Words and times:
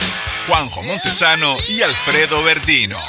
Juanjo 0.48 0.84
Montesano 0.84 1.56
y 1.70 1.82
Alfredo 1.82 2.44
Verdino. 2.44 3.00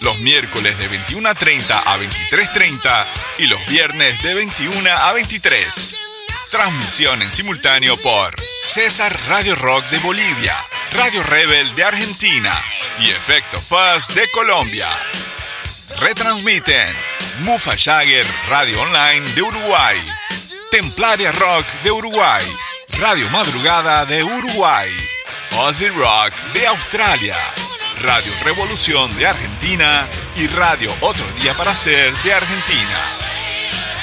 Los 0.00 0.18
miércoles 0.20 0.78
de 0.78 0.86
21 0.88 1.28
a 1.28 1.34
30 1.34 1.78
a 1.78 1.98
23.30 1.98 3.06
y 3.38 3.46
los 3.46 3.64
viernes 3.66 4.22
de 4.22 4.34
21 4.34 4.90
a 4.90 5.12
23. 5.12 6.09
Transmisión 6.50 7.22
en 7.22 7.30
simultáneo 7.30 7.96
por 7.96 8.34
César 8.64 9.16
Radio 9.28 9.54
Rock 9.54 9.86
de 9.86 9.98
Bolivia, 10.00 10.56
Radio 10.92 11.22
Rebel 11.22 11.72
de 11.76 11.84
Argentina 11.84 12.52
y 12.98 13.08
Efecto 13.10 13.60
Fuzz 13.60 14.08
de 14.16 14.28
Colombia. 14.32 14.88
Retransmiten 15.98 16.96
Mufa 17.42 17.76
Jagger 17.76 18.26
Radio 18.48 18.82
Online 18.82 19.30
de 19.36 19.42
Uruguay, 19.42 19.96
Templaria 20.72 21.30
Rock 21.30 21.66
de 21.84 21.92
Uruguay, 21.92 22.44
Radio 22.98 23.30
Madrugada 23.30 24.04
de 24.04 24.24
Uruguay, 24.24 24.90
Ozzy 25.56 25.88
Rock 25.88 26.34
de 26.52 26.66
Australia, 26.66 27.36
Radio 28.00 28.32
Revolución 28.42 29.16
de 29.16 29.28
Argentina 29.28 30.08
y 30.34 30.48
Radio 30.48 30.92
Otro 31.00 31.26
Día 31.40 31.56
para 31.56 31.76
Ser 31.76 32.12
de 32.24 32.32
Argentina. 32.32 32.98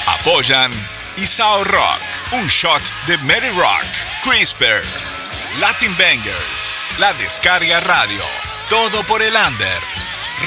Apoyan 0.06 0.72
Isao 1.18 1.64
Rock, 1.64 2.00
un 2.30 2.46
shot 2.46 2.82
de 3.08 3.18
Mary 3.18 3.50
Rock, 3.50 3.86
CRISPR, 4.22 4.84
Latin 5.58 5.92
Bangers, 5.98 6.78
La 6.98 7.12
Descarga 7.14 7.80
Radio, 7.80 8.22
todo 8.68 9.02
por 9.02 9.20
el 9.20 9.34
under, 9.34 9.82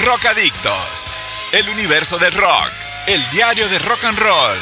Rock 0.06 0.24
Adictos, 0.24 1.20
El 1.52 1.68
Universo 1.68 2.16
del 2.16 2.32
Rock, 2.32 2.72
El 3.06 3.28
Diario 3.30 3.68
de 3.68 3.78
Rock 3.80 4.04
and 4.04 4.18
Roll, 4.18 4.58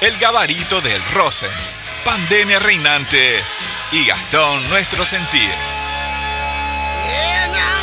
El 0.00 0.18
Gabarito 0.18 0.80
del 0.80 1.00
Rosen, 1.12 1.56
Pandemia 2.04 2.58
Reinante 2.58 3.40
y 3.92 4.04
Gastón 4.04 4.68
Nuestro 4.68 5.04
Sentir. 5.04 5.54
Buenas 7.04 7.81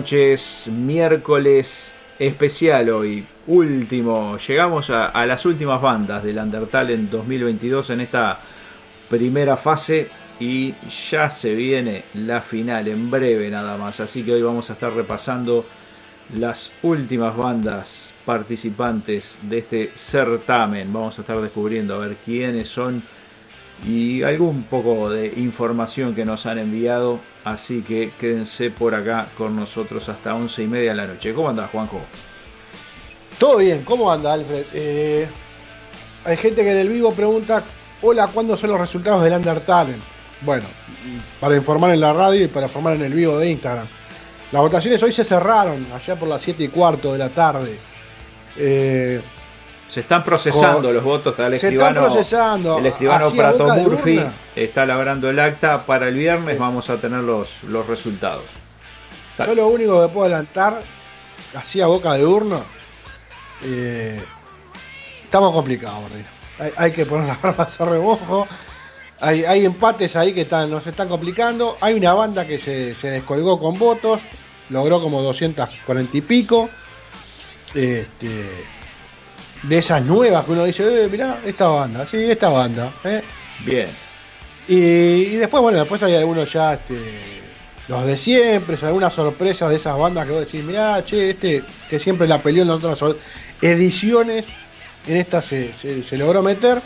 noches, 0.00 0.70
miércoles 0.72 1.92
especial 2.18 2.88
hoy, 2.88 3.22
último, 3.48 4.38
llegamos 4.38 4.88
a, 4.88 5.26
las 5.26 5.44
últimas 5.44 5.82
bandas 5.82 6.24
del 6.24 6.38
Undertale 6.38 6.96
2022 6.96 7.90
en 7.90 8.00
esta 8.00 8.38
primera 9.10 9.58
fase 9.58 10.08
y 10.40 10.72
ya 11.10 11.28
se 11.28 11.54
viene 11.54 12.04
la 12.14 12.40
final 12.40 12.88
en 12.88 13.10
breve 13.10 13.50
nada 13.50 13.76
más, 13.76 14.00
así 14.00 14.22
que 14.22 14.32
hoy 14.32 14.40
vamos 14.40 14.70
a 14.70 14.72
estar 14.72 14.90
repasando 14.90 15.66
las 16.34 16.72
últimas 16.82 17.36
bandas 17.36 18.14
participantes 18.24 19.36
de 19.42 19.58
este 19.58 19.92
certamen, 19.94 20.90
vamos 20.90 21.18
a 21.18 21.20
estar 21.20 21.38
descubriendo 21.42 21.94
a 21.94 22.06
ver 22.06 22.16
quiénes 22.24 22.70
son 22.70 23.02
y 23.86 24.22
algún 24.22 24.64
poco 24.64 25.10
de 25.10 25.32
información 25.36 26.14
que 26.14 26.24
nos 26.24 26.46
han 26.46 26.58
enviado. 26.58 27.20
Así 27.44 27.82
que 27.82 28.12
quédense 28.20 28.70
por 28.70 28.94
acá 28.94 29.28
con 29.36 29.56
nosotros 29.56 30.08
hasta 30.08 30.34
once 30.34 30.62
y 30.62 30.66
media 30.66 30.90
de 30.90 30.96
la 30.96 31.06
noche. 31.06 31.32
¿Cómo 31.32 31.48
andas, 31.48 31.70
Juanjo? 31.70 32.00
Todo 33.38 33.58
bien, 33.58 33.82
¿cómo 33.84 34.12
anda, 34.12 34.34
Alfred? 34.34 34.64
Eh, 34.74 35.26
hay 36.24 36.36
gente 36.36 36.62
que 36.62 36.70
en 36.72 36.78
el 36.78 36.88
vivo 36.88 37.12
pregunta: 37.12 37.64
Hola, 38.02 38.28
¿cuándo 38.28 38.56
son 38.56 38.70
los 38.70 38.80
resultados 38.80 39.24
del 39.24 39.32
Undertale? 39.32 39.94
Bueno, 40.42 40.66
para 41.40 41.56
informar 41.56 41.92
en 41.92 42.00
la 42.00 42.12
radio 42.12 42.44
y 42.44 42.48
para 42.48 42.66
informar 42.66 42.94
en 42.96 43.02
el 43.02 43.14
vivo 43.14 43.38
de 43.38 43.50
Instagram. 43.50 43.86
Las 44.52 44.62
votaciones 44.62 45.02
hoy 45.02 45.12
se 45.12 45.24
cerraron, 45.24 45.86
allá 45.94 46.16
por 46.16 46.28
las 46.28 46.42
7 46.42 46.64
y 46.64 46.68
cuarto 46.68 47.12
de 47.12 47.18
la 47.18 47.28
tarde. 47.28 47.78
Eh, 48.56 49.20
se 49.90 50.00
están 50.00 50.22
procesando 50.22 50.82
Con, 50.82 50.94
los 50.94 51.02
votos. 51.02 51.32
Está 51.32 51.48
el 51.48 51.58
se 51.58 51.66
escribano, 51.66 52.00
están 52.00 52.12
procesando. 52.12 52.78
El 52.78 52.86
escribano 52.86 53.30
Prato 53.32 53.74
Murphy 53.74 54.20
está 54.54 54.86
labrando 54.86 55.28
el 55.28 55.40
acta. 55.40 55.84
Para 55.84 56.06
el 56.06 56.14
viernes 56.14 56.54
sí. 56.54 56.60
vamos 56.60 56.88
a 56.90 56.98
tener 56.98 57.20
los, 57.24 57.64
los 57.64 57.84
resultados. 57.88 58.44
Yo 59.36 59.54
lo 59.54 59.66
único 59.66 60.00
que 60.00 60.12
puedo 60.12 60.26
adelantar, 60.26 60.80
así 61.54 61.80
a 61.80 61.86
boca 61.86 62.12
de 62.12 62.24
urno, 62.24 62.62
eh, 63.64 64.20
estamos 65.24 65.52
complicados, 65.52 65.98
hay, 66.58 66.72
hay, 66.76 66.92
que 66.92 67.06
poner 67.06 67.26
las 67.42 67.44
armas 67.44 67.80
a 67.80 67.84
remojo. 67.86 68.46
Hay, 69.18 69.44
hay, 69.44 69.64
empates 69.64 70.14
ahí 70.14 70.32
que 70.32 70.42
están, 70.42 70.70
nos 70.70 70.86
están 70.86 71.08
complicando. 71.08 71.76
Hay 71.80 71.94
una 71.94 72.12
banda 72.12 72.46
que 72.46 72.58
se, 72.58 72.94
se 72.94 73.10
descolgó 73.10 73.58
con 73.58 73.76
votos, 73.76 74.20
logró 74.68 75.00
como 75.00 75.20
240 75.20 76.16
y 76.16 76.20
pico. 76.20 76.70
Este, 77.74 78.64
de 79.62 79.78
esas 79.78 80.02
nuevas 80.04 80.44
que 80.44 80.52
uno 80.52 80.64
dice, 80.64 81.04
eh, 81.04 81.08
mirá, 81.08 81.40
esta 81.44 81.68
banda, 81.68 82.06
sí, 82.06 82.16
esta 82.18 82.48
banda. 82.48 82.92
¿eh? 83.04 83.22
Bien. 83.64 83.88
Y, 84.68 84.74
y, 84.74 85.36
después, 85.36 85.62
bueno, 85.62 85.78
después 85.78 86.02
hay 86.02 86.14
algunos 86.14 86.52
ya, 86.52 86.74
este, 86.74 86.98
los 87.88 88.06
de 88.06 88.16
siempre, 88.16 88.76
algunas 88.82 89.12
sorpresas 89.12 89.68
de 89.70 89.76
esas 89.76 89.98
bandas 89.98 90.26
que 90.26 90.32
vos 90.32 90.46
decís, 90.46 90.64
mirá, 90.64 91.04
che, 91.04 91.30
este, 91.30 91.62
que 91.88 91.98
siempre 91.98 92.28
la 92.28 92.42
peleó 92.42 92.62
en 92.62 92.68
las 92.68 92.84
otras 92.84 93.16
ediciones, 93.60 94.48
en 95.06 95.16
esta 95.16 95.42
se, 95.42 95.72
se, 95.74 96.02
se 96.02 96.16
logró 96.16 96.42
meter. 96.42 96.80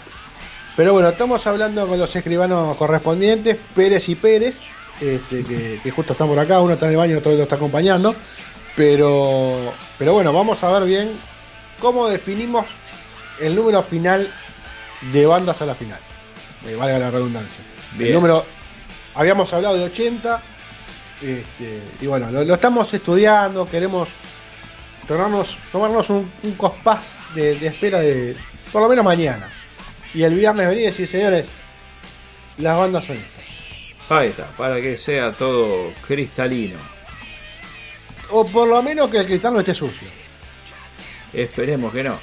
Pero 0.77 0.93
bueno, 0.93 1.09
estamos 1.09 1.47
hablando 1.47 1.87
con 1.87 1.99
los 1.99 2.15
escribanos 2.17 2.77
correspondientes, 2.77 3.57
Pérez 3.75 4.09
y 4.09 4.17
Pérez, 4.17 4.57
este, 5.01 5.45
que, 5.45 5.79
que, 5.83 5.91
justo 5.91 6.15
están 6.15 6.27
por 6.27 6.39
acá, 6.39 6.61
uno 6.61 6.73
está 6.73 6.87
en 6.87 6.93
el 6.93 6.97
baño, 6.97 7.19
otro 7.19 7.33
lo 7.33 7.45
está 7.45 7.57
acompañando. 7.57 8.15
Pero, 8.75 9.73
pero 9.99 10.15
bueno, 10.15 10.33
vamos 10.33 10.65
a 10.65 10.73
ver 10.73 10.89
bien 10.89 11.11
cómo 11.81 12.09
definimos 12.09 12.67
el 13.41 13.55
número 13.55 13.83
final 13.83 14.29
de 15.13 15.27
bandas 15.27 15.61
a 15.63 15.67
la 15.67 15.75
final. 15.75 15.99
Eh, 16.67 16.75
valga 16.75 16.99
la 16.99 17.11
redundancia. 17.11 17.65
Bien. 17.93 18.09
El 18.09 18.15
número, 18.15 18.45
habíamos 19.15 19.53
hablado 19.53 19.77
de 19.77 19.85
80, 19.85 20.43
este, 21.23 21.83
y 22.01 22.07
bueno, 22.07 22.31
lo, 22.31 22.45
lo, 22.45 22.55
estamos 22.55 22.93
estudiando, 22.93 23.67
queremos 23.67 24.09
tomarnos, 25.07 25.57
tomarnos 25.71 26.11
un, 26.11 26.31
un 26.43 26.55
compás 26.55 27.13
de, 27.35 27.57
de, 27.57 27.67
espera 27.67 28.01
de 28.01 28.37
por 28.73 28.83
lo 28.83 28.89
menos 28.89 29.05
mañana. 29.05 29.49
Y 30.13 30.23
el 30.23 30.35
viernes 30.35 30.69
venir 30.69 30.83
y 30.83 30.87
decir, 30.87 31.09
señores, 31.09 31.49
las 32.59 32.77
bandas 32.77 33.05
son 33.05 33.17
estas. 33.17 33.45
Ahí 34.09 34.29
está, 34.29 34.47
para 34.57 34.81
que 34.81 34.97
sea 34.97 35.33
todo 35.37 35.93
cristalino. 36.07 36.79
O 38.31 38.47
por 38.47 38.69
lo 38.69 38.83
menos 38.83 39.09
que 39.09 39.19
el 39.19 39.27
cristal 39.27 39.55
no 39.55 39.61
esté 39.61 39.75
sucio. 39.75 40.09
Esperemos 41.35 41.93
que 41.93 42.03
no. 42.03 42.17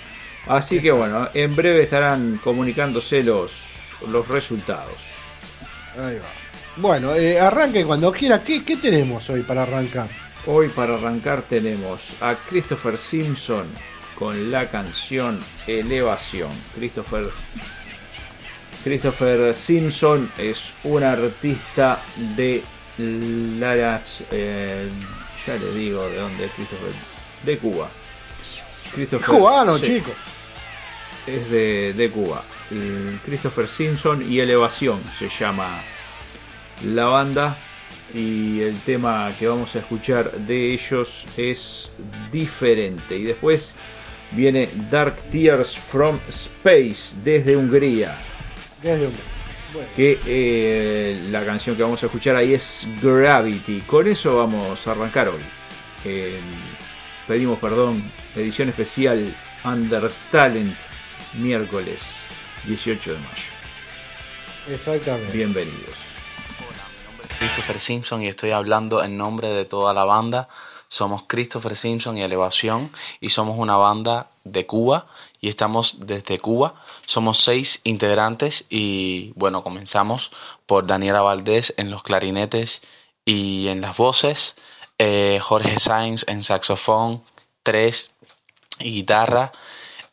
Así 0.48 0.82
que 0.82 0.92
bueno, 0.92 1.30
en 1.34 1.56
breve 1.56 1.84
estarán 1.84 2.40
comunicándose 2.44 3.24
los, 3.24 3.90
los 4.10 4.28
resultados. 4.28 4.98
Ahí 5.98 6.18
va. 6.18 6.42
Bueno, 6.78 7.16
eh, 7.16 7.40
arranque 7.40 7.86
cuando 7.86 8.12
quiera. 8.12 8.42
¿Qué, 8.44 8.64
¿Qué, 8.64 8.78
tenemos 8.78 9.30
hoy 9.30 9.42
para 9.42 9.64
arrancar? 9.64 10.10
Hoy 10.48 10.70
para 10.70 10.96
arrancar 10.96 11.44
tenemos 11.44 12.22
a 12.22 12.36
Christopher 12.50 12.98
Simpson 12.98 13.68
con 14.16 14.52
la 14.52 14.70
canción 14.70 15.40
Elevación. 15.68 16.52
Christopher, 16.76 17.30
Christopher 18.84 19.54
Simpson 19.54 20.32
es 20.38 20.74
un 20.84 21.04
artista 21.04 22.02
de 22.36 22.64
las... 22.98 24.24
Eh, 24.32 24.90
ya 25.46 25.56
le 25.56 25.74
digo 25.74 26.08
de 26.08 26.18
dónde 26.18 26.46
es 26.46 26.52
Christopher. 26.54 26.94
De 27.44 27.58
Cuba. 27.58 27.90
Christopher, 28.94 29.28
cubano, 29.28 29.78
sí, 29.78 29.86
chico. 29.86 30.12
Es 31.28 31.52
de, 31.52 31.94
de 31.94 32.10
Cuba. 32.10 32.44
El 32.72 33.20
Christopher 33.26 33.68
Simpson 33.68 34.30
y 34.30 34.40
Elevación 34.40 35.00
se 35.18 35.30
llama 35.30 35.68
la 36.86 37.06
banda. 37.06 37.58
Y 38.14 38.60
el 38.62 38.78
tema 38.82 39.32
que 39.40 39.48
vamos 39.48 39.74
a 39.76 39.80
escuchar 39.80 40.32
de 40.32 40.74
ellos 40.74 41.26
es 41.38 41.90
diferente. 42.32 43.16
Y 43.16 43.24
después 43.24 43.76
viene 44.32 44.68
Dark 44.90 45.18
Tears 45.32 45.78
from 45.78 46.20
Space 46.28 47.16
desde 47.24 47.56
Hungría. 47.56 48.18
Desde 48.82 49.06
Hungría. 49.08 49.24
que 49.96 50.20
eh, 50.26 51.28
la 51.30 51.46
canción 51.46 51.78
que 51.78 51.84
vamos 51.84 52.04
a 52.04 52.08
escuchar 52.08 52.36
ahí 52.36 52.54
es 52.54 52.86
Gravity. 53.02 53.82
Con 53.82 54.08
eso 54.08 54.38
vamos 54.38 54.86
a 54.88 54.92
arrancar 54.92 55.30
hoy. 55.30 55.42
pedimos 57.28 57.60
perdón, 57.60 58.04
edición 58.36 58.70
especial 58.70 59.36
Under 59.64 60.12
Talent, 60.32 60.76
miércoles 61.34 62.16
18 62.66 63.14
de 63.14 63.18
mayo. 63.18 63.52
Exactamente. 64.70 65.36
Bienvenidos. 65.36 65.98
Hola, 66.60 66.84
mi 66.98 67.06
nombre 67.06 67.28
es 67.30 67.38
Christopher 67.38 67.80
Simpson 67.80 68.22
y 68.22 68.28
estoy 68.28 68.52
hablando 68.52 69.04
en 69.04 69.18
nombre 69.18 69.50
de 69.50 69.66
toda 69.66 69.94
la 69.94 70.06
banda. 70.06 70.48
Somos 70.88 71.24
Christopher 71.28 71.76
Simpson 71.76 72.18
y 72.18 72.24
Elevación 72.24 72.92
y 73.20 73.30
somos 73.30 73.58
una 73.58 73.78
banda 73.78 74.30
de 74.44 74.66
Cuba 74.66 75.08
y 75.40 75.50
estamos 75.50 75.98
desde 76.06 76.40
Cuba. 76.40 76.76
Somos 77.06 77.40
seis 77.40 77.82
integrantes 77.84 78.66
y 78.70 79.34
bueno, 79.36 79.64
comenzamos 79.64 80.32
por 80.66 80.86
Daniela 80.86 81.22
Valdés 81.22 81.74
en 81.78 81.92
los 81.92 82.04
clarinetes 82.04 82.82
y 83.26 83.68
en 83.68 83.82
las 83.82 83.98
voces, 83.98 84.56
eh, 84.98 85.40
Jorge 85.42 85.80
Sainz 85.80 86.26
en 86.28 86.44
saxofón, 86.44 87.24
tres 87.64 88.12
y 88.84 88.92
guitarra, 88.92 89.52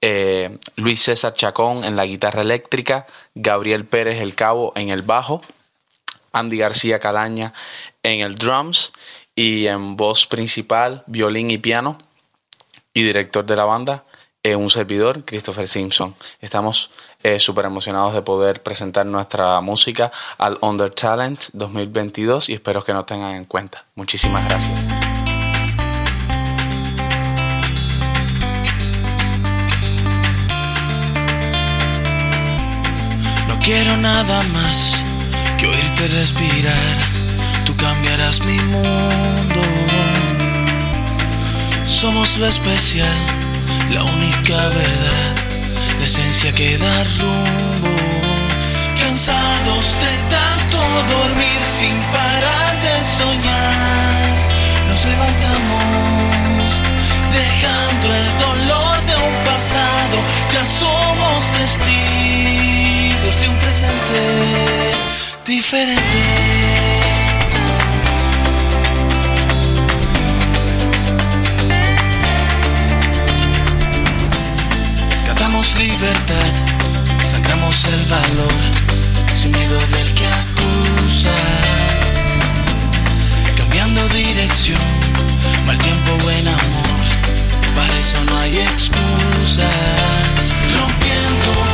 eh, 0.00 0.58
Luis 0.76 1.02
César 1.02 1.34
Chacón 1.34 1.84
en 1.84 1.96
la 1.96 2.06
guitarra 2.06 2.42
eléctrica, 2.42 3.06
Gabriel 3.34 3.84
Pérez 3.84 4.20
el 4.20 4.34
Cabo 4.34 4.72
en 4.76 4.90
el 4.90 5.02
bajo, 5.02 5.42
Andy 6.32 6.58
García 6.58 7.00
Calaña 7.00 7.52
en 8.02 8.20
el 8.20 8.36
drums 8.36 8.92
y 9.34 9.66
en 9.66 9.96
voz 9.96 10.26
principal, 10.26 11.04
violín 11.06 11.50
y 11.50 11.58
piano 11.58 11.98
y 12.94 13.02
director 13.02 13.44
de 13.44 13.56
la 13.56 13.64
banda, 13.64 14.04
eh, 14.42 14.54
un 14.54 14.70
servidor, 14.70 15.24
Christopher 15.24 15.66
Simpson. 15.66 16.14
Estamos 16.40 16.90
eh, 17.22 17.38
súper 17.38 17.66
emocionados 17.66 18.14
de 18.14 18.22
poder 18.22 18.62
presentar 18.62 19.04
nuestra 19.04 19.60
música 19.60 20.12
al 20.38 20.58
Under 20.60 20.90
Talent 20.90 21.46
2022 21.52 22.48
y 22.48 22.54
espero 22.54 22.84
que 22.84 22.92
nos 22.92 23.06
tengan 23.06 23.34
en 23.34 23.44
cuenta. 23.44 23.84
Muchísimas 23.94 24.48
gracias. 24.48 25.17
Quiero 33.68 33.98
nada 33.98 34.42
más 34.54 34.96
que 35.58 35.66
oírte 35.66 36.08
respirar. 36.08 36.96
Tú 37.66 37.76
cambiarás 37.76 38.40
mi 38.40 38.58
mundo. 38.60 39.62
Somos 41.84 42.38
lo 42.38 42.46
especial 42.46 43.18
la 43.90 44.02
única 44.04 44.56
verdad, 44.80 45.32
la 45.98 46.04
esencia 46.06 46.50
que 46.54 46.78
da 46.78 46.96
rumbo. 47.20 47.94
Cansados 49.02 49.86
de 50.04 50.12
tanto 50.34 50.78
dormir 51.16 51.60
sin 51.78 51.96
parar 52.16 52.72
de 52.86 52.96
soñar, 53.18 54.34
nos 54.88 55.00
levantamos 55.12 56.66
dejando 57.40 58.06
el 58.20 58.28
dolor 58.46 58.96
de 59.08 59.16
un 59.28 59.34
pasado. 59.44 60.16
Ya 60.54 60.64
somos 60.64 61.38
testigos 61.58 62.77
de 63.36 63.48
un 63.48 63.58
presente 63.58 64.20
diferente. 65.44 66.68
libertad, 75.78 76.52
sacamos 77.24 77.84
el 77.84 78.04
valor, 78.06 78.52
sin 79.34 79.52
miedo 79.52 79.78
del 79.96 80.12
que 80.14 80.26
acusa. 80.26 81.34
Cambiando 83.56 84.08
dirección, 84.08 84.80
mal 85.66 85.78
tiempo, 85.78 86.10
buen 86.24 86.48
amor, 86.48 87.04
para 87.76 87.94
eso 87.98 88.24
no 88.24 88.38
hay 88.38 88.58
excusas. 88.58 89.74
Rompiendo 90.78 91.67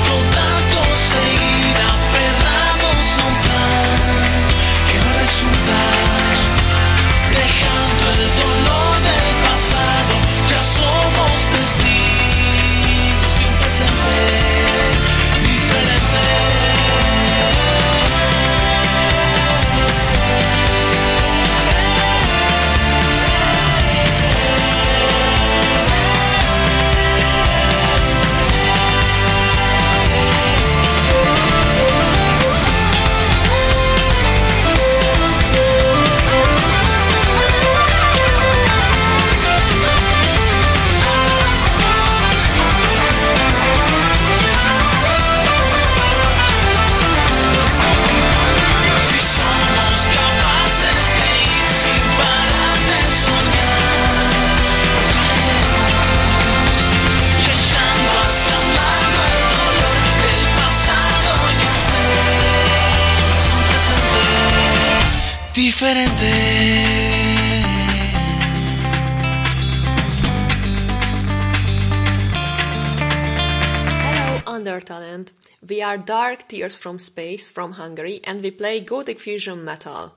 are 75.94 75.99
Dark 75.99 76.49
Tears 76.49 76.76
from 76.76 76.99
Space 76.99 77.49
from 77.49 77.73
Hungary 77.73 78.20
and 78.25 78.43
we 78.43 78.50
play 78.50 78.81
Gothic 78.81 79.20
Fusion 79.20 79.64
Metal. 79.64 80.12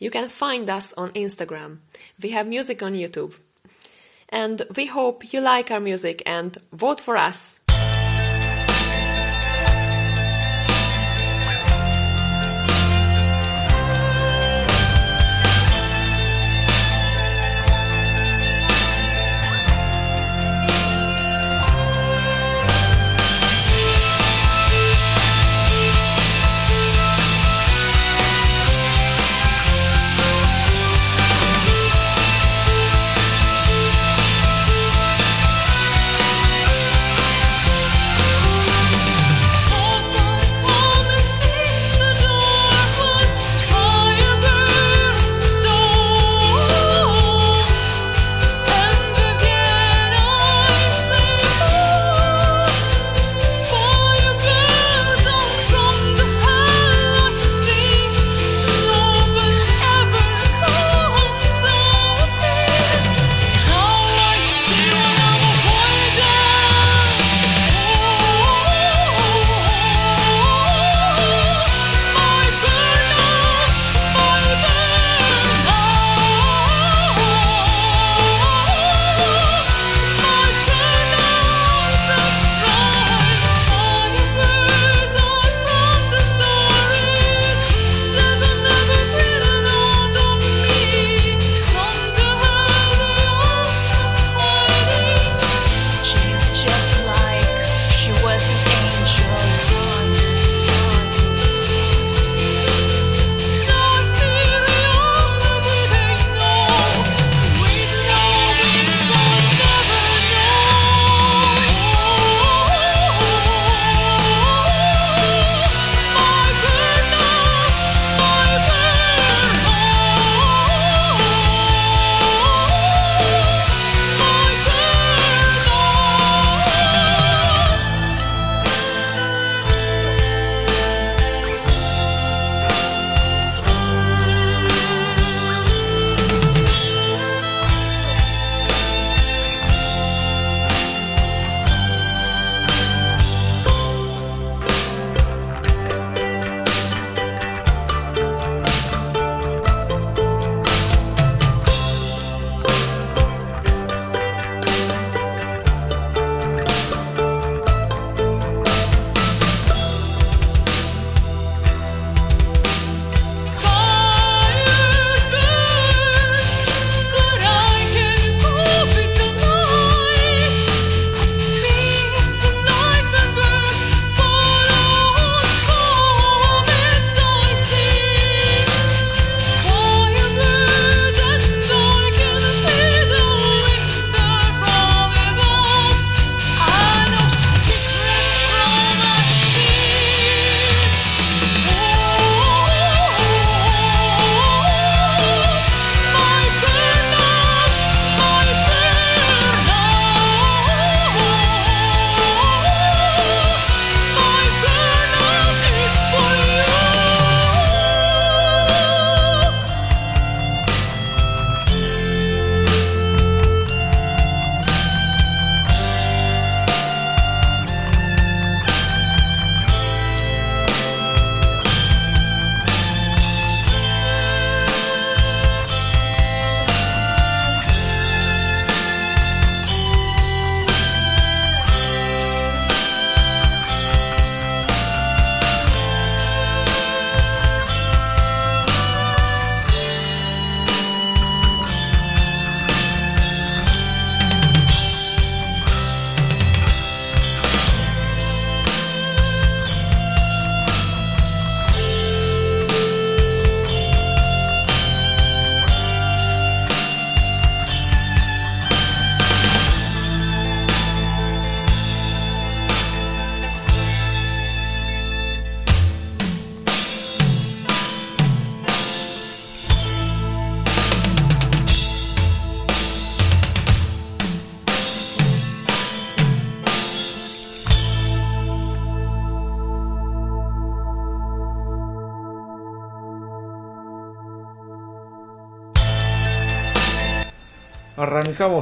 You 0.00 0.10
can 0.10 0.28
find 0.28 0.68
us 0.68 0.92
on 0.94 1.10
Instagram. 1.10 1.78
We 2.20 2.30
have 2.30 2.48
music 2.48 2.82
on 2.82 2.94
YouTube. 2.94 3.34
And 4.28 4.62
we 4.74 4.86
hope 4.86 5.32
you 5.32 5.40
like 5.40 5.70
our 5.70 5.78
music 5.78 6.20
and 6.26 6.58
vote 6.72 7.00
for 7.00 7.16
us. 7.16 7.63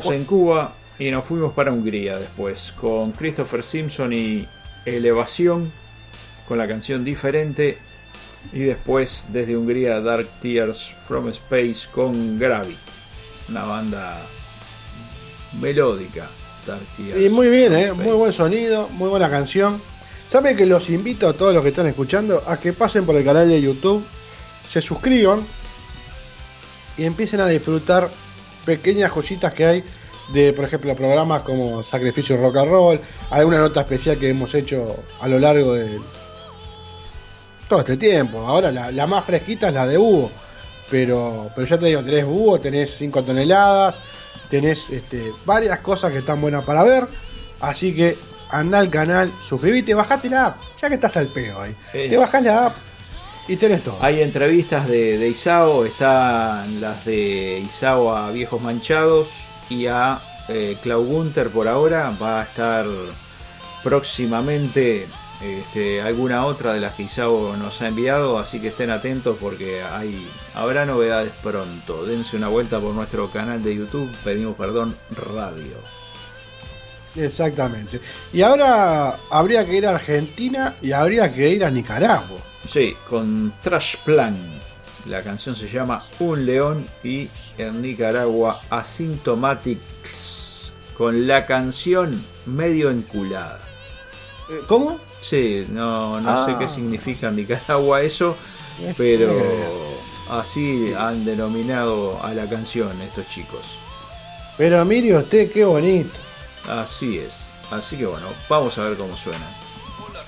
En 0.05 0.25
Cuba 0.25 0.75
y 0.99 1.11
nos 1.11 1.25
fuimos 1.25 1.53
para 1.53 1.73
Hungría 1.73 2.19
después 2.19 2.73
con 2.81 3.13
Christopher 3.13 3.63
Simpson 3.63 4.13
y 4.13 4.47
Elevación 4.85 5.73
con 6.49 6.59
la 6.59 6.67
canción 6.67 7.05
Diferente 7.05 7.79
y 8.53 8.61
después 8.61 9.27
desde 9.29 9.57
Hungría 9.57 10.01
Dark 10.01 10.29
Tears 10.41 10.93
from 11.07 11.29
Space 11.29 11.89
con 11.93 12.39
Gravity, 12.39 12.77
una 13.49 13.65
banda 13.65 14.21
melódica. 15.61 16.29
Dark 16.67 16.83
Tears 16.97 17.21
Y 17.21 17.29
muy 17.29 17.49
bien, 17.49 17.73
¿eh? 17.73 17.93
Muy 17.93 18.13
buen 18.13 18.33
sonido, 18.33 18.89
muy 18.91 19.09
buena 19.09 19.31
canción. 19.31 19.81
Saben 20.29 20.57
que 20.57 20.67
los 20.67 20.89
invito 20.91 21.29
a 21.29 21.33
todos 21.35 21.55
los 21.55 21.63
que 21.63 21.69
están 21.69 21.87
escuchando 21.87 22.43
a 22.47 22.59
que 22.59 22.73
pasen 22.73 23.07
por 23.07 23.15
el 23.17 23.25
canal 23.25 23.49
de 23.49 23.61
YouTube, 23.61 24.05
se 24.69 24.81
suscriban 24.81 25.41
y 26.97 27.05
empiecen 27.05 27.41
a 27.41 27.47
disfrutar 27.47 28.11
pequeñas 28.65 29.11
joyitas 29.11 29.53
que 29.53 29.65
hay 29.65 29.85
de, 30.33 30.53
por 30.53 30.65
ejemplo, 30.65 30.95
programas 30.95 31.43
como 31.43 31.83
Sacrificio 31.83 32.37
Rock 32.37 32.57
and 32.59 32.71
Roll, 32.71 33.01
alguna 33.31 33.59
nota 33.59 33.81
especial 33.81 34.17
que 34.17 34.31
hemos 34.31 34.55
hecho 34.55 34.97
a 35.21 35.29
lo 35.29 35.39
largo 35.39 35.75
de 35.75 36.01
todo 37.69 37.81
este 37.81 37.97
tiempo. 37.97 38.41
Ahora 38.41 38.71
la, 38.71 38.91
la 38.91 39.07
más 39.07 39.25
fresquita 39.25 39.69
es 39.69 39.75
la 39.75 39.87
de 39.87 39.99
Hugo, 39.99 40.31
pero, 40.91 41.51
pero 41.55 41.67
ya 41.67 41.79
te 41.79 41.87
digo, 41.87 42.05
tenés 42.05 42.25
Hugo, 42.25 42.61
tenés 42.61 42.97
5 42.97 43.25
toneladas, 43.25 43.99
tenés 44.49 44.89
este, 44.91 45.33
varias 45.45 45.79
cosas 45.79 46.13
que 46.13 46.19
están 46.19 46.41
buenas 46.41 46.65
para 46.65 46.85
ver, 46.85 47.09
así 47.61 47.95
que 47.95 48.17
anda 48.51 48.79
al 48.79 48.91
canal, 48.91 49.33
suscríbete, 49.47 49.95
bajate 49.95 50.29
la 50.29 50.47
app, 50.47 50.61
ya 50.81 50.89
que 50.89 50.95
estás 50.95 51.17
al 51.17 51.29
pedo 51.29 51.61
ahí. 51.61 51.75
Sí. 51.91 52.09
Te 52.09 52.17
bajás 52.17 52.43
la 52.43 52.67
app 52.67 52.77
y 53.49 53.57
tenés 53.57 53.83
todo. 53.83 53.99
Hay 54.01 54.23
entrevistas 54.23 54.89
de, 54.89 55.19
de 55.19 55.29
Isao, 55.29 55.85
están 55.85 56.81
las 56.81 57.05
de 57.05 57.61
Isao 57.61 58.15
a 58.15 58.31
Viejos 58.31 58.61
Manchados 58.61 59.47
y 59.69 59.87
a 59.87 60.21
eh, 60.49 60.77
Clau 60.83 61.05
Gunter 61.05 61.51
por 61.51 61.69
ahora. 61.69 62.15
Va 62.21 62.41
a 62.41 62.45
estar 62.45 62.87
próximamente 63.83 65.07
este, 65.43 66.01
alguna 66.01 66.47
otra 66.47 66.73
de 66.73 66.81
las 66.81 66.95
que 66.95 67.03
Isao 67.05 67.57
nos 67.57 67.83
ha 67.83 67.89
enviado, 67.89 68.39
así 68.39 68.61
que 68.61 68.69
estén 68.69 68.91
atentos 68.91 69.37
porque 69.41 69.83
hay, 69.83 70.25
habrá 70.55 70.87
novedades 70.87 71.33
pronto. 71.43 72.07
Dense 72.07 72.37
una 72.37 72.49
vuelta 72.49 72.79
por 72.79 72.95
nuestro 72.95 73.29
canal 73.29 73.63
de 73.63 73.75
YouTube, 73.75 74.11
pedimos 74.23 74.57
perdón, 74.57 74.97
radio. 75.11 75.79
Exactamente. 77.17 78.01
Y 78.33 78.43
ahora 78.43 79.19
habría 79.31 79.67
que 79.67 79.77
ir 79.77 79.87
a 79.87 79.91
Argentina 79.97 80.77
y 80.81 80.93
habría 80.93 81.33
que 81.33 81.49
ir 81.51 81.65
a 81.65 81.71
Nicaragua. 81.71 82.52
Sí, 82.69 82.97
con 83.09 83.53
Trash 83.63 83.97
Plan. 84.05 84.37
La 85.07 85.23
canción 85.23 85.55
se 85.57 85.69
llama 85.69 86.01
Un 86.21 86.47
León 86.47 86.87
y 87.03 87.29
en 87.59 87.83
Nicaragua 87.83 88.61
Asymptomatics 88.71 90.71
con 90.97 91.27
la 91.27 91.45
canción 91.47 92.25
medio 92.47 92.89
enculada. 92.91 93.59
Eh, 94.51 94.61
¿Cómo? 94.69 94.99
Sí, 95.21 95.65
no, 95.71 96.21
no 96.21 96.47
sé 96.47 96.53
Ah. 96.53 96.59
qué 96.59 96.69
significa 96.69 97.29
en 97.31 97.37
Nicaragua 97.37 98.03
eso, 98.03 98.37
pero 98.97 99.33
así 100.31 100.93
han 100.97 101.25
denominado 101.25 102.23
a 102.23 102.33
la 102.35 102.49
canción 102.49 103.01
estos 103.03 103.27
chicos. 103.29 103.63
Pero 104.57 104.85
mire 104.85 105.17
usted, 105.17 105.51
qué 105.51 105.65
bonito. 105.65 106.13
Así 106.69 107.19
es. 107.19 107.47
Así 107.71 107.97
que 107.97 108.07
bueno, 108.07 108.27
vamos 108.49 108.77
a 108.79 108.85
ver 108.85 108.97
cómo 108.97 109.17
suena. 109.17 109.45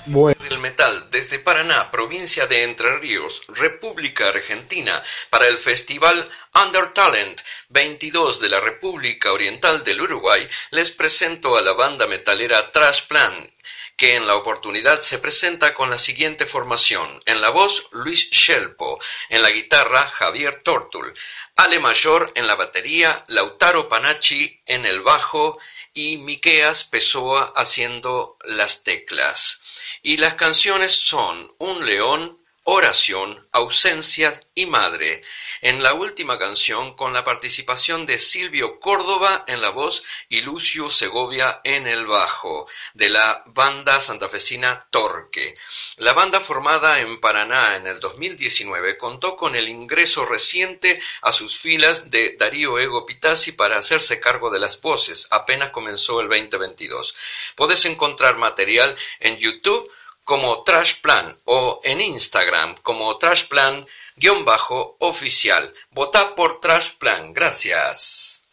Bueno, 0.07 0.39
del 0.45 0.59
metal 0.59 1.09
desde 1.11 1.39
Paraná, 1.39 1.91
provincia 1.91 2.47
de 2.47 2.65
Entre 2.65 2.99
Ríos, 2.99 3.41
República 3.49 4.29
Argentina, 4.29 5.03
para 5.31 5.49
el 5.49 5.57
Festival 5.57 6.29
Under 6.63 6.93
Talent 6.93 7.41
22 7.71 8.39
de 8.39 8.51
la 8.51 8.61
República 8.61 9.33
Oriental 9.33 9.83
del 9.83 10.03
Uruguay, 10.03 10.47
les 10.73 10.91
presento 10.91 11.57
a 11.57 11.63
la 11.63 11.73
banda 11.73 12.07
metalera 12.07 12.71
Trash 12.71 13.07
Plan, 13.07 13.51
que 13.97 14.17
en 14.17 14.27
la 14.27 14.37
oportunidad 14.37 15.01
se 15.01 15.19
presenta 15.21 15.73
con 15.73 15.89
la 15.89 15.97
siguiente 15.97 16.45
formación. 16.45 17.23
En 17.25 17.41
la 17.41 17.49
voz, 17.49 17.89
Luis 17.93 18.31
Shelpo, 18.31 19.01
en 19.31 19.41
la 19.41 19.51
guitarra, 19.51 20.11
Javier 20.11 20.63
Tortul, 20.63 21.15
Ale 21.57 21.79
Mayor 21.79 22.31
en 22.35 22.47
la 22.47 22.57
batería, 22.57 23.25
Lautaro 23.29 23.89
Panacci 23.89 24.61
en 24.67 24.85
el 24.85 25.01
bajo 25.01 25.59
y 25.95 26.19
Miqueas 26.19 26.85
Pessoa 26.85 27.55
haciendo 27.57 28.37
las 28.45 28.83
teclas. 28.83 29.64
Y 30.07 30.19
las 30.19 30.35
canciones 30.35 30.93
son 30.93 31.51
Un 31.59 31.87
león, 31.87 32.39
Oración, 32.67 33.47
Ausencia 33.53 34.33
y 34.55 34.65
Madre. 34.65 35.21
En 35.61 35.83
la 35.83 35.93
última 35.93 36.39
canción 36.39 36.95
con 36.97 37.13
la 37.13 37.23
participación 37.23 38.07
de 38.07 38.19
Silvio 38.19 38.81
Córdoba 38.81 39.45
en 39.47 39.61
la 39.61 39.69
voz 39.69 40.03
y 40.31 40.41
Lucio 40.41 40.89
Segovia 40.89 41.61
en 41.63 41.87
el 41.87 42.07
bajo, 42.07 42.67
de 42.95 43.11
la 43.11 43.43
banda 43.49 44.01
santafesina 44.01 44.87
Torque. 44.89 45.55
La 45.99 46.15
banda 46.15 46.41
formada 46.41 47.01
en 47.01 47.21
Paraná 47.21 47.77
en 47.77 47.87
el 47.87 48.01
2019 48.01 48.97
contó 48.97 49.37
con 49.37 49.57
el 49.57 49.69
ingreso 49.69 50.25
reciente 50.25 51.03
a 51.21 51.33
sus 51.33 51.59
filas 51.59 52.09
de 52.09 52.35
Darío 52.39 52.79
Ego 52.79 53.05
Pitazzi 53.05 53.53
para 53.53 53.77
hacerse 53.77 54.21
cargo 54.21 54.49
de 54.49 54.61
las 54.61 54.81
voces. 54.81 55.29
Apenas 55.33 55.69
comenzó 55.69 56.23
el 56.23 56.29
2022. 56.29 57.15
Podés 57.57 57.85
encontrar 57.85 58.39
material 58.39 58.97
en 59.21 59.37
YouTube 59.37 59.93
como 60.25 60.63
Trash 60.63 61.01
Plan 61.01 61.37
o 61.45 61.81
en 61.85 62.01
Instagram 62.01 62.77
como 62.83 63.17
Trash 63.19 63.49
Plan 63.49 63.87
guion 64.17 64.45
bajo 64.45 64.97
oficial. 65.01 65.73
Vota 65.91 66.35
por 66.35 66.61
Trash 66.61 66.93
Plan. 66.99 67.33
Gracias. 67.33 68.47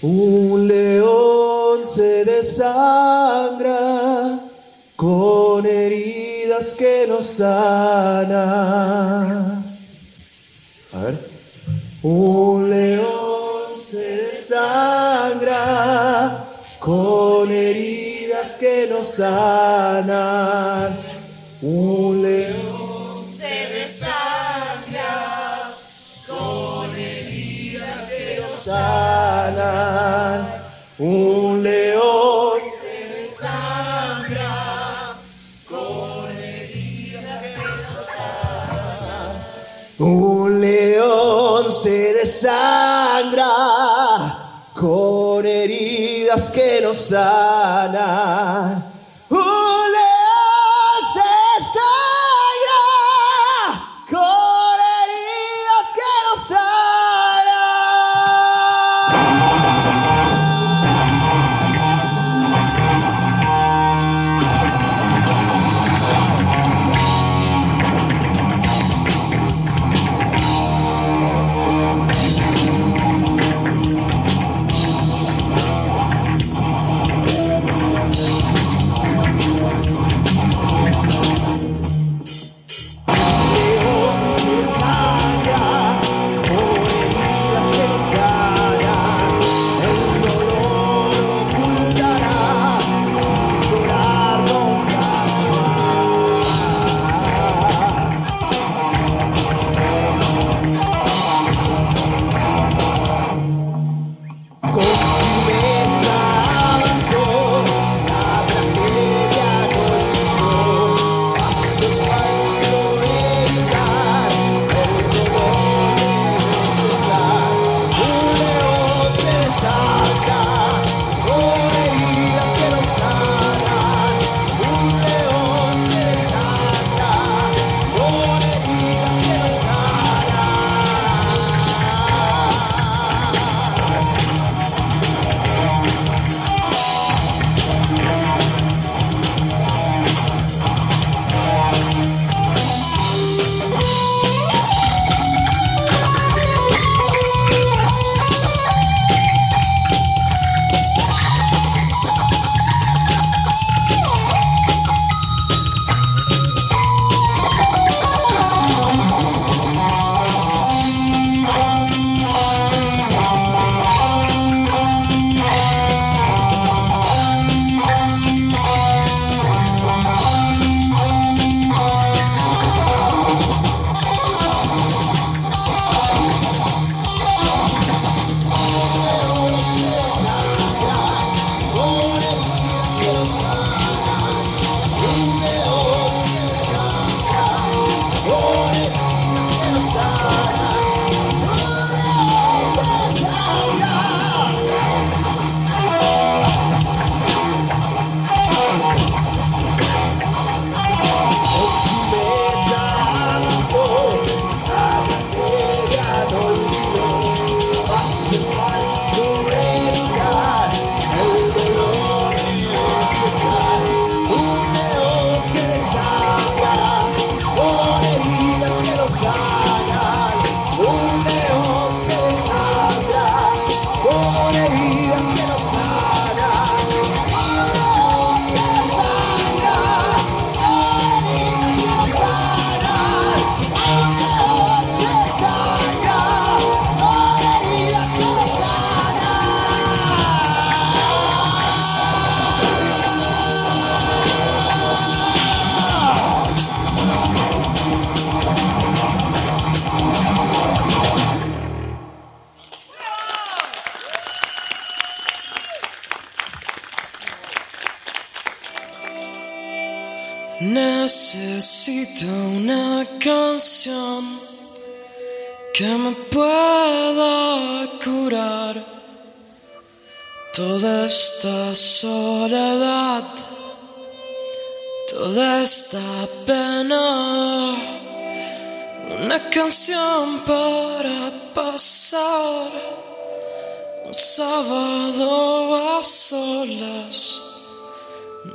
Un 0.00 0.66
león 0.66 1.86
se 1.86 2.24
desangra 2.24 3.70
con 4.96 5.64
heridas 5.66 6.74
que 6.74 7.06
no 7.08 7.20
sanan. 7.22 8.32
A 10.92 10.98
ver. 10.98 11.30
Un 12.02 12.68
león 12.68 13.76
se 13.76 14.16
desangra 14.28 15.42
con 16.80 17.50
heridas 17.52 17.71
que 18.50 18.88
no 18.90 19.04
sanan. 19.04 20.98
Un 21.62 22.22
león 22.22 23.24
se 23.38 23.66
desangra 23.78 25.14
con 26.26 26.90
heridas 26.96 28.08
que 28.08 28.40
no 28.40 28.50
sanan. 28.50 30.38
Un 30.98 31.62
león 31.62 32.60
se 32.80 32.96
desangra 33.20 35.14
con 35.68 36.36
heridas 36.36 37.42
que 37.42 37.56
no 37.56 37.76
sanan. 38.16 39.32
Un 40.00 40.60
león 40.60 41.70
se 41.70 42.14
desangra 42.14 43.52
con 44.74 45.31
que 46.50 46.80
no 46.80 46.94
sanan. 46.94 48.91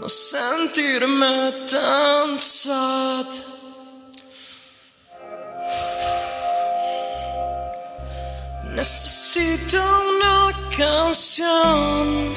Sentirme 0.08 1.52
tan 1.70 2.40
sad. 2.40 3.26
Necesito 8.76 9.78
una 9.78 10.52
canción 10.78 12.34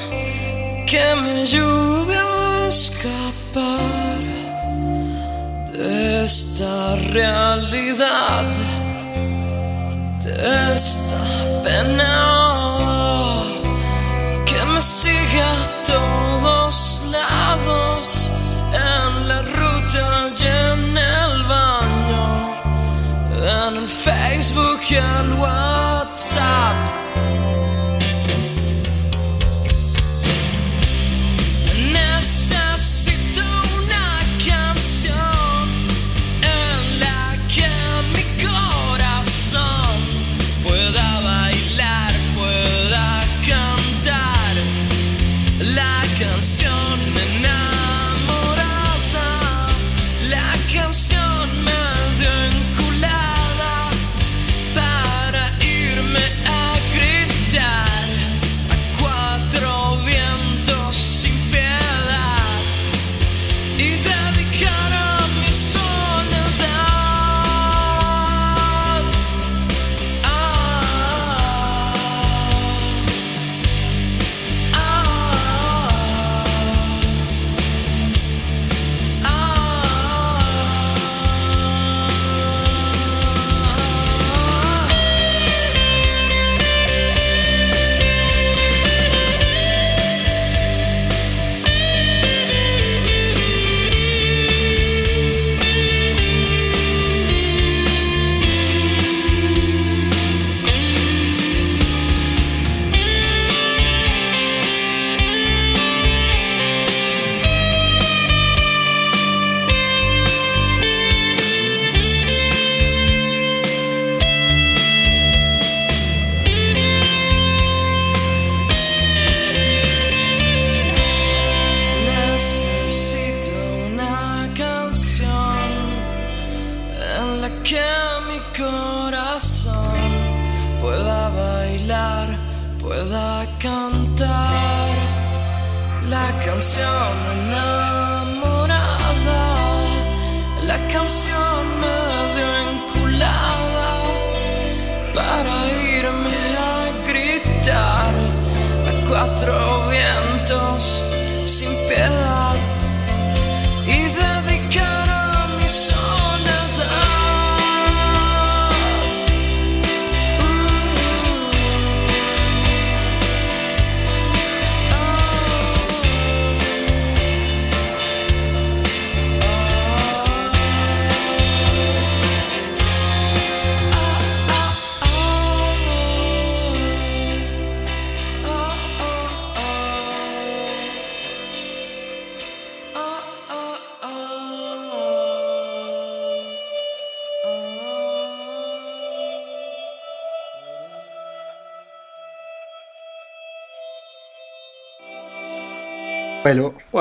que 0.87 1.15
me 1.23 1.43
ayude 1.43 2.17
a 2.17 2.67
escapar 2.67 4.21
de 5.73 6.25
esta 6.25 6.97
realidad, 7.13 8.53
de 10.25 10.73
esta 10.75 11.63
pena 11.63 13.45
que 14.47 14.65
me 14.65 14.81
sigue 14.81 15.43
a. 15.43 15.71
Todos 15.91 16.90
Facebook 24.03 24.81
y 24.89 24.95
el 24.95 25.33
WhatsApp. 25.35 26.75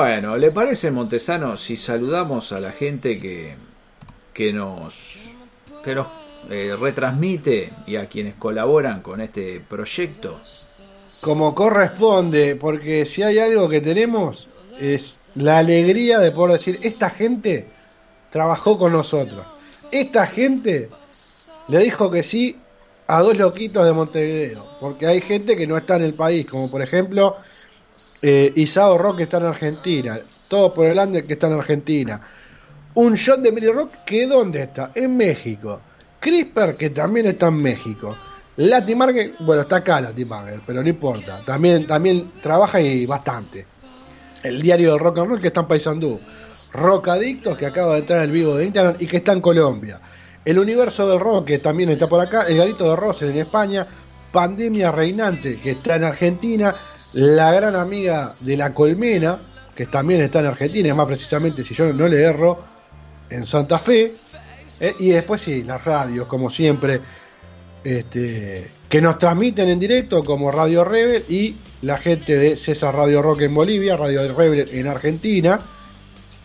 Bueno, 0.00 0.38
¿le 0.38 0.50
parece 0.50 0.90
Montesano 0.90 1.58
si 1.58 1.76
saludamos 1.76 2.52
a 2.52 2.58
la 2.58 2.72
gente 2.72 3.20
que, 3.20 3.54
que 4.32 4.50
nos, 4.50 5.34
que 5.84 5.94
nos 5.94 6.06
eh, 6.48 6.74
retransmite 6.74 7.70
y 7.86 7.96
a 7.96 8.08
quienes 8.08 8.36
colaboran 8.36 9.02
con 9.02 9.20
este 9.20 9.60
proyecto? 9.60 10.40
como 11.20 11.54
corresponde, 11.54 12.56
porque 12.56 13.04
si 13.04 13.22
hay 13.22 13.40
algo 13.40 13.68
que 13.68 13.82
tenemos 13.82 14.48
es 14.80 15.32
la 15.34 15.58
alegría 15.58 16.18
de 16.18 16.30
poder 16.30 16.56
decir, 16.56 16.78
esta 16.82 17.10
gente 17.10 17.66
trabajó 18.30 18.78
con 18.78 18.92
nosotros. 18.92 19.44
Esta 19.92 20.26
gente 20.26 20.88
le 21.68 21.78
dijo 21.78 22.10
que 22.10 22.22
sí 22.22 22.56
a 23.06 23.20
dos 23.20 23.36
loquitos 23.36 23.84
de 23.84 23.92
Montevideo, 23.92 24.66
porque 24.80 25.06
hay 25.06 25.20
gente 25.20 25.58
que 25.58 25.66
no 25.66 25.76
está 25.76 25.96
en 25.96 26.04
el 26.04 26.14
país, 26.14 26.46
como 26.46 26.70
por 26.70 26.80
ejemplo 26.80 27.36
eh, 28.22 28.52
Isao 28.56 28.98
Rock 28.98 29.20
está 29.20 29.38
en 29.38 29.46
Argentina, 29.46 30.20
todo 30.48 30.74
por 30.74 30.86
el 30.86 30.98
Ander 30.98 31.24
que 31.24 31.34
está 31.34 31.46
en 31.46 31.54
Argentina. 31.54 32.20
Un 32.94 33.14
shot 33.14 33.40
de 33.40 33.52
Mary 33.52 33.68
Rock 33.68 33.92
que 34.04 34.26
¿dónde 34.26 34.62
está? 34.64 34.90
En 34.94 35.16
México. 35.16 35.80
CRISPR 36.18 36.76
que 36.76 36.90
también 36.90 37.26
está 37.26 37.48
en 37.48 37.56
México. 37.56 38.16
Latimarket, 38.56 39.38
bueno, 39.40 39.62
está 39.62 39.76
acá 39.76 40.00
Latimarket, 40.00 40.60
pero 40.66 40.82
no 40.82 40.88
importa. 40.88 41.42
También, 41.44 41.86
también 41.86 42.28
trabaja 42.42 42.80
y 42.80 43.06
bastante. 43.06 43.66
El 44.42 44.60
diario 44.60 44.90
del 44.90 44.98
rock 44.98 45.18
and 45.18 45.28
roll 45.28 45.40
que 45.40 45.46
está 45.46 45.60
en 45.60 45.68
Paysandú. 45.68 46.20
Rock 46.74 47.08
Adictos 47.08 47.56
que 47.56 47.66
acaba 47.66 47.94
de 47.94 48.00
entrar 48.00 48.18
en 48.18 48.24
el 48.26 48.32
vivo 48.32 48.56
de 48.56 48.64
Instagram 48.64 48.96
y 48.98 49.06
que 49.06 49.18
está 49.18 49.32
en 49.32 49.40
Colombia. 49.40 50.00
El 50.44 50.58
universo 50.58 51.08
del 51.08 51.20
rock 51.20 51.46
que 51.46 51.58
también 51.58 51.90
está 51.90 52.08
por 52.08 52.20
acá. 52.20 52.42
El 52.48 52.58
garito 52.58 52.88
de 52.90 52.96
Rosel 52.96 53.30
en 53.30 53.38
España. 53.38 53.86
Pandemia 54.32 54.92
Reinante 54.92 55.58
que 55.60 55.72
está 55.72 55.96
en 55.96 56.04
Argentina. 56.04 56.74
La 57.14 57.52
gran 57.52 57.74
amiga 57.74 58.30
de 58.40 58.56
la 58.56 58.72
Colmena, 58.72 59.38
que 59.74 59.86
también 59.86 60.22
está 60.22 60.40
en 60.40 60.46
Argentina, 60.46 60.94
más 60.94 61.06
precisamente, 61.06 61.64
si 61.64 61.74
yo 61.74 61.92
no 61.92 62.06
le 62.06 62.22
erro, 62.22 62.62
en 63.28 63.46
Santa 63.46 63.78
Fe. 63.78 64.14
Eh, 64.78 64.94
y 65.00 65.08
después 65.10 65.40
sí, 65.40 65.62
las 65.64 65.84
radios, 65.84 66.26
como 66.26 66.48
siempre, 66.50 67.00
este, 67.82 68.70
que 68.88 69.00
nos 69.00 69.18
transmiten 69.18 69.68
en 69.68 69.78
directo 69.78 70.22
como 70.22 70.50
Radio 70.50 70.84
Rebel 70.84 71.24
y 71.28 71.56
la 71.82 71.98
gente 71.98 72.36
de 72.36 72.56
César 72.56 72.94
Radio 72.94 73.22
Rock 73.22 73.42
en 73.42 73.54
Bolivia, 73.54 73.96
Radio 73.96 74.34
Rebel 74.34 74.68
en 74.72 74.86
Argentina. 74.86 75.60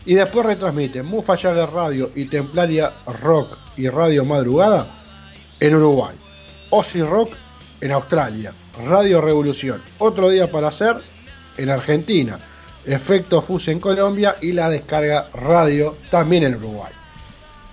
Y 0.04 0.14
después 0.14 0.46
retransmiten 0.46 1.04
Mufa 1.04 1.36
Jagger 1.36 1.68
Radio 1.70 2.10
y 2.14 2.26
Templaria 2.26 2.92
Rock 3.22 3.56
y 3.76 3.88
Radio 3.88 4.24
Madrugada 4.24 4.86
en 5.58 5.74
Uruguay. 5.74 6.14
Ozzy 6.70 7.02
Rock 7.02 7.30
en 7.80 7.92
Australia. 7.92 8.52
Radio 8.86 9.20
Revolución. 9.20 9.82
Otro 9.98 10.28
día 10.28 10.50
para 10.50 10.68
hacer 10.68 10.96
en 11.56 11.70
Argentina. 11.70 12.38
Efecto 12.84 13.42
Fuse 13.42 13.72
en 13.72 13.80
Colombia 13.80 14.36
y 14.40 14.52
la 14.52 14.68
descarga 14.68 15.28
radio 15.34 15.96
también 16.10 16.44
en 16.44 16.54
Uruguay. 16.54 16.92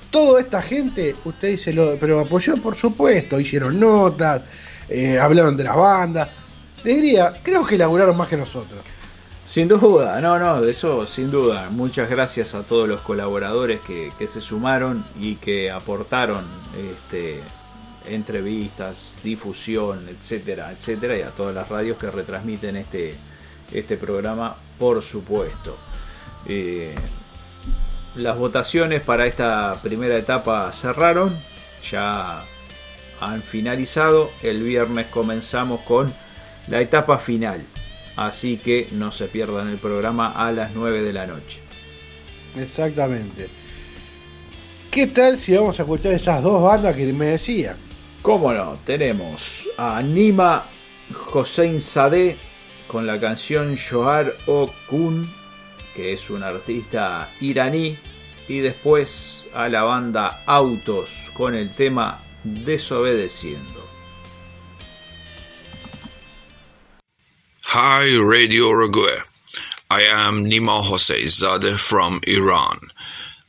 Toda 0.10 0.42
esta 0.42 0.62
gente, 0.62 1.16
usted 1.26 1.50
dice, 1.50 1.74
lo, 1.74 1.96
pero 1.98 2.20
apoyó 2.20 2.56
por 2.58 2.76
supuesto, 2.76 3.40
hicieron 3.40 3.80
notas, 3.80 4.42
eh, 4.90 5.20
hablaron 5.20 5.56
de 5.56 5.64
la 5.64 5.76
banda. 5.76 6.30
Le 6.84 6.96
diría, 6.96 7.34
creo 7.42 7.66
que 7.66 7.76
elaboraron 7.76 8.18
más 8.18 8.28
que 8.28 8.38
nosotros. 8.38 8.80
Sin 9.46 9.68
duda, 9.68 10.20
no, 10.22 10.40
no, 10.40 10.62
de 10.62 10.72
eso 10.72 11.06
sin 11.06 11.30
duda. 11.30 11.70
Muchas 11.72 12.10
gracias 12.10 12.54
a 12.56 12.64
todos 12.64 12.88
los 12.88 13.02
colaboradores 13.02 13.82
que 13.82 14.28
se 14.28 14.42
sumaron 14.42 15.06
y 15.20 15.36
que 15.36 15.70
aportaron 15.70 16.46
este, 16.78 17.42
entrevistas, 18.08 19.16
difusión, 19.24 20.08
etcétera, 20.10 20.72
etcétera, 20.72 21.18
y 21.18 21.22
a 21.22 21.30
todas 21.30 21.56
las 21.56 21.70
radios 21.70 21.98
que 21.98 22.10
retransmiten 22.10 22.76
este, 22.76 23.14
este 23.72 23.98
programa, 23.98 24.56
por 24.78 25.02
supuesto. 25.02 25.78
Eh, 26.46 26.94
las 28.16 28.38
votaciones 28.38 29.02
para 29.02 29.26
esta 29.26 29.80
primera 29.82 30.18
etapa 30.18 30.72
cerraron, 30.72 31.36
ya 31.90 32.44
han 33.20 33.42
finalizado. 33.42 34.30
El 34.42 34.64
viernes 34.64 35.08
comenzamos 35.08 35.82
con 35.82 36.14
la 36.68 36.82
etapa 36.82 37.18
final, 37.18 37.66
así 38.16 38.58
que 38.58 38.88
no 38.92 39.12
se 39.12 39.26
pierdan 39.26 39.70
el 39.70 39.78
programa 39.78 40.32
a 40.32 40.52
las 40.52 40.74
9 40.76 41.02
de 41.02 41.14
la 41.14 41.26
noche. 41.26 41.60
Exactamente. 42.58 43.48
¿Qué 44.92 45.08
tal 45.08 45.40
si 45.40 45.56
vamos 45.56 45.80
a 45.80 45.84
escuchar 45.84 46.14
esas 46.14 46.44
dos 46.44 46.62
bandas 46.62 46.96
que 46.96 47.12
me 47.14 47.26
decían? 47.26 47.76
¿Cómo 48.24 48.54
no? 48.54 48.80
Tenemos 48.86 49.68
a 49.78 50.02
Nima 50.02 50.66
Hossein 51.34 51.82
Sadeh 51.82 52.38
con 52.88 53.06
la 53.06 53.20
canción 53.20 53.76
Johar 53.78 54.34
O 54.48 54.74
Kun, 54.90 55.30
que 55.94 56.14
es 56.14 56.30
un 56.30 56.42
artista 56.42 57.30
iraní, 57.42 57.98
y 58.48 58.60
después 58.60 59.44
a 59.54 59.68
la 59.68 59.84
banda 59.84 60.42
Autos 60.46 61.32
con 61.34 61.54
el 61.54 61.70
tema 61.70 62.18
Desobedeciendo. 62.46 63.84
Hi, 67.74 68.18
Radio 68.18 68.70
Uruguay. 68.70 69.18
I 69.92 70.04
am 70.14 70.46
Nima 70.46 70.82
Hosseizadeh 70.82 71.78
from 71.78 72.22
Iran. 72.26 72.80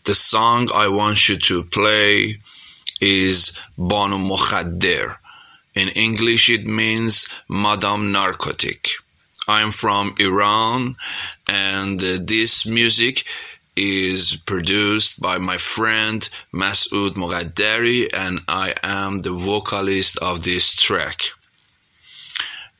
The 0.02 0.16
song 0.16 0.68
I 0.74 0.88
want 0.88 1.28
you 1.28 1.38
to 1.38 1.62
play 1.62 2.38
is 3.04 3.52
Banu 3.76 4.16
Mokhadder. 4.16 5.16
In 5.74 5.88
English, 5.88 6.48
it 6.48 6.66
means 6.66 7.28
Madame 7.50 8.12
Narcotic. 8.12 8.88
I'm 9.46 9.72
from 9.72 10.14
Iran, 10.18 10.96
and 11.46 12.02
uh, 12.02 12.16
this 12.22 12.64
music 12.64 13.26
is 13.76 14.36
produced 14.46 15.20
by 15.20 15.36
my 15.36 15.58
friend 15.58 16.26
Masoud 16.50 17.16
Mogaddari, 17.16 18.08
and 18.14 18.40
I 18.48 18.72
am 18.82 19.20
the 19.20 19.32
vocalist 19.32 20.18
of 20.22 20.44
this 20.44 20.74
track. 20.74 21.24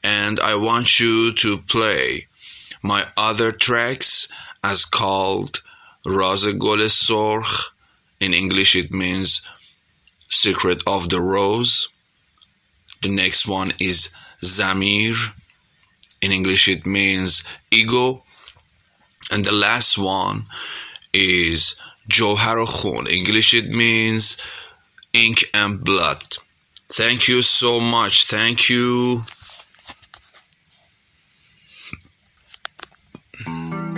And 0.03 0.41
I 0.41 0.55
want 0.55 1.01
you 1.01 1.35
to 1.35 1.59
play 1.59 2.29
my 2.83 3.07
other 3.15 3.53
tracks 3.53 4.29
as 4.63 4.87
called 4.87 5.61
Raze 6.07 6.55
Gol 6.55 6.79
Sorkh. 6.89 7.73
In 8.21 8.33
English, 8.33 8.75
it 8.75 8.91
means 8.91 9.43
Secret 10.35 10.83
of 10.87 11.09
the 11.09 11.21
Rose. 11.21 11.89
The 13.03 13.09
next 13.09 13.47
one 13.47 13.73
is 13.79 14.13
Zamir. 14.43 15.15
In 16.21 16.33
English, 16.33 16.69
it 16.69 16.85
means 16.85 17.45
ego. 17.71 18.23
And 19.31 19.45
the 19.45 19.55
last 19.55 19.97
one 19.97 20.47
is 21.13 21.77
Johar 22.09 22.67
Khun. 22.67 23.09
English, 23.09 23.55
it 23.55 23.71
means 23.71 24.37
ink 25.13 25.45
and 25.55 25.83
blood. 25.83 26.23
Thank 26.93 27.29
you 27.29 27.41
so 27.43 27.81
much. 27.81 28.25
Thank 28.25 28.69
you. 28.69 29.21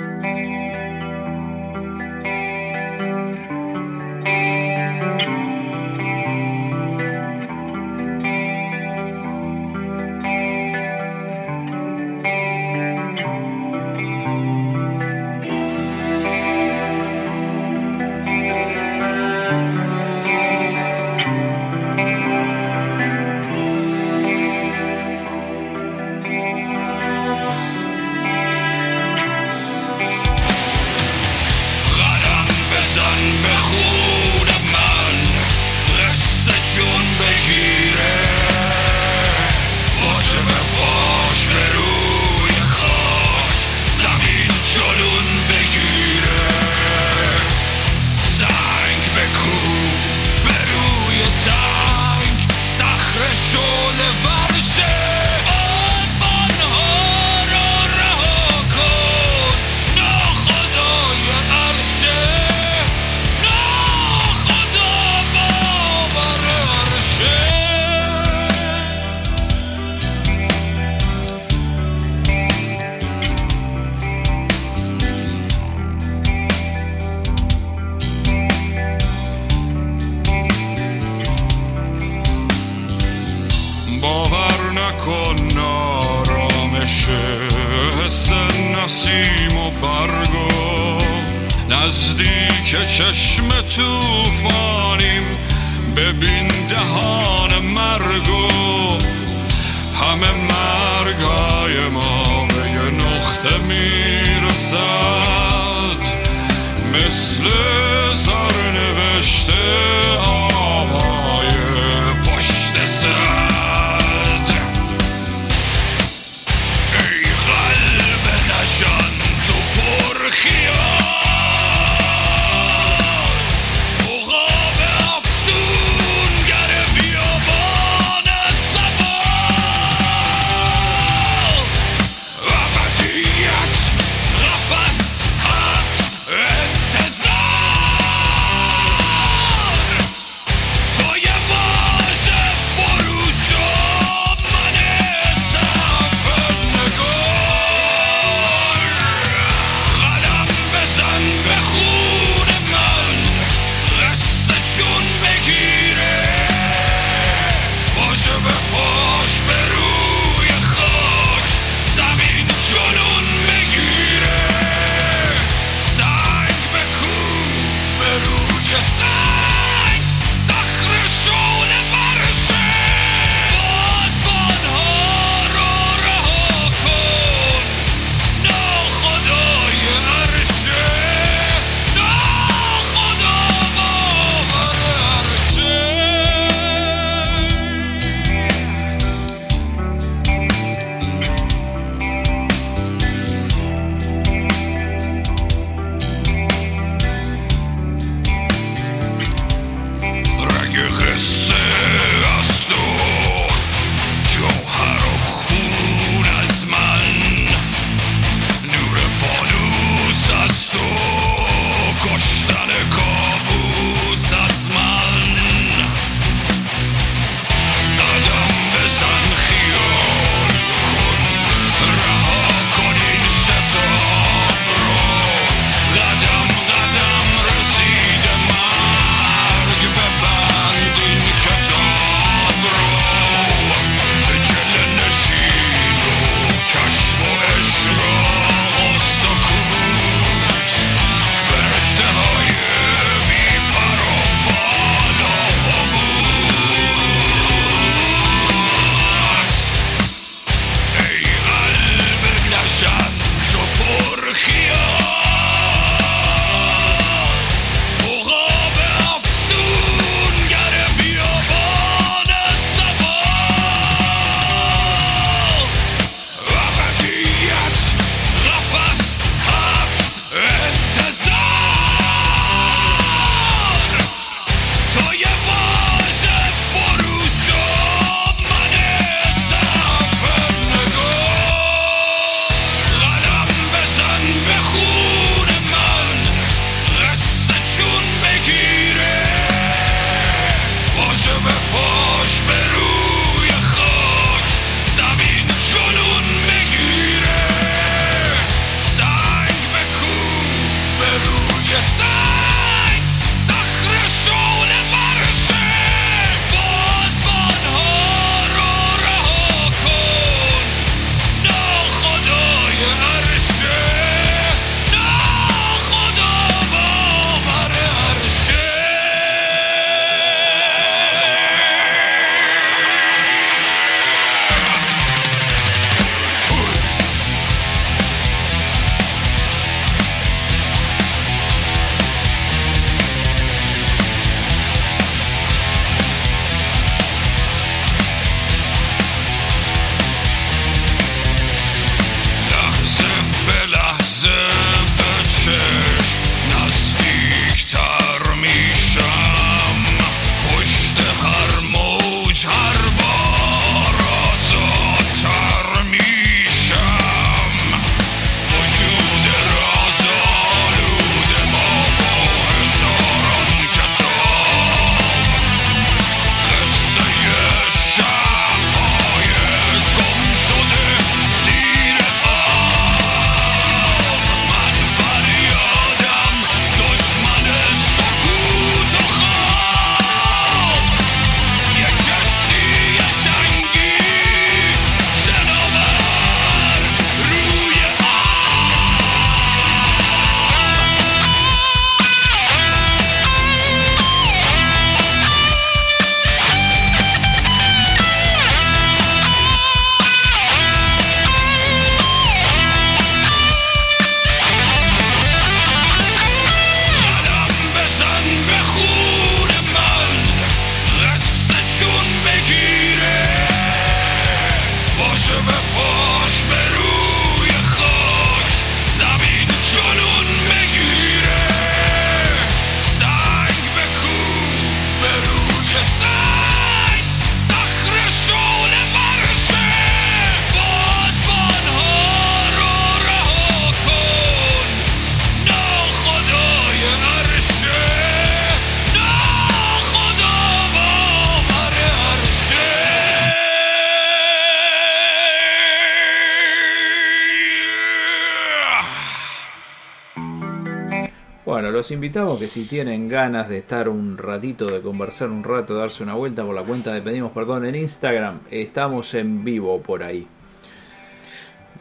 invitamos 452.06 452.38
que 452.38 452.46
si 452.46 452.66
tienen 452.66 453.08
ganas 453.08 453.48
de 453.48 453.58
estar 453.58 453.88
un 453.88 454.16
ratito, 454.16 454.70
de 454.70 454.80
conversar 454.80 455.28
un 455.28 455.42
rato, 455.42 455.74
darse 455.74 456.04
una 456.04 456.14
vuelta 456.14 456.44
por 456.44 456.54
la 456.54 456.62
cuenta 456.62 456.94
de 456.94 457.02
Pedimos 457.02 457.32
Perdón 457.32 457.66
en 457.66 457.74
Instagram, 457.74 458.42
estamos 458.48 459.12
en 459.14 459.42
vivo 459.42 459.80
por 459.82 460.04
ahí. 460.04 460.28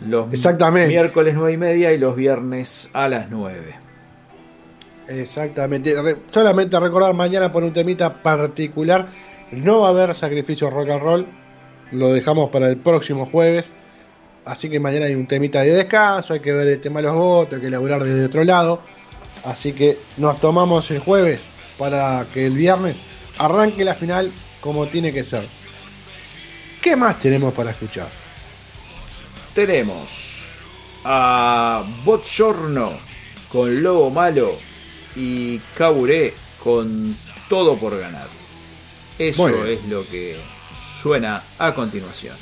Los 0.04 0.34
Exactamente. 0.34 0.88
miércoles 0.88 1.36
9 1.36 1.54
y 1.54 1.58
media 1.58 1.94
y 1.94 2.00
los 2.00 2.16
viernes 2.16 2.90
a 2.94 3.08
las 3.08 3.30
9. 3.30 3.76
Exactamente. 5.10 5.96
solamente 6.30 6.80
recordar 6.80 7.14
mañana 7.14 7.52
por 7.52 7.64
un 7.64 7.72
temita 7.72 8.24
particular. 8.24 9.06
No 9.52 9.82
va 9.82 9.90
a 9.90 9.92
haber 9.92 10.16
sacrificio 10.16 10.72
rock 10.72 10.90
and 10.90 11.02
roll. 11.02 11.28
Lo 11.92 12.12
dejamos 12.12 12.50
para 12.50 12.68
el 12.68 12.78
próximo 12.78 13.28
jueves. 13.28 13.70
Así 14.44 14.72
que 14.72 14.80
mañana 14.80 15.06
hay 15.06 15.14
un 15.14 15.28
temita 15.28 15.62
de 15.62 15.72
descanso. 15.72 16.34
Hay 16.34 16.40
que 16.40 16.52
ver 16.52 16.68
el 16.68 16.82
tema 16.82 17.00
de 17.00 17.08
los 17.08 17.16
votos. 17.16 17.54
Hay 17.54 17.62
que 17.62 17.68
elaborar 17.68 18.04
desde 18.04 18.26
otro 18.26 18.44
lado. 18.44 18.82
Así 19.46 19.74
que 19.74 20.00
nos 20.18 20.42
tomamos 20.42 20.90
el 20.92 21.00
jueves 21.00 21.40
para 21.78 22.26
que 22.34 22.48
el 22.48 22.54
viernes 22.54 22.98
arranque 23.38 23.86
la 23.86 23.94
final 23.96 24.32
como 24.60 24.88
tiene 24.88 25.14
que 25.14 25.24
ser. 25.24 25.48
¿Qué 26.82 26.96
más 26.96 27.20
tenemos 27.20 27.54
para 27.54 27.72
escuchar? 27.72 28.08
Tenemos 29.54 30.48
a 31.04 31.84
Botshorno 32.04 32.94
con 33.50 33.84
Lobo 33.84 34.10
Malo 34.10 34.58
y 35.16 35.60
Kaburé 35.76 36.34
con 36.64 37.16
Todo 37.48 37.78
por 37.78 38.00
Ganar. 38.00 38.28
Eso 39.18 39.66
es 39.66 39.86
lo 39.86 40.08
que 40.08 40.38
suena 41.02 41.42
a 41.60 41.74
continuación. 41.74 42.36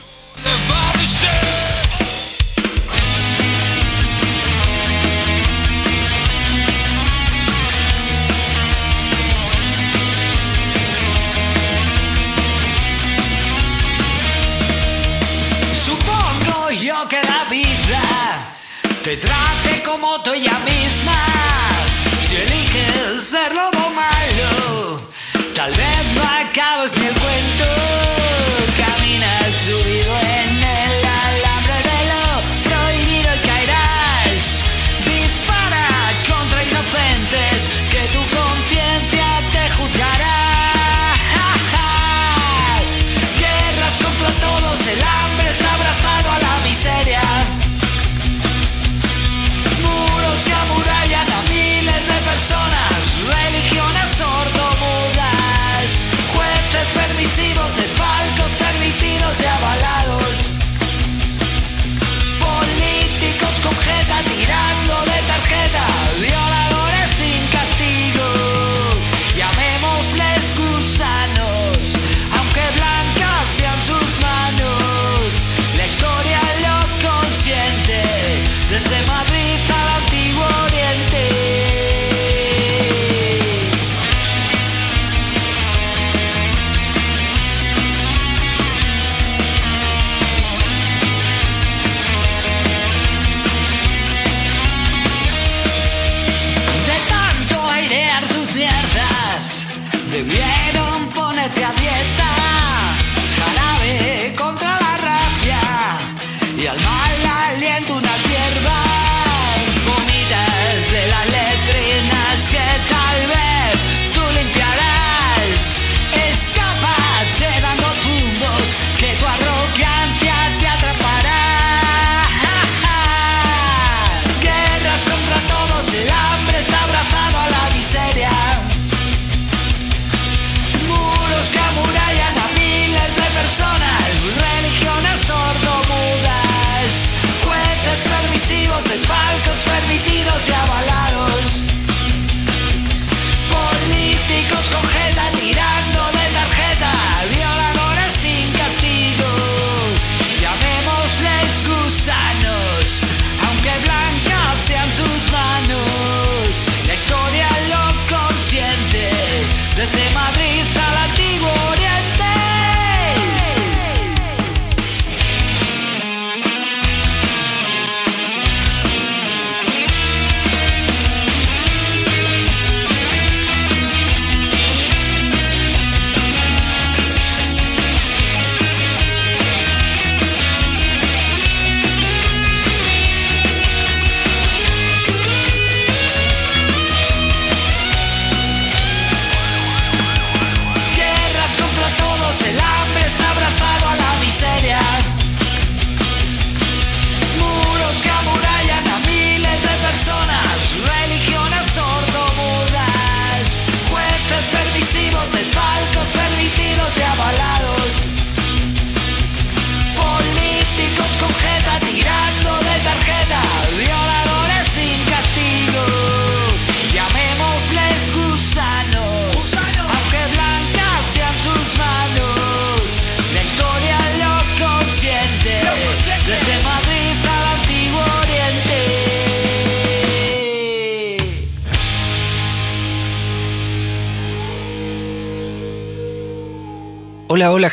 Que 17.08 17.22
la 17.22 17.44
vida 17.50 18.02
te 19.04 19.18
trate 19.18 19.84
como 19.84 20.22
tú 20.22 20.32
ella 20.32 20.58
misma. 20.60 21.18
Si 22.28 22.36
eliges 22.36 23.24
ser 23.30 23.54
lobo 23.54 23.90
malo, 23.90 25.02
tal 25.56 25.72
vez 25.72 26.06
no 26.16 26.24
acabes 26.24 26.96
ni 26.98 27.08
el 27.08 27.14
cuento. 27.14 27.66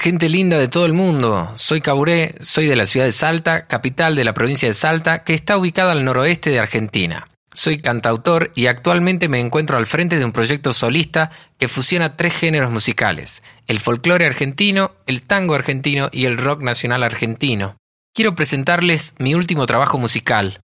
Gente 0.00 0.30
linda 0.30 0.58
de 0.58 0.68
todo 0.68 0.86
el 0.86 0.94
mundo. 0.94 1.52
Soy 1.54 1.82
Caburé, 1.82 2.34
soy 2.40 2.66
de 2.66 2.74
la 2.74 2.86
ciudad 2.86 3.06
de 3.06 3.12
Salta, 3.12 3.66
capital 3.66 4.16
de 4.16 4.24
la 4.24 4.32
provincia 4.32 4.66
de 4.66 4.74
Salta, 4.74 5.24
que 5.24 5.34
está 5.34 5.58
ubicada 5.58 5.92
al 5.92 6.04
noroeste 6.04 6.50
de 6.50 6.58
Argentina. 6.58 7.28
Soy 7.52 7.76
cantautor 7.76 8.50
y 8.54 8.66
actualmente 8.66 9.28
me 9.28 9.40
encuentro 9.40 9.76
al 9.76 9.86
frente 9.86 10.18
de 10.18 10.24
un 10.24 10.32
proyecto 10.32 10.72
solista 10.72 11.30
que 11.58 11.68
fusiona 11.68 12.16
tres 12.16 12.34
géneros 12.34 12.70
musicales, 12.70 13.42
el 13.66 13.80
folclore 13.80 14.26
argentino, 14.26 14.92
el 15.06 15.22
tango 15.22 15.54
argentino 15.54 16.08
y 16.12 16.24
el 16.24 16.38
rock 16.38 16.62
nacional 16.62 17.02
argentino. 17.02 17.76
Quiero 18.14 18.34
presentarles 18.34 19.14
mi 19.18 19.34
último 19.34 19.66
trabajo 19.66 19.98
musical. 19.98 20.60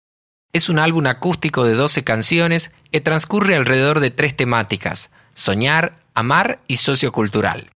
Es 0.53 0.71
un 0.71 0.79
álbum 0.79 1.07
acústico 1.07 1.65
de 1.65 1.75
12 1.75 2.05
canciones 2.05 2.73
que 2.91 3.03
transcurre 3.03 3.57
alrededor 3.57 4.01
de 4.01 4.11
tres 4.11 4.35
temáticas, 4.35 5.11
soñar, 5.35 5.97
amar 6.15 6.61
y 6.67 6.79
sociocultural. 6.79 7.71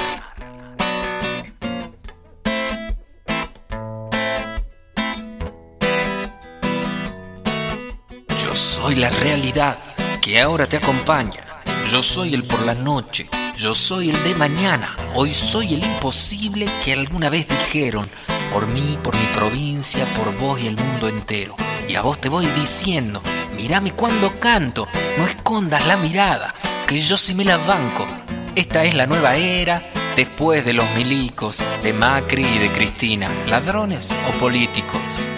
Yo 8.42 8.56
soy 8.56 8.96
la 8.96 9.10
realidad 9.10 9.95
que 10.26 10.42
ahora 10.42 10.66
te 10.66 10.78
acompaña. 10.78 11.62
Yo 11.88 12.02
soy 12.02 12.34
el 12.34 12.44
por 12.44 12.60
la 12.64 12.74
noche, 12.74 13.30
yo 13.56 13.76
soy 13.76 14.10
el 14.10 14.24
de 14.24 14.34
mañana. 14.34 14.98
Hoy 15.14 15.32
soy 15.36 15.76
el 15.76 15.84
imposible 15.84 16.68
que 16.84 16.94
alguna 16.94 17.30
vez 17.30 17.48
dijeron. 17.48 18.10
Por 18.52 18.66
mí, 18.66 18.98
por 19.04 19.16
mi 19.16 19.26
provincia, 19.36 20.04
por 20.18 20.36
vos 20.40 20.60
y 20.60 20.66
el 20.66 20.78
mundo 20.78 21.10
entero. 21.10 21.56
Y 21.88 21.94
a 21.94 22.02
vos 22.02 22.20
te 22.20 22.30
voy 22.30 22.48
diciendo, 22.60 23.22
mírame 23.56 23.92
cuando 23.92 24.40
canto, 24.40 24.88
no 25.16 25.28
escondas 25.28 25.86
la 25.86 25.96
mirada, 25.96 26.56
que 26.88 27.00
yo 27.00 27.18
sí 27.18 27.36
me 27.36 27.46
la 27.46 27.58
banco. 27.58 28.08
Esta 28.56 28.84
es 28.84 28.96
la 28.96 29.06
nueva 29.06 29.36
era, 29.36 29.84
después 30.16 30.66
de 30.66 30.74
los 30.74 30.90
milicos, 30.96 31.62
de 31.84 31.94
Macri 31.94 32.44
y 32.44 32.58
de 32.58 32.70
Cristina, 32.70 33.30
ladrones 33.46 34.12
o 34.28 34.32
políticos. 34.40 35.35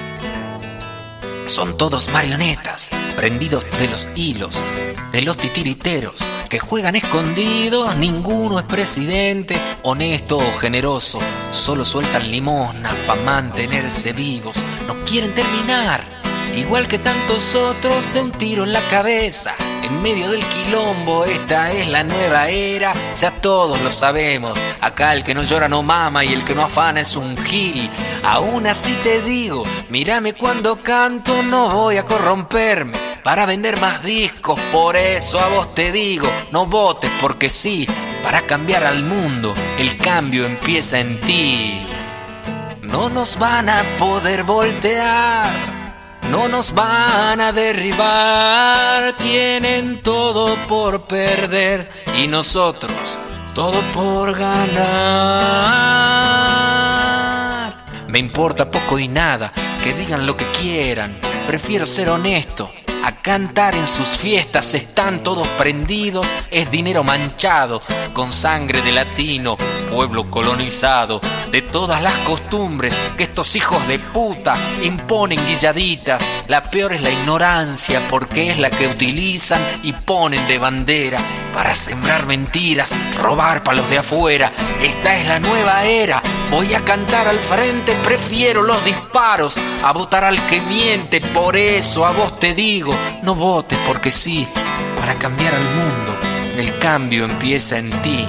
Son 1.57 1.75
todos 1.75 2.09
marionetas, 2.09 2.91
prendidos 3.15 3.71
de 3.79 3.87
los 3.87 4.07
hilos, 4.15 4.63
de 5.11 5.23
los 5.23 5.37
titiriteros, 5.37 6.29
que 6.51 6.59
juegan 6.59 6.95
escondidos, 6.95 7.95
ninguno 7.95 8.59
es 8.59 8.65
presidente, 8.65 9.59
honesto 9.81 10.37
o 10.37 10.57
generoso, 10.59 11.17
solo 11.49 11.83
sueltan 11.83 12.29
limosnas 12.29 12.95
para 13.07 13.19
mantenerse 13.23 14.13
vivos, 14.13 14.55
no 14.85 14.93
quieren 15.03 15.33
terminar, 15.33 16.16
igual 16.55 16.87
que 16.87 16.99
tantos 16.99 17.55
otros, 17.55 18.13
de 18.13 18.21
un 18.21 18.31
tiro 18.31 18.63
en 18.63 18.73
la 18.73 18.81
cabeza. 18.89 19.55
En 19.83 20.01
medio 20.01 20.29
del 20.29 20.43
quilombo, 20.43 21.25
esta 21.25 21.71
es 21.71 21.87
la 21.87 22.03
nueva 22.03 22.49
era, 22.49 22.93
ya 23.15 23.31
todos 23.31 23.79
lo 23.81 23.91
sabemos. 23.91 24.57
Acá 24.81 25.13
el 25.13 25.23
que 25.23 25.33
no 25.33 25.43
llora 25.43 25.69
no 25.69 25.83
mama 25.83 26.25
y 26.25 26.33
el 26.33 26.43
que 26.43 26.55
no 26.55 26.63
afana 26.63 27.01
es 27.01 27.15
un 27.15 27.37
gil. 27.37 27.89
Aún 28.23 28.67
así 28.67 28.93
te 29.03 29.21
digo, 29.21 29.63
mírame 29.89 30.33
cuando 30.33 30.81
canto, 30.83 31.41
no 31.43 31.69
voy 31.69 31.97
a 31.97 32.05
corromperme 32.05 32.97
para 33.23 33.45
vender 33.45 33.79
más 33.79 34.03
discos. 34.03 34.59
Por 34.71 34.97
eso 34.97 35.39
a 35.39 35.47
vos 35.49 35.73
te 35.73 35.91
digo, 35.91 36.27
no 36.51 36.65
votes 36.65 37.11
porque 37.21 37.49
sí, 37.49 37.87
para 38.23 38.41
cambiar 38.41 38.83
al 38.83 39.03
mundo, 39.03 39.53
el 39.79 39.97
cambio 39.97 40.45
empieza 40.45 40.99
en 40.99 41.21
ti. 41.21 41.81
No 42.81 43.09
nos 43.09 43.37
van 43.37 43.69
a 43.69 43.83
poder 43.99 44.43
voltear. 44.43 45.76
No 46.31 46.47
nos 46.47 46.73
van 46.73 47.41
a 47.41 47.51
derribar, 47.51 49.15
tienen 49.17 50.01
todo 50.03 50.55
por 50.67 51.05
perder 51.05 51.89
y 52.21 52.27
nosotros 52.27 53.17
todo 53.57 53.81
por 53.91 54.37
ganar. 54.37 54.67
Me 58.07 58.19
importa 58.19 58.69
poco 58.69 58.99
y 58.99 59.07
nada, 59.07 59.51
que 59.83 59.93
digan 59.93 60.27
lo 60.27 60.37
que 60.37 60.45
quieran, 60.51 61.17
prefiero 61.47 61.87
ser 61.87 62.09
honesto. 62.09 62.71
A 63.07 63.21
cantar 63.21 63.73
en 63.73 63.87
sus 63.87 64.09
fiestas 64.17 64.73
están 64.73 65.23
todos 65.23 65.47
prendidos, 65.57 66.27
es 66.51 66.69
dinero 66.69 67.05
manchado 67.05 67.81
con 68.11 68.33
sangre 68.33 68.81
de 68.81 68.91
latino, 68.91 69.55
pueblo 69.89 70.29
colonizado, 70.29 71.21
de 71.49 71.61
todas 71.61 72.01
las 72.01 72.17
costumbres 72.17 72.99
que 73.15 73.23
estos 73.23 73.55
hijos 73.55 73.87
de 73.87 73.97
puta 73.97 74.55
imponen 74.83 75.39
guilladitas. 75.47 76.21
La 76.47 76.69
peor 76.69 76.91
es 76.91 77.01
la 77.01 77.09
ignorancia 77.09 78.05
porque 78.09 78.51
es 78.51 78.57
la 78.57 78.69
que 78.69 78.87
utilizan 78.87 79.61
y 79.83 79.93
ponen 79.93 80.45
de 80.49 80.59
bandera 80.59 81.21
para 81.53 81.75
sembrar 81.75 82.25
mentiras, 82.25 82.91
robar 83.21 83.63
palos 83.63 83.89
de 83.89 83.99
afuera. 83.99 84.51
Esta 84.81 85.17
es 85.17 85.27
la 85.27 85.39
nueva 85.39 85.85
era. 85.85 86.21
Voy 86.51 86.73
a 86.73 86.85
cantar 86.85 87.27
al 87.27 87.39
frente, 87.39 87.93
prefiero 88.05 88.61
los 88.61 88.85
disparos 88.85 89.57
a 89.83 89.91
votar 89.91 90.23
al 90.23 90.39
que 90.47 90.61
miente. 90.61 91.19
Por 91.19 91.55
eso 91.57 92.05
a 92.05 92.11
vos 92.11 92.39
te 92.39 92.53
digo, 92.53 92.93
no 93.23 93.35
votes 93.35 93.77
porque 93.87 94.11
sí, 94.11 94.47
para 94.99 95.15
cambiar 95.15 95.53
al 95.53 95.63
mundo. 95.63 96.17
El 96.57 96.77
cambio 96.79 97.25
empieza 97.25 97.77
en 97.77 97.91
ti. 98.01 98.27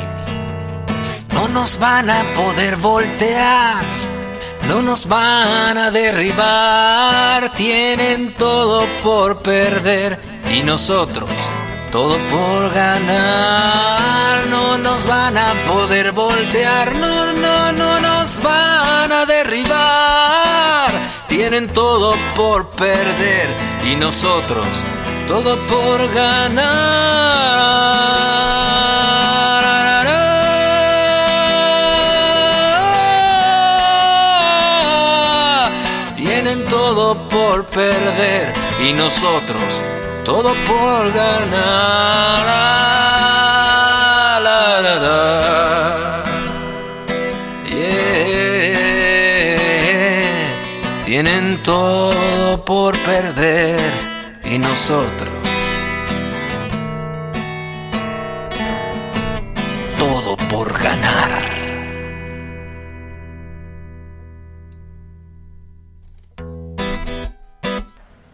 No 1.32 1.48
nos 1.48 1.78
van 1.78 2.10
a 2.10 2.22
poder 2.34 2.76
voltear, 2.76 3.82
no 4.68 4.82
nos 4.82 5.06
van 5.06 5.78
a 5.78 5.90
derribar, 5.90 7.52
tienen 7.52 8.34
todo 8.34 8.86
por 9.02 9.40
perder 9.42 10.20
y 10.52 10.62
nosotros 10.62 11.28
todo 11.90 12.16
por 12.30 12.72
ganar. 12.72 14.46
No 14.50 14.78
nos 14.78 15.06
van 15.06 15.36
a 15.36 15.52
poder 15.66 16.12
voltear, 16.12 16.94
no, 16.94 17.32
no, 17.32 17.72
no 17.72 18.00
nos 18.00 18.42
van 18.42 19.12
a 19.12 19.26
derribar, 19.26 20.57
tienen 21.50 21.72
todo 21.72 22.14
por 22.36 22.68
perder 22.72 23.48
y 23.90 23.96
nosotros 23.96 24.84
todo 25.26 25.56
por 25.66 26.12
ganar. 26.12 26.66
Tienen 36.16 36.66
todo 36.66 37.16
por 37.30 37.64
perder 37.64 38.52
y 38.86 38.92
nosotros 38.92 39.80
todo 40.24 40.52
por 40.66 41.10
ganar. 41.14 43.07
Todo 51.68 52.64
por 52.64 52.96
perder 53.00 53.78
y 54.42 54.58
nosotros 54.58 55.28
todo 59.98 60.34
por 60.48 60.72
ganar. 60.82 61.28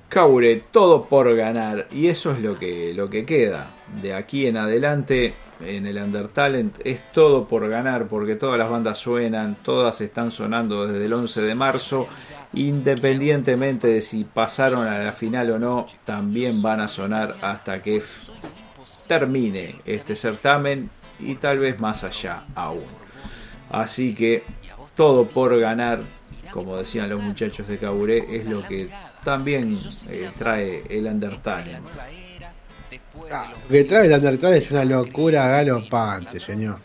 Kaure, 0.08 0.62
todo 0.70 1.02
por 1.02 1.34
ganar. 1.34 1.88
Y 1.90 2.06
eso 2.06 2.30
es 2.30 2.38
lo 2.38 2.56
que, 2.56 2.94
lo 2.94 3.10
que 3.10 3.26
queda. 3.26 3.66
De 4.00 4.14
aquí 4.14 4.46
en 4.46 4.58
adelante, 4.58 5.34
en 5.60 5.86
el 5.86 5.96
Undertalent, 5.96 6.76
es 6.84 7.10
todo 7.12 7.48
por 7.48 7.68
ganar, 7.68 8.06
porque 8.06 8.36
todas 8.36 8.60
las 8.60 8.70
bandas 8.70 8.96
suenan, 8.96 9.56
todas 9.64 10.00
están 10.02 10.30
sonando 10.30 10.86
desde 10.86 11.04
el 11.04 11.12
11 11.12 11.40
de 11.42 11.54
marzo. 11.56 12.08
Independientemente 12.54 13.88
de 13.88 14.00
si 14.00 14.24
pasaron 14.24 14.86
a 14.86 14.98
la 14.98 15.12
final 15.12 15.50
o 15.50 15.58
no, 15.58 15.86
también 16.04 16.62
van 16.62 16.80
a 16.80 16.88
sonar 16.88 17.34
hasta 17.42 17.82
que 17.82 18.02
termine 19.08 19.76
este 19.84 20.16
certamen 20.16 20.90
y 21.18 21.34
tal 21.36 21.58
vez 21.58 21.80
más 21.80 22.04
allá 22.04 22.44
aún. 22.54 22.84
Así 23.70 24.14
que 24.14 24.42
todo 24.94 25.26
por 25.26 25.58
ganar, 25.58 26.00
como 26.52 26.76
decían 26.76 27.08
los 27.08 27.20
muchachos 27.20 27.66
de 27.66 27.78
Caburé, 27.78 28.18
es 28.30 28.48
lo 28.48 28.62
que 28.62 28.88
también 29.24 29.76
eh, 30.08 30.30
trae 30.38 30.84
el 30.88 31.06
Undertalent. 31.06 31.86
Ah, 33.32 33.50
lo 33.62 33.68
que 33.68 33.84
trae 33.84 34.06
el 34.06 34.12
Undertale 34.12 34.58
es 34.58 34.70
una 34.70 34.84
locura 34.84 35.48
galopante, 35.48 36.38
señor. 36.38 36.76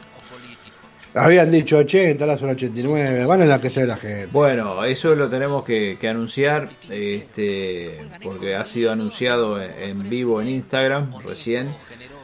Habían 1.20 1.52
dicho 1.52 1.78
80, 1.78 2.24
ahora 2.24 2.38
son 2.38 2.50
89, 2.52 3.26
van 3.26 3.42
a 3.42 3.46
la 3.46 3.60
que 3.62 3.70
sea 3.70 3.86
la 3.86 3.98
gente. 3.98 4.28
Bueno, 4.32 4.84
eso 4.86 5.16
lo 5.16 5.30
tenemos 5.30 5.64
que, 5.64 5.98
que 6.00 6.08
anunciar, 6.08 6.68
este, 6.90 8.00
porque 8.24 8.56
ha 8.56 8.66
sido 8.66 8.92
anunciado 8.92 9.62
en 9.62 10.10
vivo 10.10 10.42
en 10.42 10.48
Instagram 10.50 11.12
recién. 11.26 11.68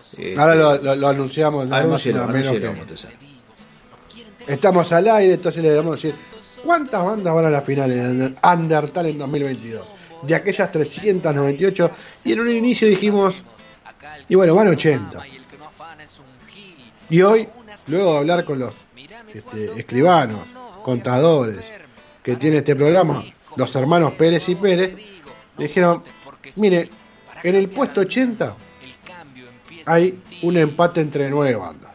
Este, 0.01 0.35
Ahora 0.39 0.55
lo, 0.55 0.77
lo- 0.81 0.95
lo 0.95 1.07
anunciamos, 1.09 1.67
nada 1.67 1.83
más 1.87 2.01
nada 2.13 2.27
menos 2.27 2.53
que-. 2.61 4.53
Estamos 4.53 4.91
al 4.91 5.07
aire, 5.09 5.33
entonces 5.33 5.61
le 5.63 5.69
debemos 5.69 5.95
decir 6.01 6.13
cuántas 6.63 7.03
bandas 7.03 7.33
van 7.33 7.45
a 7.45 7.49
la 7.49 7.61
final 7.61 7.91
en 7.91 8.35
Undertale 8.43 9.09
en 9.09 9.17
2022. 9.17 9.87
De 10.23 10.35
aquellas 10.35 10.71
398, 10.71 11.91
y 12.25 12.31
en 12.33 12.39
un 12.39 12.49
inicio 12.49 12.87
dijimos, 12.87 13.35
y 14.29 14.35
bueno, 14.35 14.55
van 14.55 14.67
80. 14.69 15.19
Y 17.09 17.21
hoy, 17.21 17.47
luego 17.87 18.13
de 18.13 18.17
hablar 18.19 18.45
con 18.45 18.59
los 18.59 18.73
este, 19.35 19.79
escribanos, 19.79 20.39
contadores 20.83 21.65
que 22.23 22.37
tiene 22.37 22.57
este 22.57 22.75
programa, 22.75 23.23
los 23.55 23.75
hermanos 23.75 24.13
Pérez 24.13 24.47
y 24.49 24.55
Pérez, 24.55 24.95
dijeron, 25.57 26.03
mire, 26.55 26.89
en 27.43 27.55
el 27.55 27.69
puesto 27.69 28.01
80 28.01 28.55
hay 29.87 30.21
un 30.41 30.57
empate 30.57 31.01
entre 31.01 31.29
nueve 31.29 31.55
bandas. 31.55 31.91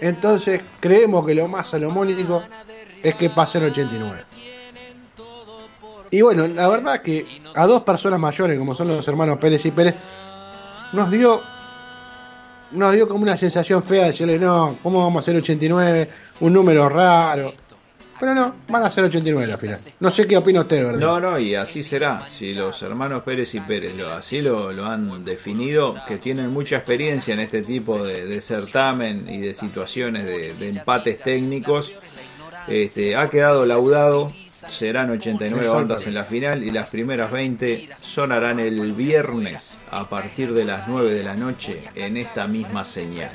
Entonces 0.00 0.62
creemos 0.80 1.26
que 1.26 1.34
lo 1.34 1.46
más 1.46 1.68
salomónico 1.68 2.42
es 3.02 3.14
que 3.14 3.30
pasen 3.30 3.64
89. 3.64 4.24
Y 6.10 6.22
bueno, 6.22 6.46
la 6.46 6.68
verdad 6.68 7.02
que 7.02 7.26
a 7.54 7.66
dos 7.66 7.82
personas 7.82 8.18
mayores, 8.18 8.58
como 8.58 8.74
son 8.74 8.88
los 8.88 9.06
hermanos 9.06 9.38
Pérez 9.38 9.64
y 9.66 9.70
Pérez, 9.70 9.94
nos 10.92 11.10
dio 11.10 11.42
nos 12.72 12.92
dio 12.92 13.08
como 13.08 13.22
una 13.22 13.36
sensación 13.36 13.82
fea 13.82 14.02
de 14.02 14.06
decirle, 14.08 14.38
no, 14.38 14.76
¿cómo 14.82 15.02
vamos 15.02 15.16
a 15.16 15.20
hacer 15.20 15.36
89? 15.36 16.08
Un 16.40 16.52
número 16.52 16.88
raro. 16.88 17.52
Pero 18.18 18.34
no, 18.34 18.54
van 18.68 18.84
a 18.84 18.90
ser 18.90 19.04
89 19.04 19.52
al 19.52 19.58
final. 19.58 19.78
No 20.00 20.10
sé 20.10 20.26
qué 20.26 20.36
opina 20.36 20.60
usted, 20.60 20.84
¿verdad? 20.84 21.00
No, 21.00 21.20
no, 21.20 21.38
y 21.38 21.54
así 21.54 21.82
será. 21.82 22.24
Si 22.26 22.52
los 22.52 22.80
hermanos 22.82 23.22
Pérez 23.24 23.54
y 23.54 23.60
Pérez 23.60 23.94
lo, 23.96 24.12
así 24.12 24.40
lo, 24.40 24.72
lo 24.72 24.86
han 24.86 25.24
definido, 25.24 25.94
que 26.06 26.18
tienen 26.18 26.52
mucha 26.52 26.76
experiencia 26.76 27.34
en 27.34 27.40
este 27.40 27.62
tipo 27.62 28.04
de, 28.04 28.24
de 28.24 28.40
certamen 28.40 29.28
y 29.28 29.40
de 29.40 29.54
situaciones 29.54 30.24
de, 30.24 30.54
de 30.54 30.68
empates 30.68 31.20
técnicos, 31.20 31.92
este, 32.68 33.16
ha 33.16 33.28
quedado 33.28 33.66
laudado. 33.66 34.32
Serán 34.68 35.10
89 35.10 35.56
Exacto. 35.56 35.74
bandas 35.78 36.06
en 36.06 36.14
la 36.14 36.24
final 36.24 36.64
y 36.64 36.70
las 36.70 36.90
primeras 36.90 37.30
20 37.30 37.90
sonarán 37.96 38.60
el 38.60 38.92
viernes 38.92 39.76
a 39.90 40.04
partir 40.04 40.52
de 40.52 40.64
las 40.64 40.88
9 40.88 41.12
de 41.12 41.22
la 41.22 41.34
noche 41.34 41.82
en 41.94 42.16
esta 42.16 42.46
misma 42.46 42.84
señal. 42.84 43.30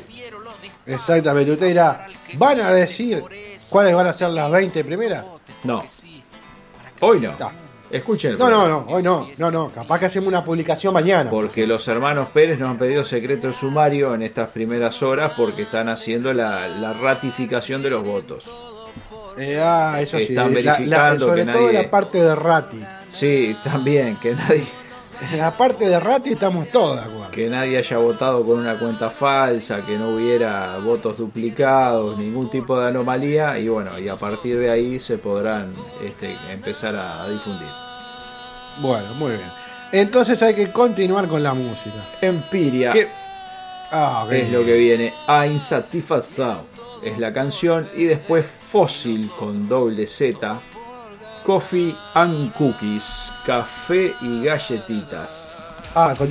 Exactamente, 0.86 1.52
usted 1.52 1.68
dirá, 1.68 2.08
¿van 2.36 2.60
a 2.62 2.72
decir 2.72 3.24
cuáles 3.70 3.94
van 3.94 4.08
a 4.08 4.14
ser 4.14 4.30
las 4.30 4.52
20 4.52 4.84
primeras? 4.84 5.26
No, 5.64 5.84
hoy 7.02 7.20
no. 7.20 7.36
No. 7.40 7.70
Escuchen. 7.92 8.34
el 8.34 8.38
No, 8.38 8.50
no, 8.50 8.68
no, 8.68 8.86
hoy 8.88 9.02
no, 9.02 9.28
no, 9.40 9.50
no, 9.50 9.72
capaz 9.72 10.00
que 10.00 10.06
hacemos 10.06 10.28
una 10.28 10.44
publicación 10.44 10.94
mañana. 10.94 11.30
Porque 11.30 11.66
los 11.66 11.88
hermanos 11.88 12.30
Pérez 12.30 12.60
nos 12.60 12.70
han 12.70 12.78
pedido 12.78 13.04
secreto 13.04 13.52
sumario 13.52 14.14
en 14.14 14.22
estas 14.22 14.50
primeras 14.50 15.02
horas 15.02 15.34
porque 15.36 15.64
están 15.64 15.90
haciendo 15.90 16.32
la, 16.34 16.68
la 16.68 16.94
ratificación 16.94 17.82
de 17.82 17.90
los 17.90 18.04
votos. 18.04 18.46
Eh, 19.40 19.60
ah, 19.64 19.98
eso 20.02 20.18
sí, 20.18 20.24
Están 20.24 20.54
la- 20.54 20.62
la- 20.62 20.72
verificando 20.74 21.28
sobre 21.28 21.46
que 21.46 21.52
todo 21.52 21.62
nadie- 21.68 21.84
la 21.84 21.90
parte 21.90 22.22
de 22.24 22.36
Rati. 22.36 22.80
Sí, 23.12 23.56
también, 23.64 24.18
que 24.18 24.36
nadie, 24.36 24.66
la 25.38 25.52
parte 25.52 25.88
de 25.88 26.00
Rati 26.00 26.32
estamos 26.32 26.68
todos 26.70 26.96
de 26.98 27.02
acuerdo. 27.04 27.32
que 27.32 27.50
nadie 27.50 27.78
haya 27.78 27.98
votado 27.98 28.46
con 28.46 28.60
una 28.60 28.78
cuenta 28.78 29.10
falsa, 29.10 29.82
que 29.86 29.98
no 29.98 30.10
hubiera 30.10 30.78
votos 30.80 31.18
duplicados, 31.18 32.18
ningún 32.18 32.50
tipo 32.50 32.80
de 32.80 32.88
anomalía, 32.90 33.58
y 33.60 33.68
bueno, 33.70 33.98
y 33.98 34.10
a 34.10 34.16
partir 34.16 34.58
de 34.60 34.70
ahí 34.70 35.00
se 35.00 35.18
podrán 35.18 35.74
este, 36.04 36.36
empezar 36.52 36.96
a, 36.96 37.24
a 37.24 37.30
difundir. 37.30 37.70
Bueno, 38.82 39.14
muy 39.16 39.32
bien. 39.32 39.50
Entonces 39.92 40.42
hay 40.44 40.54
que 40.54 40.72
continuar 40.72 41.28
con 41.28 41.42
la 41.42 41.54
música. 41.54 41.96
Empiria 42.22 42.92
¿Qué? 42.92 43.08
Ah, 43.92 44.24
ok. 44.26 44.32
es 44.34 44.52
lo 44.52 44.64
que 44.64 44.74
viene, 44.78 45.14
a 45.28 45.48
Insatisfação 45.48 46.62
es 47.04 47.18
la 47.18 47.34
canción, 47.34 47.88
y 47.96 48.04
después 48.04 48.46
Fósil 48.72 49.32
con 49.40 49.68
doble 49.68 50.06
Z, 50.06 50.62
Coffee 51.44 51.96
and 52.14 52.54
Cookies, 52.54 53.34
café 53.44 54.14
y 54.22 54.44
galletitas. 54.44 55.60
Ah, 55.96 56.14
con 56.16 56.30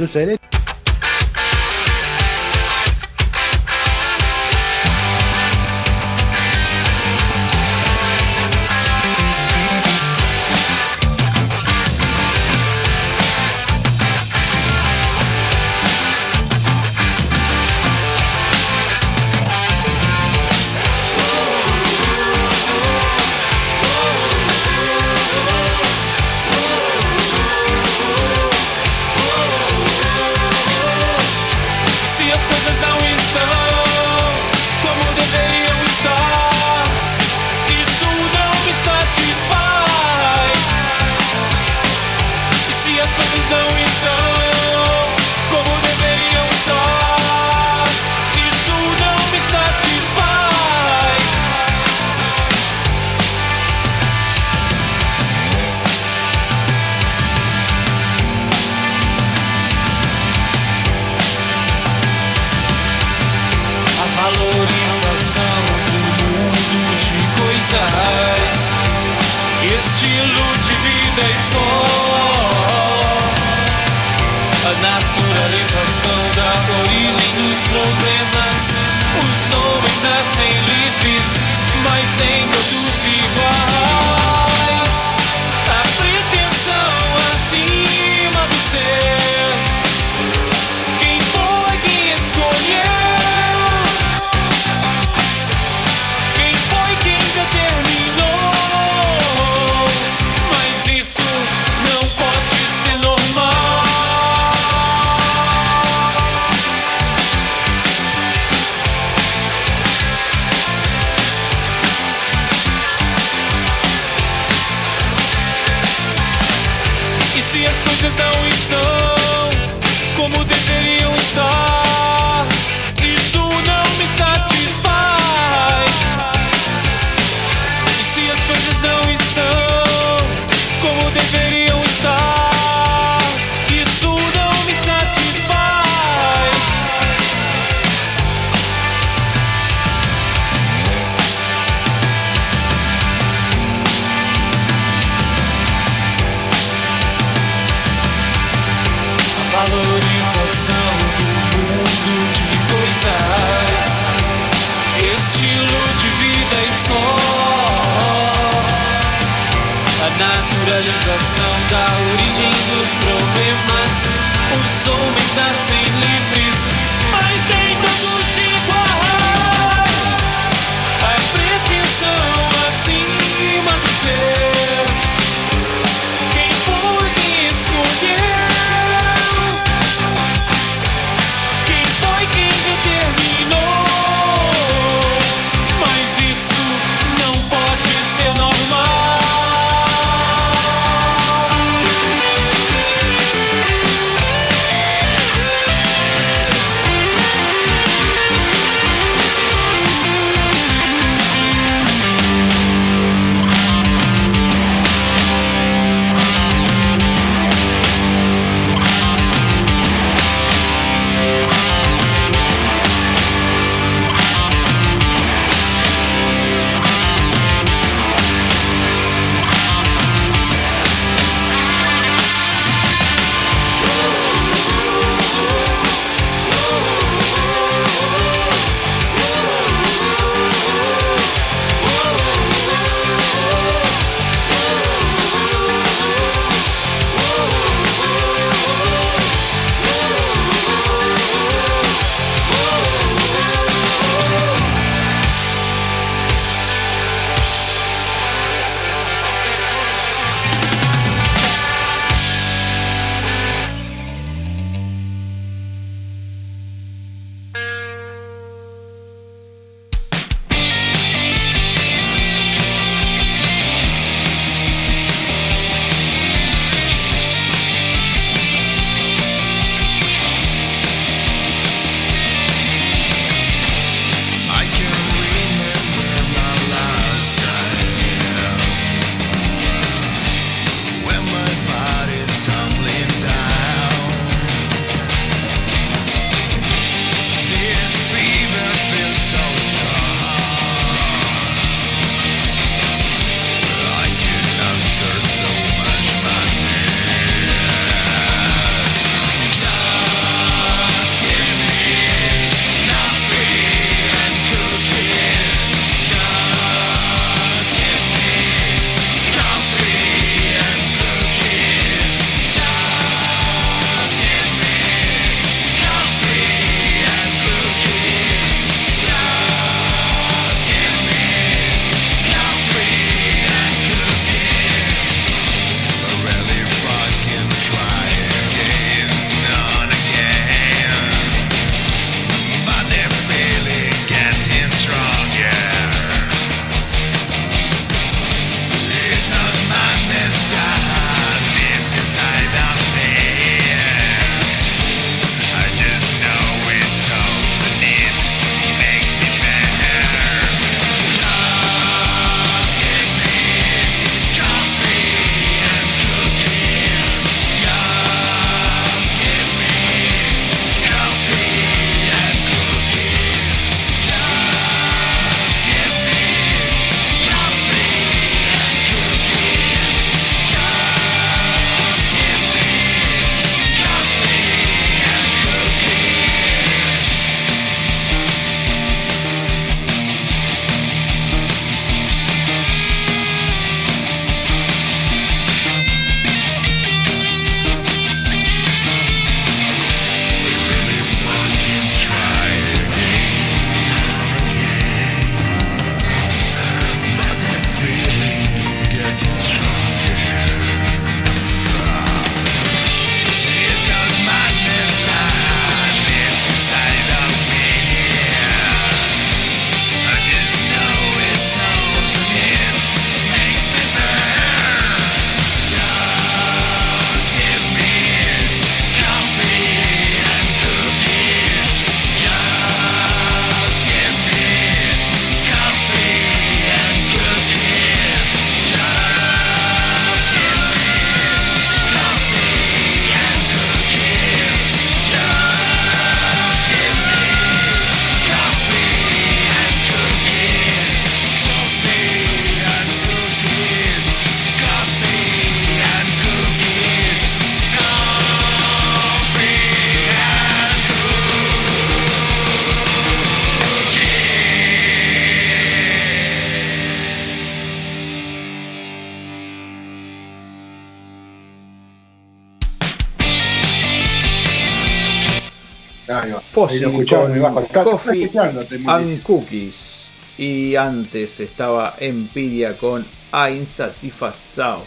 El 467.11 467.41
bajo. 467.41 467.55
con 467.55 467.65
Está- 467.65 467.81
está 467.81 467.91
Coffee 467.91 468.31
and 468.35 468.81
mueres. 468.81 469.23
Cookies. 469.25 470.09
Y 470.39 470.77
antes 470.77 471.41
estaba 471.41 471.95
Empiria 471.99 472.77
con 472.77 473.05
A 473.33 473.51
Insatisfazao. 473.51 474.85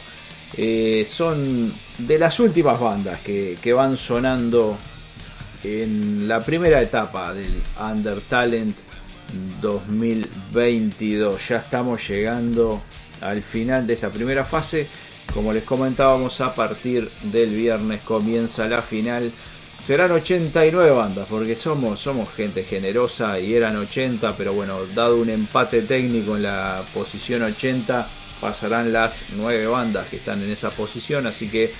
Eh, 0.57 1.05
son 1.09 1.71
de 1.97 2.19
las 2.19 2.39
últimas 2.39 2.79
bandas 2.79 3.19
que, 3.21 3.57
que 3.61 3.73
van 3.73 3.95
sonando 3.97 4.77
en 5.63 6.27
la 6.27 6.41
primera 6.43 6.81
etapa 6.81 7.33
del 7.33 7.53
Under 7.79 8.19
Talent 8.21 8.75
2022. 9.61 11.47
Ya 11.49 11.57
estamos 11.57 12.07
llegando 12.07 12.81
al 13.21 13.41
final 13.41 13.85
de 13.87 13.93
esta 13.93 14.09
primera 14.09 14.43
fase. 14.43 14.87
Como 15.33 15.53
les 15.53 15.63
comentábamos, 15.63 16.41
a 16.41 16.53
partir 16.53 17.07
del 17.23 17.49
viernes 17.55 18.01
comienza 18.01 18.67
la 18.67 18.81
final. 18.81 19.31
Serán 19.81 20.11
89 20.11 20.91
bandas, 20.91 21.27
porque 21.27 21.55
somos, 21.55 21.99
somos 21.99 22.31
gente 22.31 22.63
generosa 22.63 23.39
y 23.39 23.55
eran 23.55 23.75
80, 23.77 24.37
pero 24.37 24.53
bueno, 24.53 24.85
dado 24.93 25.17
un 25.17 25.31
empate 25.31 25.81
técnico 25.81 26.35
en 26.35 26.43
la 26.43 26.85
posición 26.93 27.41
80, 27.41 28.07
pasarán 28.39 28.93
las 28.93 29.25
9 29.35 29.65
bandas 29.65 30.07
que 30.07 30.17
están 30.17 30.43
en 30.43 30.51
esa 30.51 30.69
posición, 30.69 31.25
así 31.25 31.49
que 31.49 31.71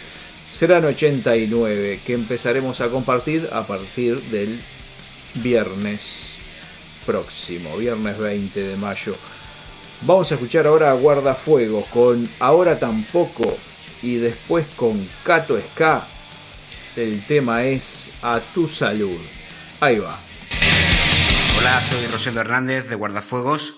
serán 0.51 0.83
89 0.85 1.99
que 2.03 2.13
empezaremos 2.13 2.81
a 2.81 2.89
compartir 2.89 3.47
a 3.51 3.61
partir 3.61 4.19
del 4.23 4.59
viernes 5.35 6.33
próximo, 7.05 7.77
viernes 7.77 8.17
20 8.17 8.63
de 8.63 8.77
mayo. 8.77 9.13
Vamos 10.01 10.31
a 10.31 10.35
escuchar 10.35 10.65
ahora 10.65 10.89
a 10.89 10.95
Guardafuegos 10.95 11.87
con 11.89 12.27
Ahora 12.39 12.79
tampoco 12.79 13.57
y 14.01 14.15
después 14.15 14.65
con 14.75 15.07
Cato 15.23 15.59
Ska. 15.59 16.07
El 16.95 17.25
tema 17.25 17.63
es 17.63 18.09
A 18.21 18.41
tu 18.41 18.67
salud. 18.67 19.17
Ahí 19.79 19.97
va. 19.97 20.19
Hola, 21.57 21.81
soy 21.81 22.05
Rosendo 22.07 22.41
Hernández 22.41 22.89
de 22.89 22.95
Guardafuegos. 22.95 23.77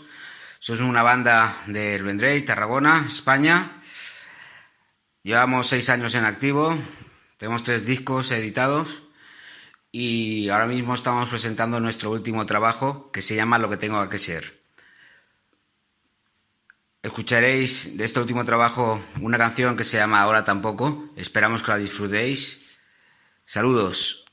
Somos 0.57 0.81
una 0.81 1.03
banda 1.03 1.55
del 1.67 2.01
Vendrell, 2.01 2.43
Tarragona, 2.43 3.05
España. 3.07 3.81
Llevamos 5.21 5.67
seis 5.67 5.89
años 5.89 6.15
en 6.15 6.25
activo, 6.25 6.75
tenemos 7.37 7.63
tres 7.63 7.85
discos 7.85 8.31
editados 8.31 9.03
y 9.91 10.49
ahora 10.49 10.65
mismo 10.65 10.95
estamos 10.95 11.29
presentando 11.29 11.79
nuestro 11.79 12.09
último 12.09 12.45
trabajo 12.45 13.11
que 13.11 13.21
se 13.21 13.35
llama 13.35 13.59
Lo 13.59 13.69
que 13.69 13.77
tengo 13.77 14.09
que 14.09 14.17
ser. 14.17 14.63
Escucharéis 17.03 17.95
de 17.95 18.05
este 18.05 18.19
último 18.19 18.43
trabajo 18.43 18.99
una 19.21 19.37
canción 19.37 19.77
que 19.77 19.83
se 19.83 19.97
llama 19.97 20.21
Ahora 20.21 20.43
tampoco. 20.43 21.11
Esperamos 21.15 21.61
que 21.61 21.71
la 21.71 21.77
disfrutéis. 21.77 22.62
Saludos. 23.45 24.23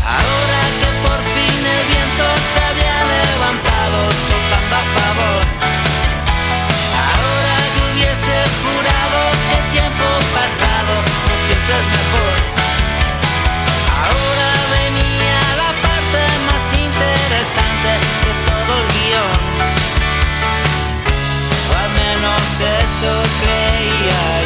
Ahora 0.00 0.60
que 0.78 0.88
por 1.02 1.20
fin 1.34 1.58
el 1.58 1.86
viento 1.88 2.26
se 2.52 2.60
había 2.70 2.98
levantado 3.18 3.98
soplando 4.30 4.76
a 4.76 4.84
favor. 4.96 5.42
Ahora 7.10 7.54
que 7.74 7.80
hubiese 7.92 8.36
jurado 8.62 9.18
que 9.44 9.54
el 9.58 9.66
tiempo 9.74 10.06
pasado 10.32 10.92
no 11.26 11.34
siempre 11.46 11.74
es 11.82 11.86
mejor. 11.98 12.34
Ahora 14.06 14.50
venía 14.78 15.40
la 15.58 15.70
parte 15.82 16.20
más 16.46 16.64
interesante 16.78 17.90
de 18.24 18.32
todo 18.48 18.72
el 18.78 18.86
guion. 18.94 19.38
O 21.68 21.72
al 21.76 21.90
menos 21.90 22.48
eso 22.86 23.12
creía 23.42 24.37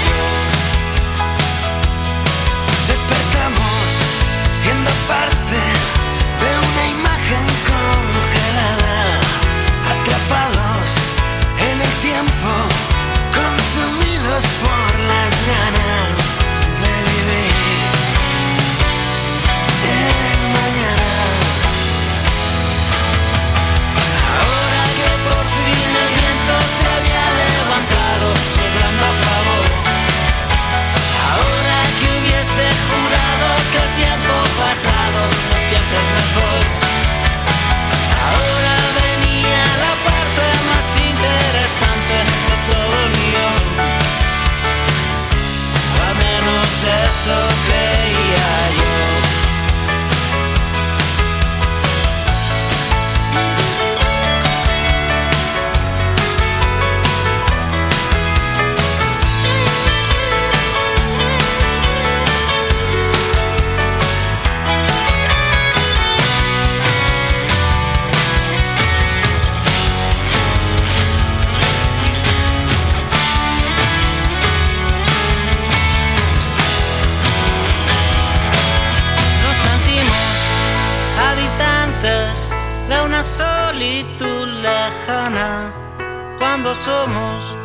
somos 86.82 87.56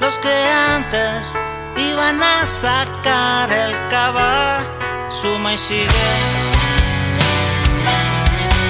los 0.00 0.16
que 0.18 0.36
antes 0.74 1.36
iban 1.76 2.22
a 2.22 2.46
sacar 2.46 3.50
el 3.50 3.72
cava. 3.88 4.60
Suma 5.08 5.54
y 5.54 5.58
sigue. 5.58 6.08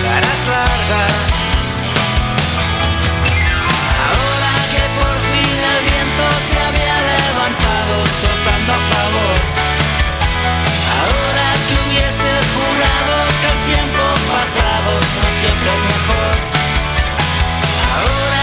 Caras 0.04 0.40
largas. 0.54 1.16
Ahora 4.08 4.52
que 4.72 4.84
por 4.98 5.16
fin 5.30 5.56
el 5.72 5.80
viento 5.90 6.26
se 6.48 6.56
había 6.68 6.96
levantado 7.12 7.94
soplando 8.24 8.72
a 8.72 8.80
favor. 8.92 9.38
Ahora 11.00 11.48
que 11.66 11.74
hubiese 11.84 12.32
jurado 12.54 13.14
que 13.40 13.48
el 13.54 13.60
tiempo 13.72 14.04
pasado 14.32 14.92
no 15.20 15.28
siempre 15.40 15.68
es 15.76 15.82
mejor. 15.94 16.34
Ahora 17.96 18.39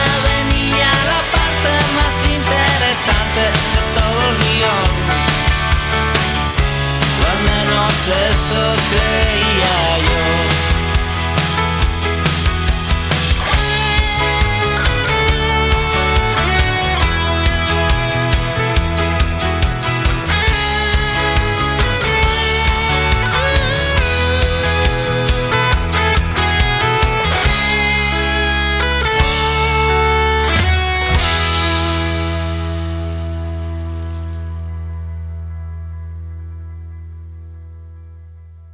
eso 8.78 8.90
creía 8.92 9.87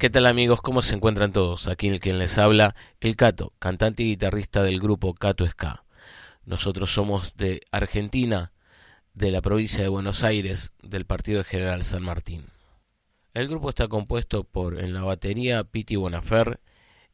¿Qué 0.04 0.10
tal 0.10 0.26
amigos? 0.26 0.60
¿Cómo 0.60 0.82
se 0.82 0.96
encuentran 0.96 1.32
todos? 1.32 1.70
Aquí 1.70 1.88
el 1.88 2.02
quien 2.02 2.20
les 2.20 2.38
habla, 2.38 2.76
el 3.00 3.16
Cato, 3.16 3.54
cantante 3.58 4.04
y 4.04 4.08
guitarrista 4.08 4.62
del 4.62 4.82
grupo 4.82 5.14
Cato 5.14 5.48
Ska. 5.48 5.86
Nosotros 6.44 6.94
somos 6.94 7.38
de 7.38 7.62
Argentina, 7.72 8.52
de 9.14 9.32
la 9.32 9.42
provincia 9.42 9.82
de 9.82 9.88
Buenos 9.88 10.26
Aires, 10.26 10.74
del 10.82 11.06
partido 11.06 11.38
de 11.38 11.46
General 11.46 11.86
San 11.86 12.04
Martín. 12.04 12.48
El 13.34 13.48
grupo 13.48 13.70
está 13.70 13.88
compuesto 13.88 14.44
por 14.44 14.78
en 14.82 14.94
la 14.94 15.04
batería 15.04 15.64
Piti 15.64 15.96
Bonafer, 15.96 16.60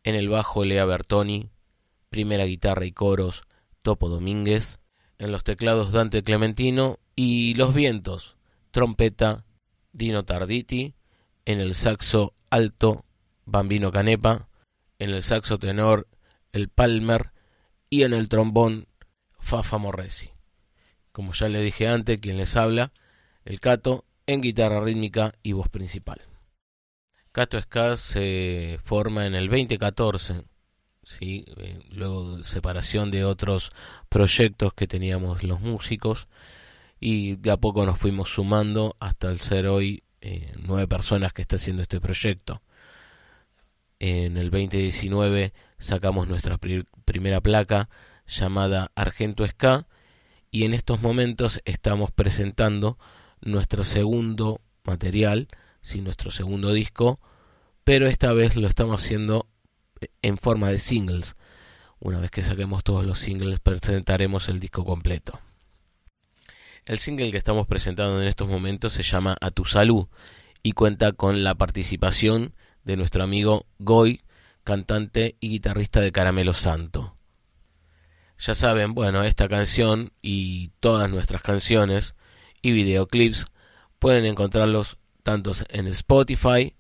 en 0.02 0.16
el 0.16 0.28
bajo 0.28 0.66
Lea 0.66 0.86
Bertoni, 0.86 1.52
primera 2.10 2.46
guitarra 2.46 2.86
y 2.86 2.92
coros 2.92 3.44
Topo 3.84 4.10
Domínguez, 4.10 4.80
en 5.20 5.32
los 5.32 5.44
teclados 5.44 5.92
Dante 5.92 6.24
Clementino 6.24 6.98
y 7.16 7.54
los 7.54 7.76
vientos, 7.76 8.36
trompeta 8.72 9.46
Dino 9.94 10.26
Tarditi, 10.26 10.96
en 11.46 11.60
el 11.60 11.76
saxo 11.76 12.34
alto 12.50 13.06
Bambino 13.46 13.92
Canepa, 13.92 14.50
en 15.00 15.12
el 15.12 15.24
saxo 15.24 15.58
tenor 15.58 16.08
el 16.52 16.70
Palmer 16.70 17.32
y 17.90 18.04
en 18.04 18.14
el 18.14 18.30
trombón 18.30 18.88
Fafa 19.40 19.78
Morresi. 19.78 20.32
Como 21.12 21.34
ya 21.34 21.50
le 21.50 21.62
dije 21.62 21.88
antes, 21.88 22.20
quien 22.20 22.38
les 22.38 22.56
habla, 22.56 22.92
el 23.46 23.60
Cato 23.60 24.06
en 24.28 24.42
guitarra 24.42 24.82
rítmica 24.82 25.34
y 25.42 25.54
voz 25.54 25.70
principal. 25.70 26.22
Cato 27.32 27.60
Ska 27.60 27.98
se 27.98 28.80
forma 28.84 29.26
en 29.26 29.36
el 29.36 29.50
2014, 29.50 30.44
¿sí? 31.04 31.46
Eh, 31.58 31.80
luego 31.92 32.38
de 32.38 32.44
separación 32.44 33.12
de 33.12 33.24
otros 33.24 33.72
proyectos 34.10 34.74
que 34.74 34.88
teníamos 34.88 35.44
los 35.44 35.62
músicos 35.62 36.28
y 37.00 37.36
de 37.36 37.52
a 37.52 37.58
poco 37.58 37.86
nos 37.86 37.98
fuimos 37.98 38.34
sumando 38.34 38.96
hasta 39.00 39.32
el 39.32 39.40
ser 39.40 39.68
hoy 39.68 40.04
eh, 40.22 40.54
nueve 40.58 40.88
personas 40.88 41.34
que 41.34 41.42
está 41.42 41.56
haciendo 41.56 41.82
este 41.82 42.00
proyecto. 42.02 42.62
En 44.00 44.38
el 44.38 44.50
2019 44.50 45.54
sacamos 45.78 46.28
nuestra 46.28 46.58
primera 47.06 47.42
placa 47.42 47.90
llamada 48.28 48.92
Argento 48.96 49.46
Ska 49.46 49.88
y 50.52 50.64
en 50.64 50.74
estos 50.74 51.02
momentos 51.02 51.62
estamos 51.66 52.12
presentando 52.12 52.98
nuestro 53.42 53.84
segundo 53.84 54.62
material, 54.84 55.48
sí, 55.82 56.02
nuestro 56.02 56.32
segundo 56.32 56.74
disco, 56.74 57.20
pero 57.84 58.08
esta 58.08 58.34
vez 58.34 58.56
lo 58.56 58.68
estamos 58.68 59.04
haciendo 59.04 59.48
en 60.22 60.38
forma 60.38 60.70
de 60.70 60.80
singles. 60.80 61.36
Una 62.00 62.20
vez 62.20 62.32
que 62.32 62.44
saquemos 62.44 62.84
todos 62.84 63.06
los 63.06 63.20
singles 63.20 63.60
presentaremos 63.60 64.48
el 64.50 64.60
disco 64.60 64.86
completo. 64.86 65.40
El 66.90 66.98
single 66.98 67.30
que 67.30 67.38
estamos 67.38 67.68
presentando 67.68 68.20
en 68.20 68.28
estos 68.28 68.48
momentos 68.48 68.94
se 68.94 69.04
llama 69.04 69.38
A 69.42 69.52
tu 69.52 69.64
salud 69.64 70.08
y 70.64 70.72
cuenta 70.72 71.12
con 71.12 71.44
la 71.44 71.54
participación 71.54 72.56
de 72.84 72.98
nuestro 72.98 73.24
amigo 73.24 73.68
Goy, 73.78 74.24
cantante 74.64 75.36
y 75.40 75.50
guitarrista 75.50 76.02
de 76.02 76.12
Caramelo 76.12 76.56
Santo. 76.56 77.16
Ya 78.40 78.56
saben, 78.56 78.96
bueno, 78.96 79.24
esta 79.24 79.48
canción 79.48 80.14
y 80.24 80.70
todas 80.80 81.12
nuestras 81.12 81.44
canciones 81.44 82.16
y 82.64 82.72
videoclips 82.72 83.46
pueden 84.00 84.26
encontrarlos 84.26 84.98
tanto 85.22 85.52
en 85.70 85.86
Spotify 85.90 86.76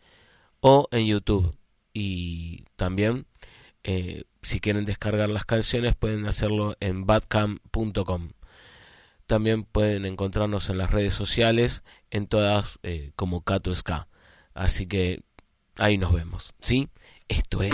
o 0.60 0.88
en 0.90 1.06
YouTube. 1.06 1.56
Y 1.94 2.66
también, 2.78 3.28
eh, 3.84 4.24
si 4.42 4.60
quieren 4.60 4.86
descargar 4.86 5.30
las 5.30 5.46
canciones, 5.46 5.94
pueden 5.94 6.26
hacerlo 6.26 6.76
en 6.80 7.06
badcamp.com. 7.06 8.30
También 9.30 9.62
pueden 9.64 10.08
encontrarnos 10.08 10.72
en 10.72 10.80
las 10.80 10.90
redes 10.90 11.14
sociales, 11.14 11.84
en 12.10 12.26
todas 12.26 12.80
eh, 12.82 13.12
como 13.16 13.42
Cato 13.42 13.76
Ska. 13.76 14.08
Así 14.56 14.88
que 14.88 15.22
ahí 15.78 16.00
nos 16.00 16.12
vemos, 16.12 16.56
¿sí? 16.60 16.90
Esto 17.28 17.62
es... 17.62 17.72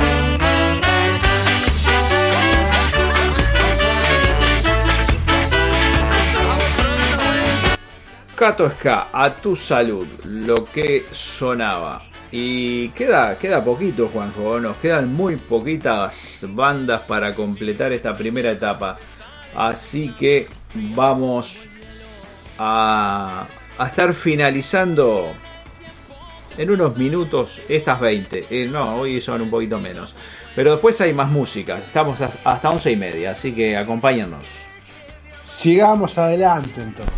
Cato 8.36 8.70
Ska, 8.70 9.08
a 9.14 9.34
tu 9.34 9.56
salud, 9.56 10.06
lo 10.26 10.66
que 10.66 11.06
sonaba. 11.14 12.02
Y 12.34 12.90
queda, 12.90 13.38
queda 13.38 13.64
poquito, 13.64 14.10
Juanjo, 14.10 14.60
nos 14.60 14.76
quedan 14.76 15.14
muy 15.14 15.38
poquitas 15.38 16.46
bandas 16.50 17.04
para 17.04 17.34
completar 17.34 17.94
esta 17.94 18.14
primera 18.14 18.52
etapa. 18.52 19.00
Así 19.56 20.10
que 20.20 20.48
vamos 20.76 21.68
a, 22.58 23.48
estar 23.86 24.14
finalizando 24.14 25.34
en 26.58 26.70
unos 26.70 26.98
minutos 26.98 27.60
estas 27.68 28.00
20. 28.00 28.48
Eh, 28.50 28.68
no, 28.68 28.98
hoy 28.98 29.22
son 29.22 29.42
un 29.42 29.50
poquito 29.50 29.80
menos. 29.80 30.14
Pero 30.56 30.72
después 30.72 31.00
hay 31.02 31.14
más 31.14 31.30
música. 31.30 31.78
Estamos 31.78 32.20
hasta 32.22 32.70
11 32.70 32.92
y 32.92 32.96
media, 32.96 33.32
así 33.32 33.54
que 33.54 33.76
acompáñanos. 33.76 34.46
Sigamos 35.46 36.18
adelante 36.18 36.82
entonces. 36.82 37.14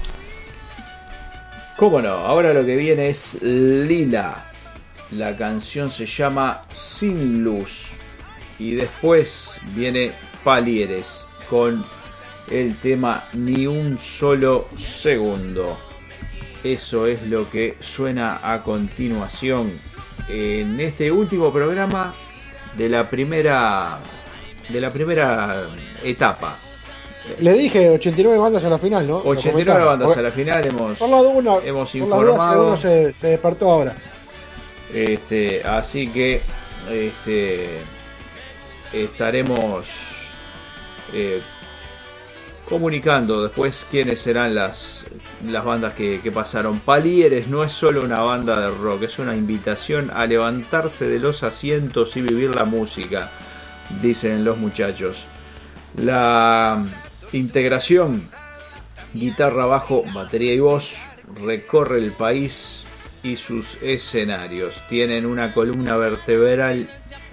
¿Cómo 1.76 2.02
no? 2.02 2.10
Ahora 2.10 2.54
lo 2.54 2.66
que 2.66 2.76
viene 2.76 3.10
es 3.10 3.42
Lila. 3.44 4.36
La 5.12 5.38
canción 5.38 5.92
se 5.92 6.08
llama 6.08 6.66
Sin 6.70 7.44
Luz. 7.44 7.92
Y 8.58 8.74
después 8.74 9.52
viene 9.76 10.12
Palieres 10.44 11.28
con 11.50 11.86
el 12.52 12.76
tema 12.78 13.24
Ni 13.34 13.68
un 13.68 13.98
solo 14.00 14.68
segundo. 14.78 15.78
Eso 16.64 17.06
es 17.06 17.28
lo 17.28 17.50
que 17.50 17.78
suena 17.80 18.40
a 18.44 18.64
continuación 18.64 19.72
en 20.28 20.80
este 20.80 21.12
último 21.12 21.52
programa 21.52 22.14
de 22.78 22.90
la 22.90 23.10
primera 23.10 24.00
de 24.70 24.82
la 24.82 24.92
primera 24.92 25.68
etapa. 26.04 26.58
Le 27.40 27.54
dije 27.54 27.90
89 27.90 28.38
bandas 28.38 28.64
a 28.64 28.70
la 28.70 28.78
final, 28.78 29.08
¿no? 29.08 29.18
89 29.18 29.84
bandas 29.84 30.18
a 30.18 30.22
la 30.22 30.32
final 30.32 30.66
hemos, 30.66 31.00
hemos 31.66 31.96
informado. 31.96 32.68
Uno 32.68 32.78
se, 32.78 33.14
se, 33.14 33.28
despertó 33.28 33.70
ahora. 33.70 33.94
Este, 34.94 35.62
así 35.64 36.08
que 36.08 36.42
este, 36.90 37.80
estaremos 38.94 39.88
eh, 41.14 41.42
comunicando 42.68 43.44
después 43.44 43.86
quiénes 43.90 44.22
serán 44.22 44.54
las, 44.54 45.06
las 45.46 45.64
bandas 45.64 45.94
que, 45.94 46.20
pasaron. 46.34 46.80
Palieres 46.80 47.48
no 47.48 47.64
es 47.64 47.72
solo 47.72 48.04
una 48.04 48.20
banda 48.20 48.60
de 48.60 48.76
rock, 48.76 49.04
es 49.04 49.20
una 49.20 49.36
invitación 49.36 50.12
a 50.14 50.26
levantarse 50.26 51.08
de 51.08 51.20
los 51.20 51.44
asientos 51.44 52.18
y 52.18 52.22
vivir 52.22 52.54
la 52.56 52.66
música, 52.66 53.30
dicen 54.02 54.44
los 54.44 54.58
muchachos. 54.58 55.26
La 55.96 56.84
integración 57.32 58.22
guitarra, 59.14 59.66
bajo, 59.66 60.04
batería 60.14 60.54
y 60.54 60.60
voz 60.60 60.92
recorre 61.42 62.00
el 62.00 62.12
país 62.12 62.84
y 63.24 63.38
sus 63.38 63.82
escenarios. 63.82 64.74
Tienen 64.90 65.26
una 65.26 65.54
columna 65.54 65.96
vertebral 65.96 66.88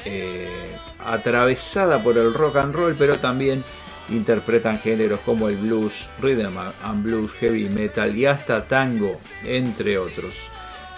eh, 0.04 0.76
atravesada 1.04 2.02
por 2.02 2.16
el 2.18 2.32
rock 2.32 2.56
and 2.56 2.74
roll, 2.74 2.94
pero 2.96 3.18
también 3.18 3.64
interpretan 4.10 4.78
géneros 4.78 5.20
como 5.20 5.48
el 5.48 5.56
blues, 5.56 6.06
rhythm 6.20 6.56
and 6.82 7.02
blues, 7.02 7.32
heavy 7.32 7.68
metal 7.68 8.16
y 8.16 8.26
hasta 8.26 8.66
tango, 8.66 9.18
entre 9.44 9.98
otros, 9.98 10.32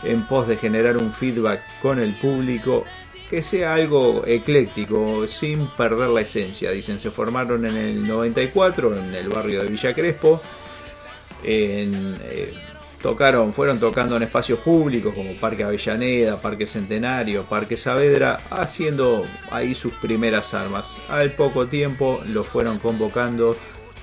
en 0.05 0.23
pos 0.23 0.49
de 0.49 0.57
generar 0.57 0.97
un 0.97 1.13
feedback 1.13 1.63
con 1.81 2.01
el 2.01 2.13
público 2.15 2.85
que 3.31 3.43
sea 3.43 3.75
algo 3.75 4.25
ecléctico, 4.27 5.27
sin 5.27 5.67
perder 5.67 6.11
la 6.11 6.21
esencia. 6.21 6.71
Dicen, 6.71 6.99
se 7.01 7.11
formaron 7.11 7.67
en 7.67 7.77
el 7.77 8.07
94 8.07 8.97
en 8.97 9.15
el 9.15 9.29
barrio 9.29 9.63
de 9.63 9.69
Villa 9.69 9.93
Crespo, 9.95 10.41
en, 11.43 12.17
eh, 12.23 12.53
tocaron, 13.07 13.53
fueron 13.53 13.79
tocando 13.79 14.17
en 14.17 14.25
espacios 14.25 14.59
públicos 14.59 15.15
como 15.15 15.33
Parque 15.35 15.63
Avellaneda, 15.63 16.43
Parque 16.43 16.67
Centenario, 16.67 17.45
Parque 17.45 17.77
Saavedra, 17.77 18.41
haciendo 18.51 19.25
ahí 19.53 19.77
sus 19.77 19.93
primeras 19.93 20.55
armas. 20.55 20.97
Al 21.09 21.31
poco 21.31 21.69
tiempo 21.69 22.21
los 22.33 22.49
fueron 22.49 22.81
convocando 22.81 23.57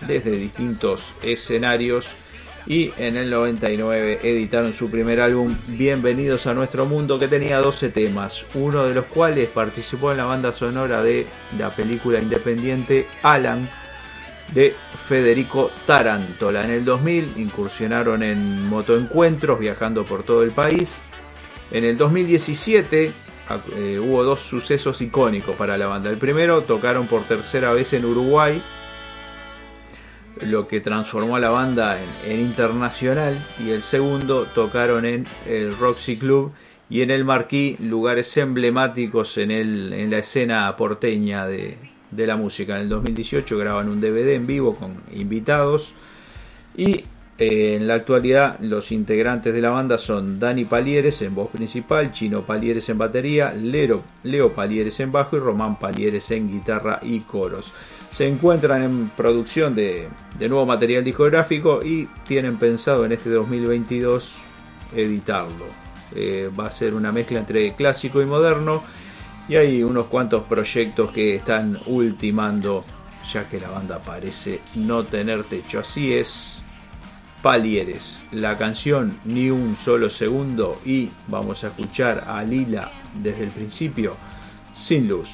desde 0.07 0.31
distintos 0.31 1.11
escenarios 1.21 2.05
y 2.65 2.93
en 2.97 3.17
el 3.17 3.29
99 3.29 4.19
editaron 4.23 4.71
su 4.71 4.89
primer 4.89 5.19
álbum 5.19 5.53
Bienvenidos 5.67 6.47
a 6.47 6.53
nuestro 6.53 6.85
mundo 6.85 7.19
que 7.19 7.27
tenía 7.27 7.59
12 7.59 7.89
temas, 7.89 8.45
uno 8.53 8.85
de 8.85 8.93
los 8.93 9.03
cuales 9.03 9.49
participó 9.49 10.11
en 10.11 10.19
la 10.19 10.25
banda 10.25 10.53
sonora 10.53 11.03
de 11.03 11.27
la 11.59 11.71
película 11.71 12.19
independiente 12.19 13.05
Alan 13.21 13.67
de 14.53 14.73
Federico 15.07 15.71
Tarantola. 15.85 16.63
En 16.63 16.71
el 16.71 16.85
2000 16.85 17.33
incursionaron 17.37 18.23
en 18.23 18.67
motoencuentros 18.69 19.59
viajando 19.59 20.05
por 20.05 20.23
todo 20.23 20.43
el 20.43 20.51
país. 20.51 20.93
En 21.71 21.83
el 21.85 21.97
2017 21.97 23.11
eh, 23.75 23.99
hubo 23.99 24.23
dos 24.23 24.39
sucesos 24.39 25.01
icónicos 25.01 25.55
para 25.55 25.77
la 25.77 25.87
banda. 25.87 26.09
El 26.09 26.17
primero 26.17 26.61
tocaron 26.61 27.07
por 27.07 27.23
tercera 27.23 27.73
vez 27.73 27.93
en 27.93 28.05
Uruguay, 28.05 28.61
lo 30.41 30.67
que 30.67 30.81
transformó 30.81 31.35
a 31.35 31.39
la 31.39 31.49
banda 31.49 31.97
en, 32.25 32.39
internacional. 32.39 33.37
Y 33.65 33.71
el 33.71 33.81
segundo 33.81 34.45
tocaron 34.45 35.05
en 35.05 35.25
el 35.47 35.75
Roxy 35.77 36.17
Club 36.17 36.51
y 36.89 37.01
en 37.01 37.09
el 37.09 37.25
Marquí, 37.25 37.75
lugares 37.79 38.35
emblemáticos 38.37 39.37
en, 39.37 39.49
el, 39.49 39.93
en 39.93 40.11
la 40.11 40.19
escena 40.19 40.75
porteña 40.77 41.47
de, 41.47 41.92
de 42.15 42.27
la 42.27 42.35
música. 42.35 42.75
En 42.75 42.83
el 42.83 42.89
2018 42.89 43.57
graban 43.57 43.89
un 43.89 44.01
DVD 44.01 44.33
en 44.33 44.47
vivo 44.47 44.75
con 44.75 44.95
invitados 45.13 45.93
y 46.75 47.03
eh, 47.39 47.75
en 47.75 47.87
la 47.87 47.95
actualidad 47.95 48.59
los 48.59 48.91
integrantes 48.91 49.53
de 49.53 49.61
la 49.61 49.71
banda 49.71 49.97
son 49.97 50.39
Dani 50.39 50.65
Palieres 50.65 51.21
en 51.23 51.33
voz 51.33 51.49
principal, 51.49 52.11
Chino 52.11 52.43
Palieres 52.43 52.89
en 52.89 52.99
batería, 52.99 53.51
Lero, 53.51 54.03
Leo 54.23 54.51
Palieres 54.51 54.99
en 54.99 55.11
bajo 55.11 55.35
y 55.35 55.39
Román 55.39 55.79
Palieres 55.79 56.29
en 56.31 56.51
guitarra 56.51 56.99
y 57.01 57.21
coros. 57.21 57.71
Se 58.11 58.27
encuentran 58.27 58.83
en 58.83 59.09
producción 59.09 59.73
de, 59.73 60.07
nuevo 60.37 60.67
material 60.67 61.03
discográfico 61.03 61.83
y 61.83 62.07
tienen 62.27 62.57
pensado 62.57 63.03
en 63.05 63.13
este 63.13 63.31
2022 63.31 64.35
editarlo. 64.95 65.65
Eh, 66.15 66.51
va 66.57 66.67
a 66.67 66.71
ser 66.71 66.93
una 66.93 67.11
mezcla 67.11 67.39
entre 67.39 67.73
clásico 67.73 68.21
y 68.21 68.25
moderno 68.25 68.83
y 69.47 69.55
hay 69.55 69.83
unos 69.83 70.07
cuantos 70.07 70.43
proyectos 70.43 71.11
que 71.11 71.35
están 71.35 71.77
ultimando, 71.87 72.83
ya 73.31 73.47
que 73.49 73.59
la 73.59 73.69
banda 73.69 73.99
parece 73.99 74.61
no 74.75 75.03
tener 75.03 75.43
techo. 75.43 75.79
Así 75.79 76.13
es, 76.13 76.63
Palieres, 77.41 78.23
la 78.31 78.57
canción 78.57 79.19
Ni 79.25 79.49
un 79.49 79.75
solo 79.75 80.09
segundo 80.09 80.79
y 80.85 81.09
vamos 81.27 81.65
a 81.65 81.67
escuchar 81.67 82.23
a 82.25 82.41
Lila 82.41 82.89
desde 83.21 83.43
el 83.43 83.49
principio, 83.49 84.15
sin 84.71 85.09
luz. 85.09 85.29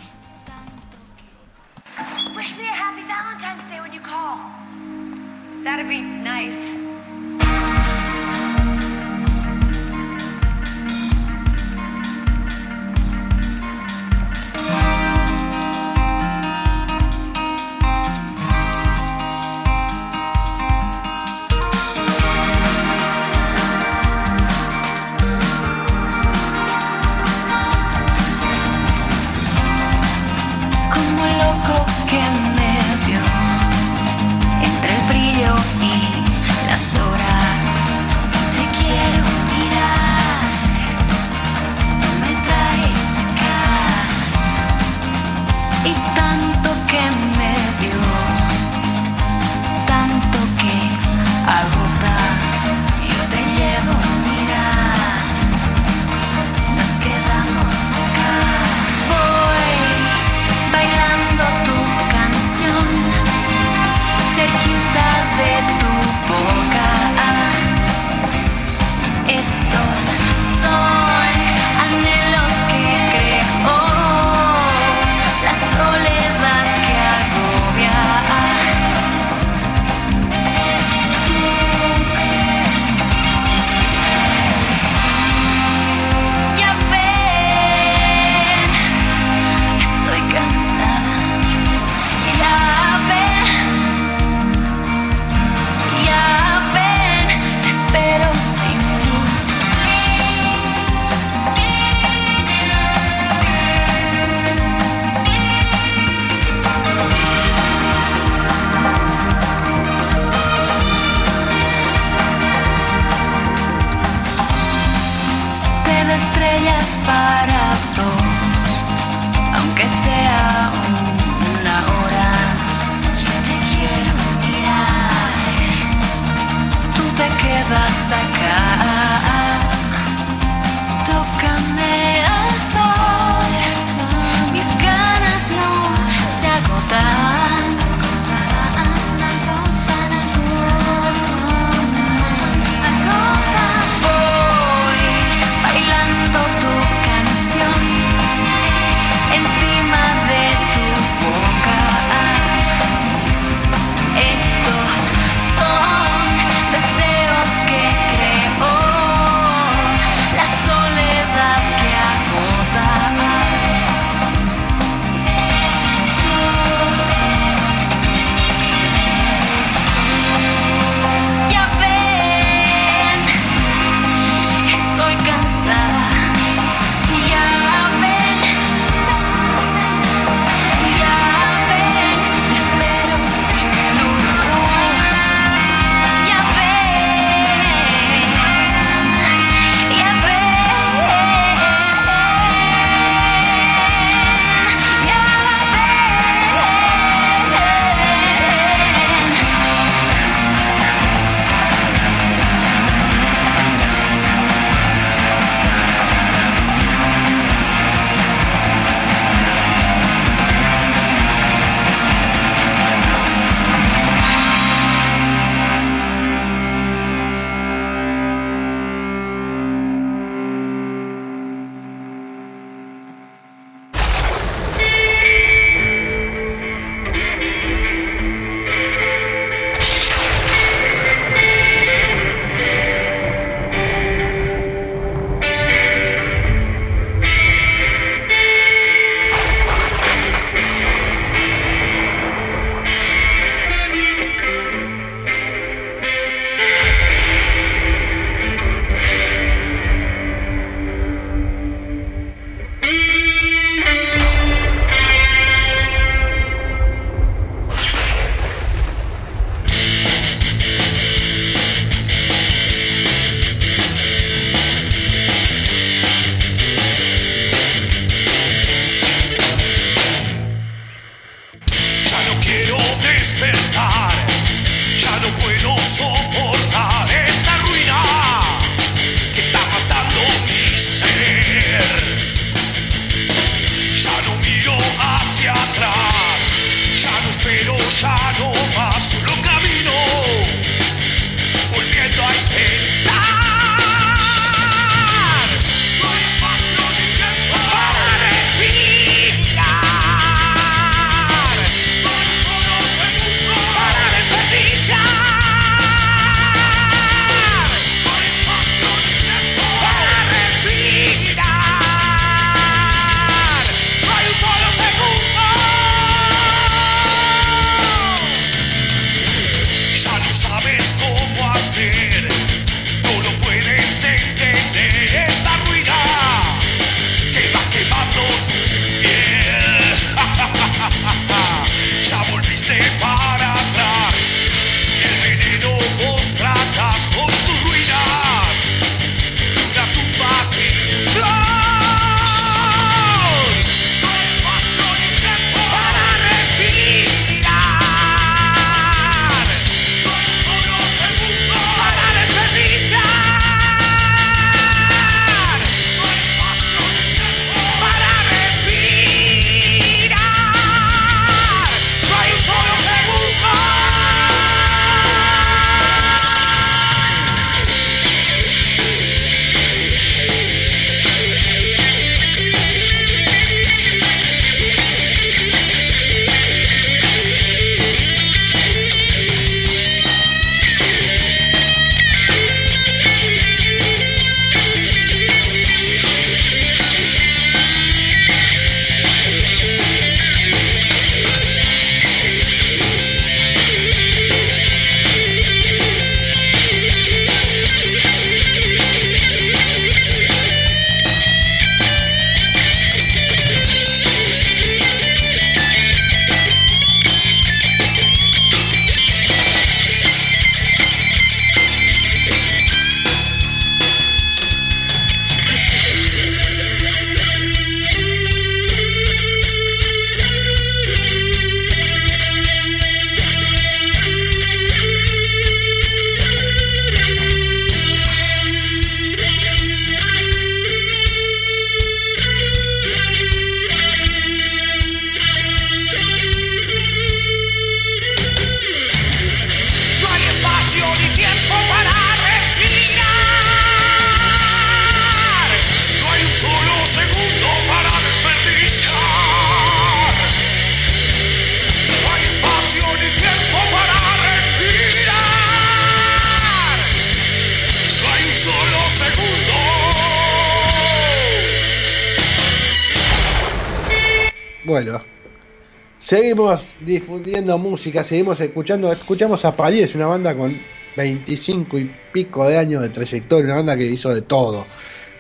Seguimos 466.10 466.76
difundiendo 466.82 467.56
música, 467.60 468.04
seguimos 468.04 468.42
escuchando, 468.42 468.92
escuchamos 468.92 469.46
a 469.46 469.56
Palies, 469.56 469.94
una 469.94 470.08
banda 470.08 470.36
con 470.36 470.60
25 470.98 471.78
y 471.78 471.96
pico 472.12 472.48
de 472.48 472.58
años 472.58 472.82
de 472.82 472.90
trayectoria, 472.90 473.46
una 473.46 473.56
banda 473.58 473.78
que 473.78 473.86
hizo 473.86 474.12
de 474.12 474.24
todo, 474.24 474.66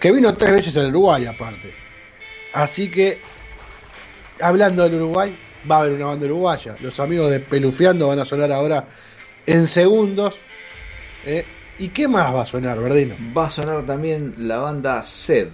que 0.01 0.11
vino 0.11 0.33
tres 0.33 0.51
veces 0.51 0.77
al 0.77 0.87
Uruguay 0.87 1.27
aparte. 1.27 1.75
Así 2.53 2.89
que, 2.89 3.21
hablando 4.41 4.81
del 4.81 4.95
Uruguay, 4.95 5.37
va 5.69 5.75
a 5.75 5.79
haber 5.81 5.91
una 5.91 6.05
banda 6.05 6.25
uruguaya. 6.25 6.75
Los 6.79 6.99
amigos 6.99 7.29
de 7.29 7.39
Pelufeando 7.39 8.07
van 8.07 8.17
a 8.17 8.25
sonar 8.25 8.51
ahora 8.51 8.87
en 9.45 9.67
segundos. 9.67 10.41
¿eh? 11.23 11.45
¿Y 11.77 11.89
qué 11.89 12.07
más 12.07 12.33
va 12.33 12.41
a 12.41 12.45
sonar, 12.47 12.79
Verdino? 12.79 13.15
Va 13.37 13.45
a 13.45 13.49
sonar 13.51 13.85
también 13.85 14.33
la 14.39 14.57
banda 14.57 15.03
Sed. 15.03 15.49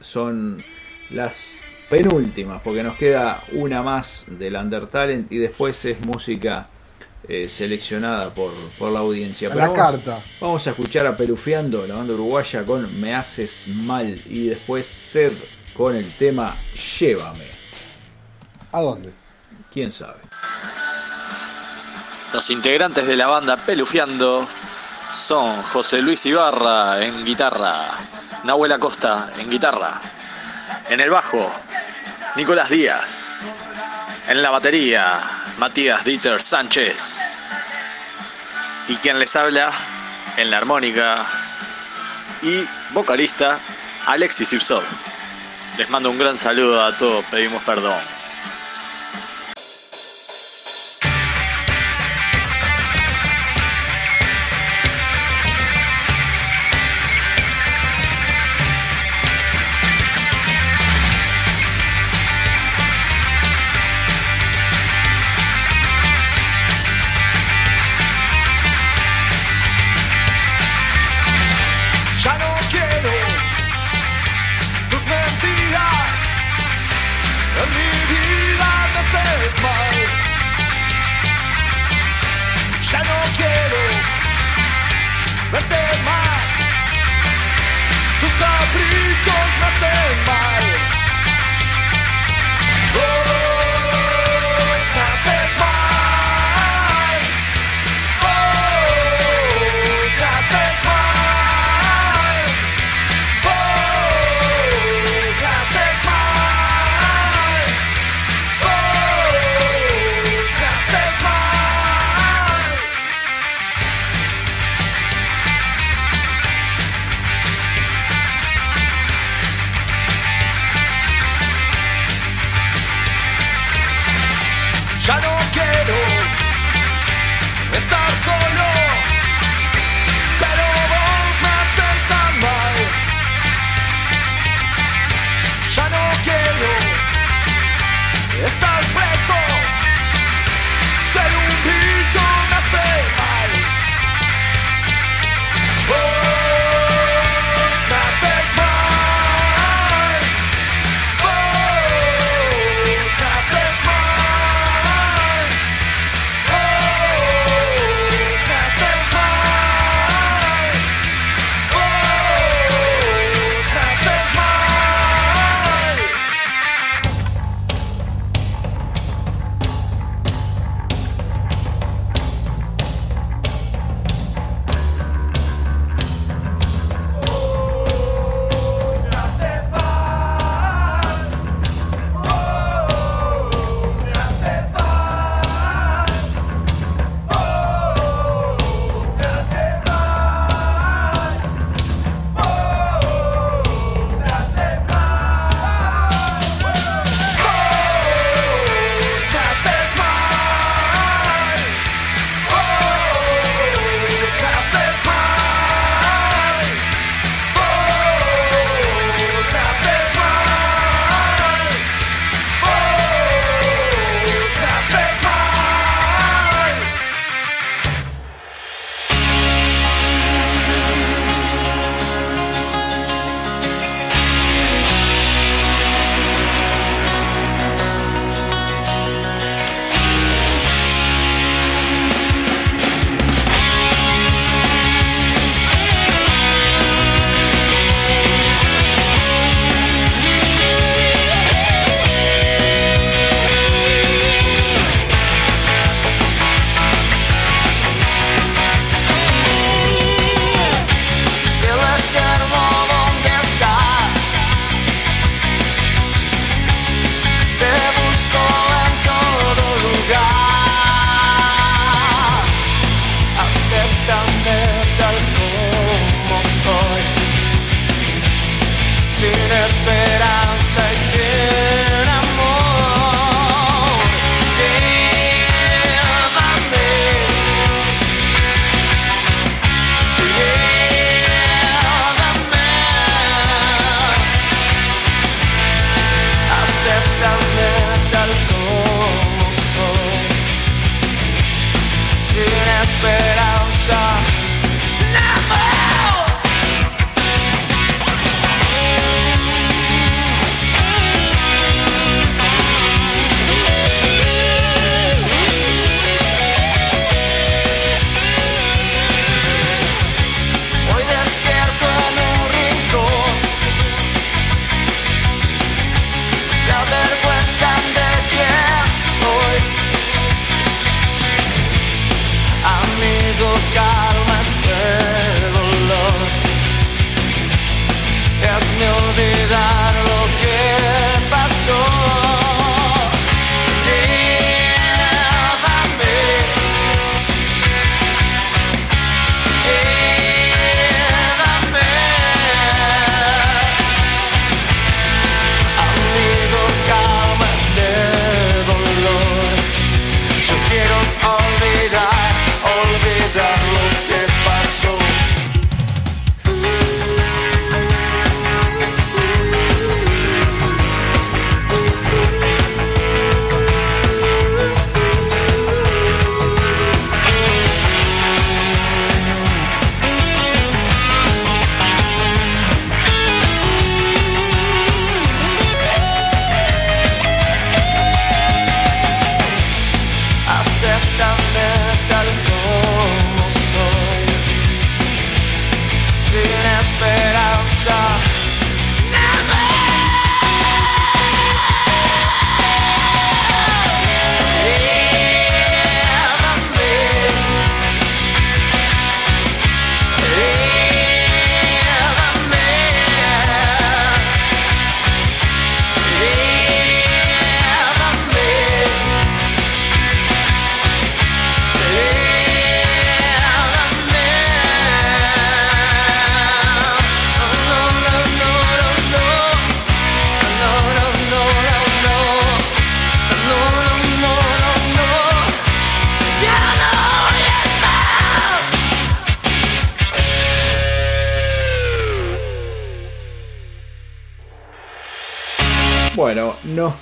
Son 0.00 0.64
las 1.10 1.62
penúltimas, 2.02 2.60
porque 2.62 2.82
nos 2.82 2.96
queda 2.96 3.44
una 3.52 3.82
más 3.82 4.26
del 4.28 4.56
Undertalent 4.56 5.30
y 5.30 5.38
después 5.38 5.84
es 5.84 6.04
música 6.04 6.66
eh, 7.28 7.48
seleccionada 7.48 8.30
por, 8.30 8.52
por 8.78 8.90
la 8.92 8.98
audiencia. 9.00 9.48
A 9.48 9.52
Pero 9.52 9.60
la 9.62 9.68
vamos- 9.72 9.90
carta. 10.04 10.18
Vamos 10.40 10.66
a 10.66 10.70
escuchar 10.70 11.06
a 11.06 11.16
Pelufiando, 11.16 11.86
la 11.86 11.94
banda 11.94 12.14
uruguaya, 12.14 12.64
con 12.64 13.00
Me 13.00 13.14
Haces 13.14 13.68
Mal 13.68 14.20
y 14.28 14.48
después 14.48 14.86
Sed 14.86 15.32
con 15.74 15.94
el 15.96 16.10
tema 16.12 16.54
Llévame. 16.98 17.46
¿A 18.72 18.80
dónde? 18.80 19.12
¿Quién 19.72 19.90
sabe? 19.90 20.18
Los 22.32 22.50
integrantes 22.50 23.06
de 23.06 23.16
la 23.16 23.26
banda 23.28 23.56
Pelufiando 23.56 24.46
son 25.12 25.62
José 25.62 26.02
Luis 26.02 26.26
Ibarra 26.26 27.04
en 27.04 27.24
guitarra, 27.24 27.74
Nahuel 28.42 28.72
Acosta 28.72 29.30
en 29.38 29.48
guitarra, 29.48 30.00
en 30.90 31.00
el 31.00 31.10
bajo, 31.10 31.48
Nicolás 32.36 32.68
Díaz, 32.68 33.32
en 34.26 34.42
la 34.42 34.50
batería, 34.50 35.20
Matías 35.56 36.04
Dieter 36.04 36.40
Sánchez, 36.40 37.20
y 38.88 38.96
quien 38.96 39.20
les 39.20 39.36
habla 39.36 39.72
en 40.36 40.50
la 40.50 40.56
armónica 40.56 41.24
y 42.42 42.66
vocalista 42.90 43.60
Alexis 44.06 44.52
Ipsov. 44.52 44.82
Les 45.78 45.88
mando 45.88 46.10
un 46.10 46.18
gran 46.18 46.36
saludo 46.36 46.82
a 46.84 46.96
todos, 46.96 47.24
pedimos 47.26 47.62
perdón. 47.62 48.00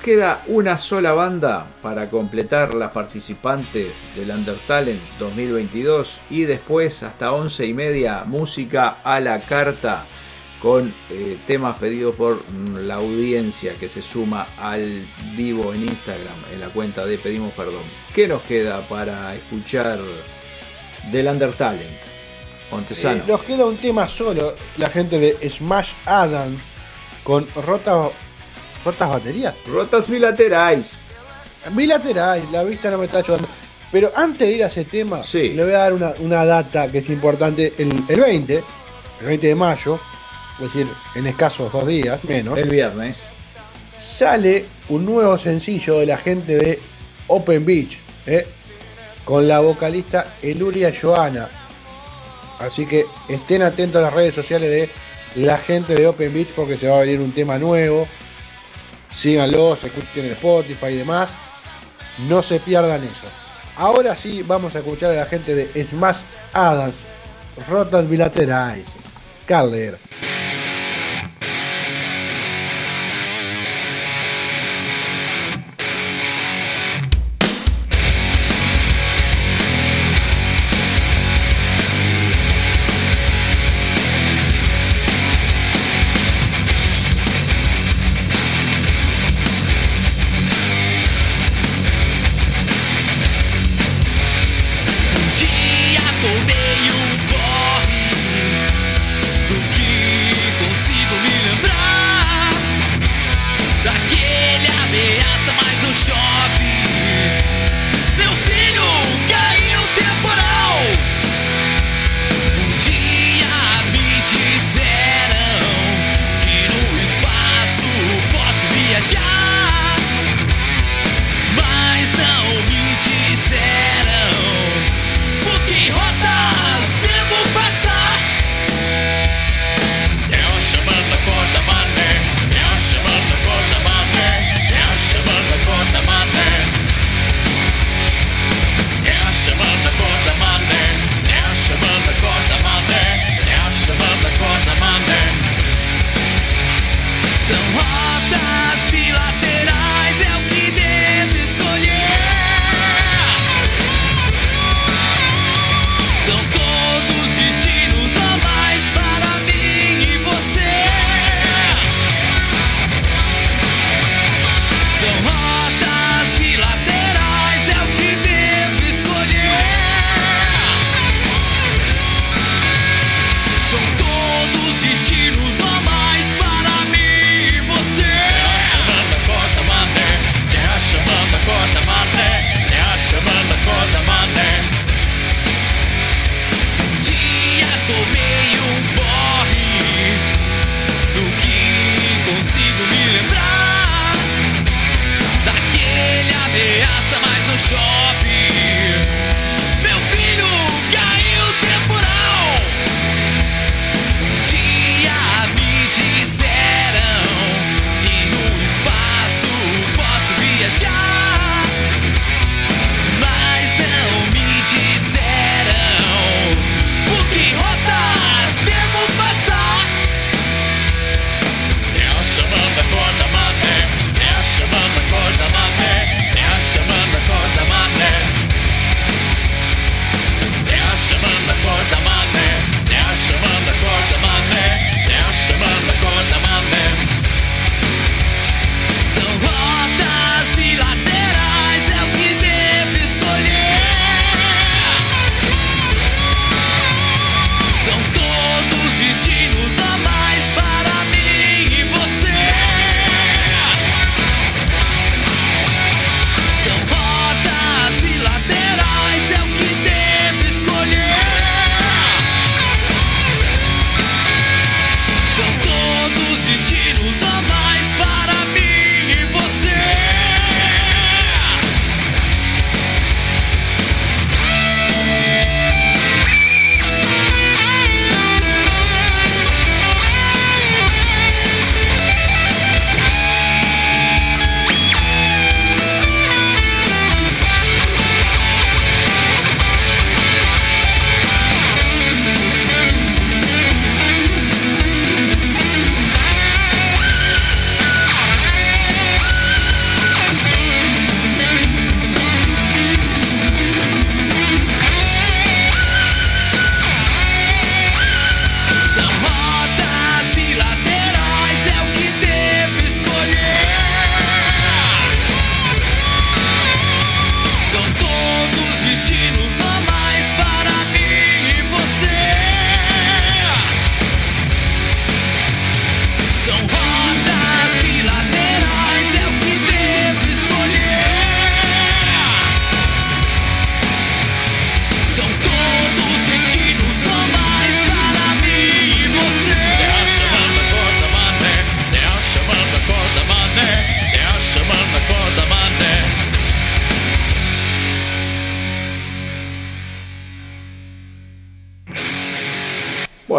Queda 0.03 0.43
una 0.49 0.79
sola 0.79 1.13
banda 1.13 1.67
para 1.81 2.11
completar 2.11 2.75
las 2.75 2.91
participantes 2.91 4.05
del 4.17 4.31
Undertalent 4.31 5.01
2022 5.19 6.21
y 6.29 6.43
después 6.43 7.03
hasta 7.03 7.33
11 7.33 7.67
y 7.67 7.73
media 7.73 8.25
música 8.27 8.99
a 9.05 9.21
la 9.21 9.41
carta 9.41 10.05
con 10.61 10.93
eh, 11.11 11.39
temas 11.47 11.79
pedidos 11.79 12.17
por 12.17 12.35
mm, 12.35 12.87
la 12.87 12.97
audiencia 12.97 13.75
que 13.75 13.89
se 13.89 14.03
suma 14.03 14.49
al 14.59 15.07
vivo 15.37 15.73
en 15.73 15.83
Instagram 15.83 16.37
en 16.53 16.61
la 16.61 16.69
cuenta 16.69 17.07
de 17.07 17.19
Pedimos 17.19 17.53
Perdón. 17.55 17.83
¿Qué 18.15 18.27
nos 18.27 18.43
queda 18.43 18.81
para 18.89 19.35
escuchar 19.35 19.99
del 21.13 21.27
Undertalent? 21.29 22.13
Eh, 22.73 23.23
nos 23.27 23.43
queda 23.43 23.67
un 23.67 23.77
tema 23.77 24.09
solo, 24.09 24.55
la 24.79 24.89
gente 24.89 25.19
de 25.19 25.49
Smash 25.49 25.93
Adams 26.07 26.63
con 27.23 27.47
rota, 27.55 28.11
rotas 28.85 29.09
baterías. 29.09 29.55
Rotas 29.67 30.09
bilaterales. 30.09 31.03
Bilaterales, 31.71 32.51
la 32.51 32.65
vista 32.65 32.91
no 32.91 32.99
me 32.99 33.07
está 33.07 33.19
ayudando. 33.19 33.49
Pero 33.91 34.11
antes 34.15 34.49
de 34.49 34.55
ir 34.55 34.65
a 34.65 34.69
ese 34.69 34.85
tema, 34.85 35.23
le 35.33 35.65
voy 35.65 35.75
a 35.75 35.79
dar 35.79 35.93
una, 35.93 36.15
una 36.21 36.45
data 36.45 36.91
que 36.91 36.99
es 36.99 37.11
importante. 37.11 37.75
El, 37.77 37.93
el 38.09 38.21
20, 38.21 38.55
el 39.21 39.27
20 39.27 39.47
de 39.47 39.55
mayo, 39.55 40.01
es 40.55 40.73
decir, 40.73 40.89
en 41.15 41.27
escasos 41.27 41.71
dos 41.73 41.87
días, 41.87 42.25
menos. 42.25 42.59
El 42.59 42.69
viernes. 42.69 43.31
Sale 44.01 44.67
un 44.89 45.05
nuevo 45.05 45.37
sencillo 45.39 45.99
de 45.99 46.07
la 46.07 46.17
gente 46.17 46.57
de 46.57 46.81
Open 47.29 47.65
Beach, 47.65 47.99
¿eh? 48.27 48.47
con 49.25 49.47
la 49.47 49.61
vocalista 49.61 50.27
Eluria 50.43 50.93
Joana. 50.99 51.49
Así 52.59 52.87
que 52.87 53.07
estén 53.29 53.63
atentos 53.63 54.01
a 54.01 54.03
las 54.03 54.13
redes 54.13 54.35
sociales 54.35 54.71
de 54.71 55.45
la 55.45 55.59
gente 55.59 55.95
de 55.95 56.07
Open 56.07 56.33
Beach 56.33 56.49
porque 56.55 56.77
se 56.77 56.89
va 56.89 56.97
a 56.97 57.01
venir 57.01 57.21
un 57.21 57.35
tema 57.35 57.59
nuevo. 57.59 58.07
Síganlo, 59.15 59.77
se 59.77 59.89
escuchen 59.89 60.27
en 60.27 60.33
Spotify 60.33 60.87
y 60.87 60.97
demás. 60.97 61.35
No 62.29 62.43
se 62.43 62.61
pierdan 62.61 63.03
eso. 63.03 63.29
Ahora 63.77 64.15
sí 64.17 64.43
vamos 64.43 64.75
a 64.75 64.79
escuchar 64.79 65.13
a 65.13 65.15
la 65.15 65.27
gente 65.27 65.55
de 65.55 65.85
Smash 65.85 66.19
Adams, 66.53 66.97
Rotas 67.69 68.09
Bilaterales. 68.09 68.89
Carler. 69.47 69.99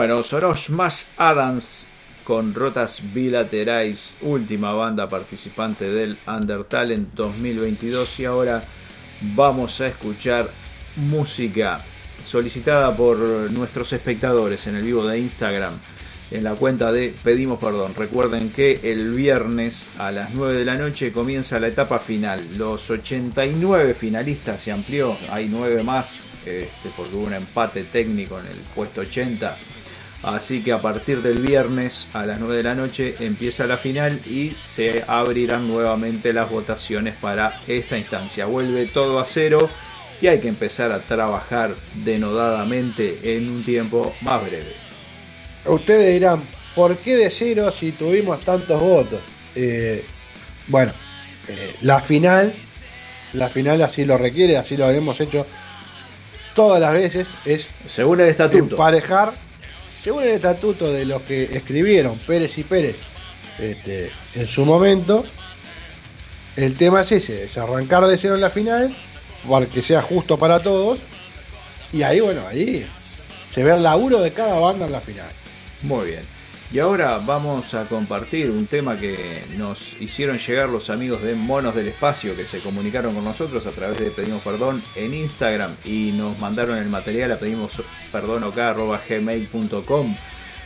Bueno, 0.03 0.21
sonó 0.21 0.53
Smash 0.53 1.03
Adams 1.15 1.85
con 2.25 2.53
Rotas 2.53 3.01
Bilaterais, 3.13 4.17
última 4.19 4.73
banda 4.73 5.07
participante 5.07 5.89
del 5.89 6.17
Undertalent 6.27 7.13
2022 7.13 8.19
y 8.19 8.25
ahora 8.25 8.65
vamos 9.33 9.79
a 9.79 9.87
escuchar 9.87 10.51
música 10.97 11.79
solicitada 12.21 12.93
por 12.93 13.17
nuestros 13.51 13.93
espectadores 13.93 14.67
en 14.67 14.75
el 14.75 14.83
vivo 14.83 15.07
de 15.07 15.19
Instagram 15.19 15.73
en 16.31 16.43
la 16.43 16.55
cuenta 16.55 16.91
de 16.91 17.13
Pedimos 17.23 17.57
Perdón. 17.59 17.95
Recuerden 17.95 18.49
que 18.49 18.81
el 18.83 19.13
viernes 19.13 19.89
a 19.97 20.11
las 20.11 20.31
9 20.33 20.53
de 20.55 20.65
la 20.65 20.75
noche 20.75 21.13
comienza 21.13 21.61
la 21.61 21.69
etapa 21.69 21.99
final. 21.99 22.45
Los 22.57 22.89
89 22.89 23.93
finalistas 23.93 24.63
se 24.63 24.73
amplió, 24.73 25.15
hay 25.31 25.47
9 25.47 25.81
más, 25.83 26.23
este, 26.45 26.89
porque 26.97 27.15
hubo 27.15 27.27
un 27.27 27.33
empate 27.35 27.85
técnico 27.85 28.37
en 28.37 28.47
el 28.47 28.57
puesto 28.75 28.99
80. 28.99 29.57
Así 30.23 30.63
que 30.63 30.71
a 30.71 30.81
partir 30.81 31.21
del 31.21 31.39
viernes 31.39 32.07
a 32.13 32.25
las 32.25 32.39
9 32.39 32.55
de 32.55 32.63
la 32.63 32.75
noche 32.75 33.15
empieza 33.19 33.67
la 33.67 33.75
final 33.77 34.21
y 34.25 34.51
se 34.51 35.03
abrirán 35.05 35.67
nuevamente 35.67 36.31
las 36.31 36.49
votaciones 36.49 37.15
para 37.19 37.59
esta 37.67 37.97
instancia. 37.97 38.45
Vuelve 38.45 38.85
todo 38.85 39.19
a 39.19 39.25
cero 39.25 39.69
y 40.21 40.27
hay 40.27 40.39
que 40.39 40.47
empezar 40.47 40.93
a 40.93 41.01
trabajar 41.01 41.71
denodadamente 42.05 43.35
en 43.35 43.49
un 43.49 43.63
tiempo 43.63 44.13
más 44.21 44.41
breve. 44.45 44.73
Ustedes 45.65 46.13
dirán, 46.13 46.41
¿por 46.73 46.95
qué 46.95 47.17
de 47.17 47.29
cero 47.29 47.69
si 47.77 47.91
tuvimos 47.91 48.45
tantos 48.45 48.79
votos? 48.79 49.19
Eh, 49.55 50.05
bueno, 50.67 50.93
eh, 51.49 51.75
la 51.81 51.99
final, 51.99 52.53
la 53.33 53.49
final 53.49 53.81
así 53.81 54.05
lo 54.05 54.17
requiere, 54.17 54.55
así 54.55 54.77
lo 54.77 54.89
hemos 54.89 55.19
hecho 55.19 55.45
todas 56.55 56.79
las 56.79 56.93
veces, 56.93 57.27
es 57.43 57.67
según 57.87 58.21
el 58.21 58.29
estatuto. 58.29 58.75
Emparejar, 58.75 59.33
según 60.03 60.23
el 60.23 60.29
estatuto 60.29 60.91
de 60.91 61.05
los 61.05 61.21
que 61.21 61.43
escribieron 61.43 62.17
Pérez 62.19 62.57
y 62.57 62.63
Pérez 62.63 62.97
este, 63.57 64.11
en 64.35 64.47
su 64.47 64.65
momento, 64.65 65.23
el 66.55 66.75
tema 66.75 67.01
es 67.01 67.11
ese, 67.13 67.43
es 67.43 67.57
arrancar 67.57 68.05
de 68.07 68.17
cero 68.17 68.35
en 68.35 68.41
la 68.41 68.49
final, 68.49 68.93
para 69.49 69.65
que 69.65 69.81
sea 69.81 70.01
justo 70.01 70.37
para 70.37 70.59
todos, 70.59 70.99
y 71.91 72.01
ahí 72.01 72.19
bueno, 72.19 72.41
ahí 72.47 72.85
se 73.53 73.63
ve 73.63 73.71
el 73.71 73.83
laburo 73.83 74.19
de 74.19 74.33
cada 74.33 74.59
banda 74.59 74.87
en 74.87 74.91
la 74.91 74.99
final. 74.99 75.29
Muy 75.83 76.07
bien. 76.07 76.32
Y 76.73 76.79
ahora 76.79 77.19
vamos 77.23 77.75
a 77.75 77.85
compartir 77.85 78.49
un 78.49 78.65
tema 78.65 78.97
que 78.97 79.43
nos 79.57 80.01
hicieron 80.01 80.39
llegar 80.39 80.69
los 80.69 80.89
amigos 80.89 81.21
de 81.21 81.35
Monos 81.35 81.75
del 81.75 81.87
Espacio 81.87 82.35
que 82.35 82.45
se 82.45 82.61
comunicaron 82.61 83.13
con 83.13 83.23
nosotros 83.23 83.67
a 83.67 83.69
través 83.69 83.99
de 83.99 84.09
Pedimos 84.09 84.41
Perdón 84.41 84.81
en 84.95 85.13
Instagram 85.13 85.75
y 85.85 86.13
nos 86.17 86.39
mandaron 86.39 86.79
el 86.79 86.89
material 86.89 87.31
a 87.31 87.37
pedimos 87.37 87.73
perdón. 88.11 88.43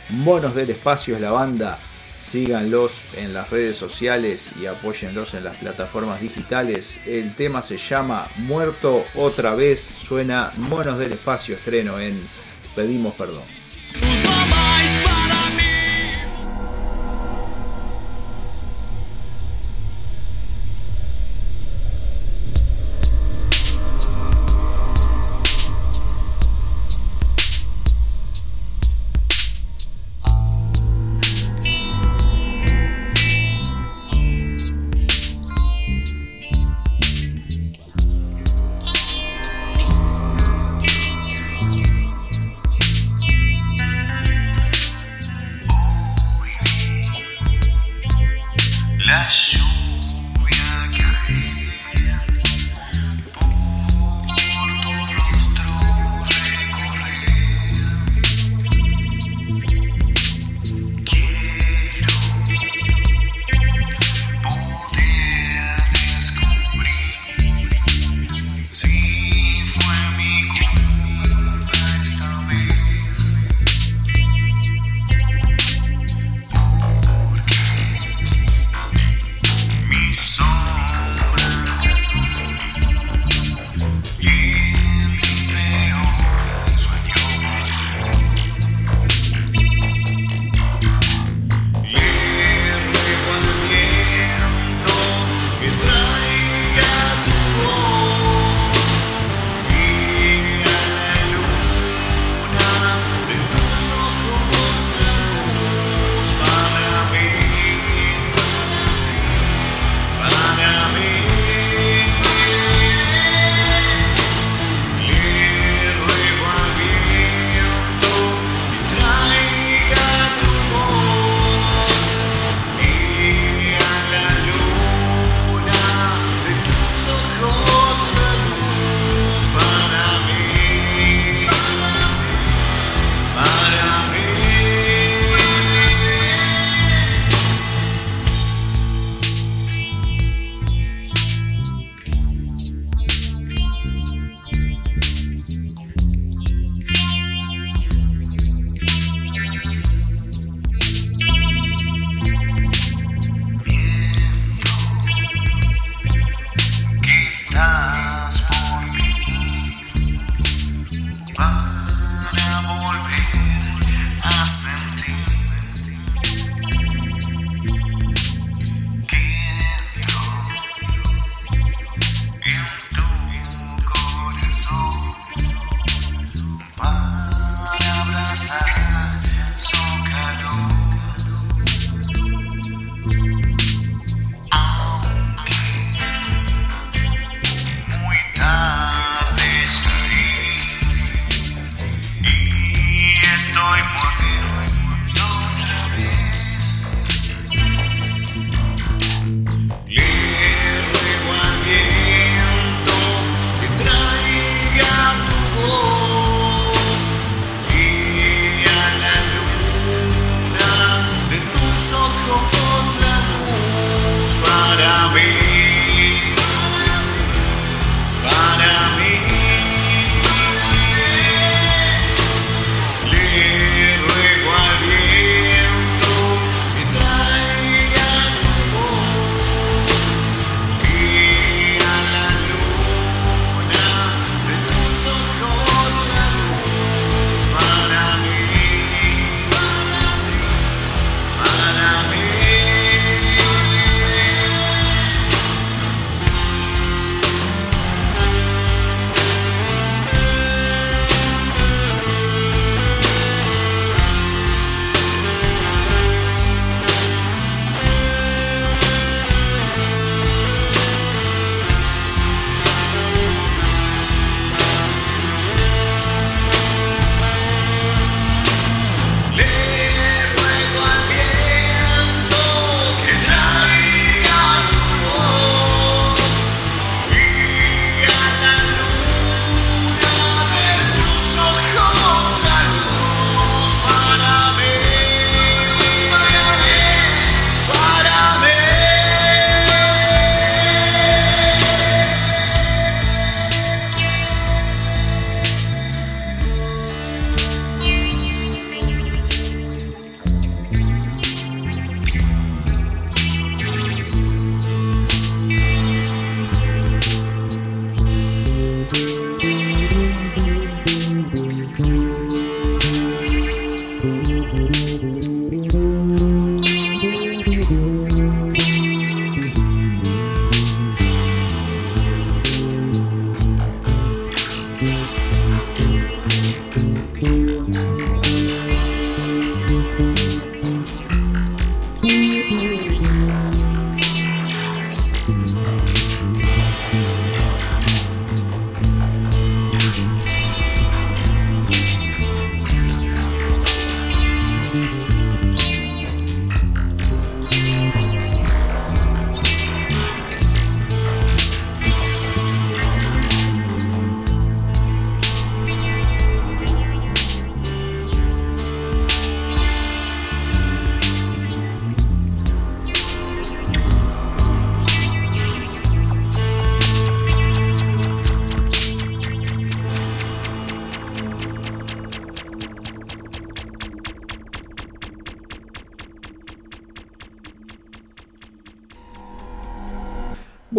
Monos 0.08 0.54
del 0.54 0.70
Espacio 0.70 1.14
es 1.14 1.20
la 1.20 1.30
banda. 1.30 1.78
Síganlos 2.16 3.02
en 3.14 3.34
las 3.34 3.50
redes 3.50 3.76
sociales 3.76 4.52
y 4.58 4.64
apóyenlos 4.64 5.34
en 5.34 5.44
las 5.44 5.58
plataformas 5.58 6.22
digitales. 6.22 6.98
El 7.06 7.34
tema 7.34 7.60
se 7.60 7.76
llama 7.76 8.26
Muerto 8.46 9.04
otra 9.14 9.54
vez. 9.54 9.80
Suena 9.80 10.52
Monos 10.56 10.98
del 10.98 11.12
Espacio 11.12 11.56
estreno 11.56 11.98
en 11.98 12.18
Pedimos 12.74 13.12
Perdón. 13.12 13.44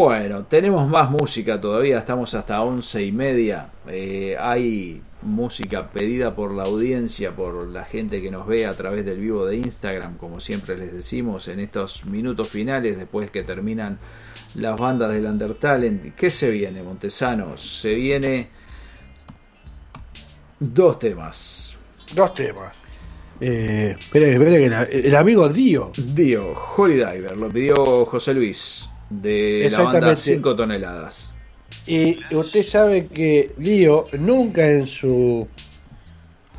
Bueno, 0.01 0.45
tenemos 0.45 0.87
más 0.87 1.11
música 1.11 1.59
todavía, 1.59 1.99
estamos 1.99 2.33
hasta 2.33 2.61
once 2.61 3.03
y 3.03 3.11
media. 3.11 3.67
Eh, 3.85 4.37
hay 4.39 5.01
música 5.23 5.87
pedida 5.87 6.33
por 6.33 6.53
la 6.53 6.63
audiencia, 6.63 7.35
por 7.35 7.67
la 7.67 7.83
gente 7.83 8.21
que 8.21 8.31
nos 8.31 8.47
ve 8.47 8.65
a 8.65 8.71
través 8.73 9.03
del 9.03 9.19
vivo 9.19 9.45
de 9.45 9.57
Instagram, 9.57 10.15
como 10.15 10.39
siempre 10.39 10.77
les 10.77 10.93
decimos, 10.93 11.49
en 11.49 11.59
estos 11.59 12.05
minutos 12.05 12.47
finales, 12.47 12.97
después 12.97 13.29
que 13.29 13.43
terminan 13.43 13.99
las 14.55 14.79
bandas 14.79 15.11
del 15.11 15.25
Undertalent. 15.25 16.15
¿Qué 16.15 16.29
se 16.29 16.49
viene, 16.49 16.81
Montesano? 16.81 17.57
Se 17.57 17.93
viene 17.93 18.47
dos 20.61 20.97
temas. 20.97 21.75
Dos 22.15 22.33
temas. 22.35 22.71
Eh, 23.41 23.97
espere, 23.99 24.31
espere 24.31 24.61
que 24.63 24.69
la- 24.69 24.83
el 24.83 25.13
amigo 25.17 25.49
Dio. 25.49 25.91
Dio, 25.97 26.53
Holy 26.77 26.93
Diver, 26.95 27.35
lo 27.35 27.49
pidió 27.49 28.05
José 28.05 28.33
Luis, 28.33 28.89
de 29.09 29.67
la 29.71 29.77
banda 29.77 29.97
Exactamente. 29.97 30.21
5 30.21 30.55
toneladas. 30.55 31.33
Y 31.85 32.19
usted 32.33 32.63
sabe 32.63 33.07
que 33.07 33.53
Dio 33.57 34.07
nunca 34.19 34.69
en 34.69 34.87
su 34.87 35.47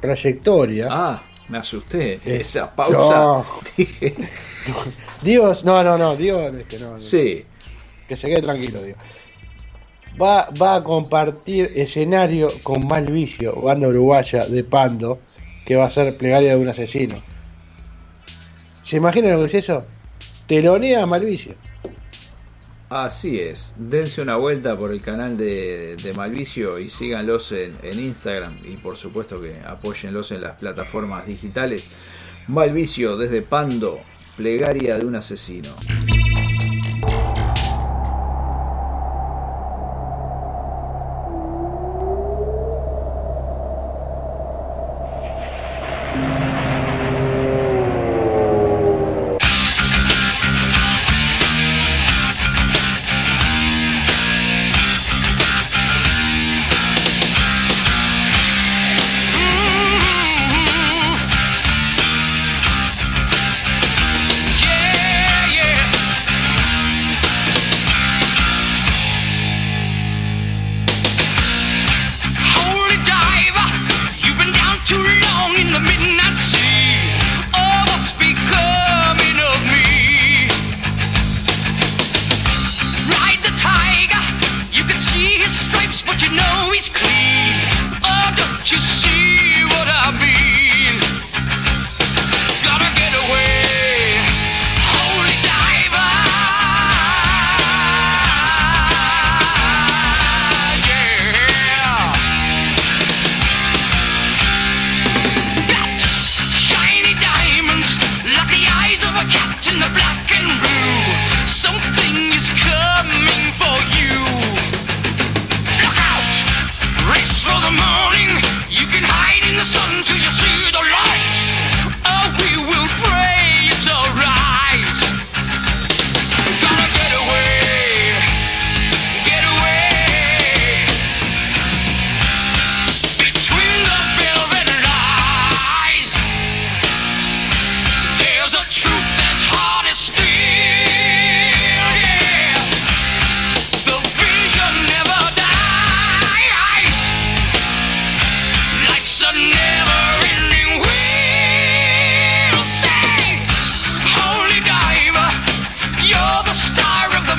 trayectoria. 0.00 0.88
Ah, 0.90 1.22
me 1.48 1.58
asusté. 1.58 2.14
Eh, 2.24 2.40
Esa 2.40 2.74
pausa. 2.74 2.96
no. 2.96 3.46
Dije, 3.76 4.14
Dios, 5.22 5.64
no, 5.64 5.82
no, 5.82 5.98
no, 5.98 6.16
Dios, 6.16 6.54
es 6.54 6.64
que 6.66 6.78
no, 6.78 6.92
no. 6.92 7.00
sí. 7.00 7.44
que 8.08 8.16
se 8.16 8.28
quede 8.28 8.42
tranquilo, 8.42 8.82
Dios. 8.82 8.98
Va, 10.20 10.48
va 10.60 10.76
a 10.76 10.84
compartir 10.84 11.72
escenario 11.76 12.48
con 12.62 12.86
Malvicio, 12.86 13.54
banda 13.56 13.88
uruguaya 13.88 14.46
de 14.46 14.64
Pando, 14.64 15.20
que 15.64 15.76
va 15.76 15.84
a 15.84 15.90
ser 15.90 16.16
plegaria 16.16 16.50
de 16.50 16.56
un 16.56 16.68
asesino. 16.68 17.22
¿Se 18.82 18.96
imaginan 18.96 19.32
lo 19.32 19.40
que 19.40 19.46
es 19.46 19.54
eso? 19.54 19.86
Telonea 20.46 21.04
a 21.04 21.06
Malvicio. 21.06 21.54
Así 22.90 23.38
es. 23.38 23.72
Dense 23.76 24.20
una 24.20 24.34
vuelta 24.34 24.76
por 24.76 24.90
el 24.90 25.00
canal 25.00 25.36
de, 25.36 25.94
de 26.02 26.12
Malvicio 26.12 26.76
y 26.80 26.84
síganlos 26.84 27.52
en, 27.52 27.72
en 27.84 28.00
Instagram 28.00 28.52
y 28.64 28.78
por 28.78 28.96
supuesto 28.96 29.40
que 29.40 29.60
apóyenlos 29.64 30.32
en 30.32 30.40
las 30.40 30.56
plataformas 30.58 31.24
digitales. 31.24 31.88
Malvicio 32.48 33.16
desde 33.16 33.42
Pando, 33.42 34.00
plegaria 34.36 34.98
de 34.98 35.06
un 35.06 35.14
asesino. 35.14 35.68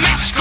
mask 0.02 0.41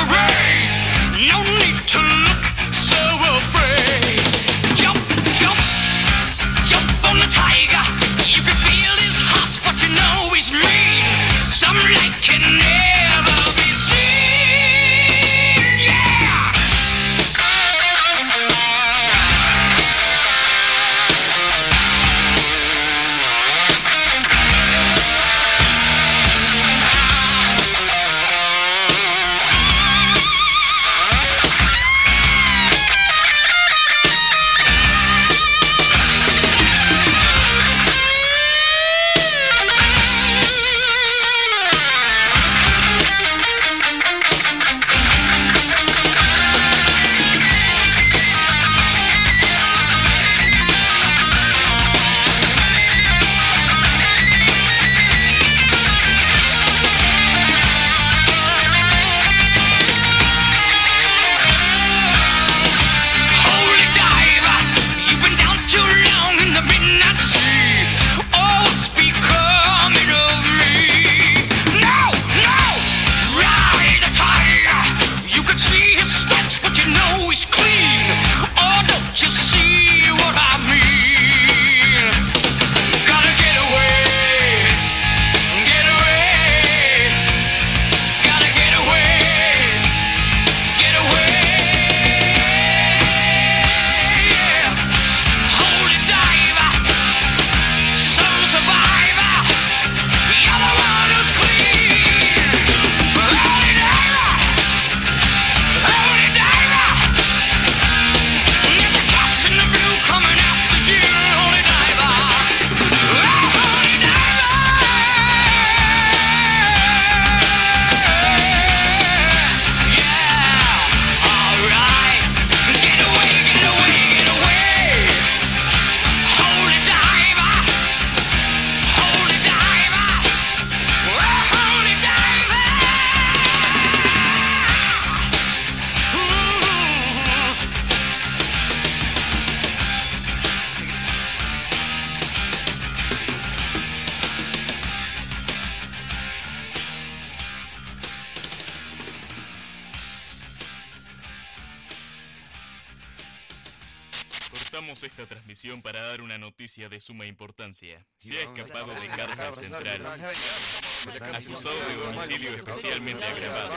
agravado. 163.17 163.75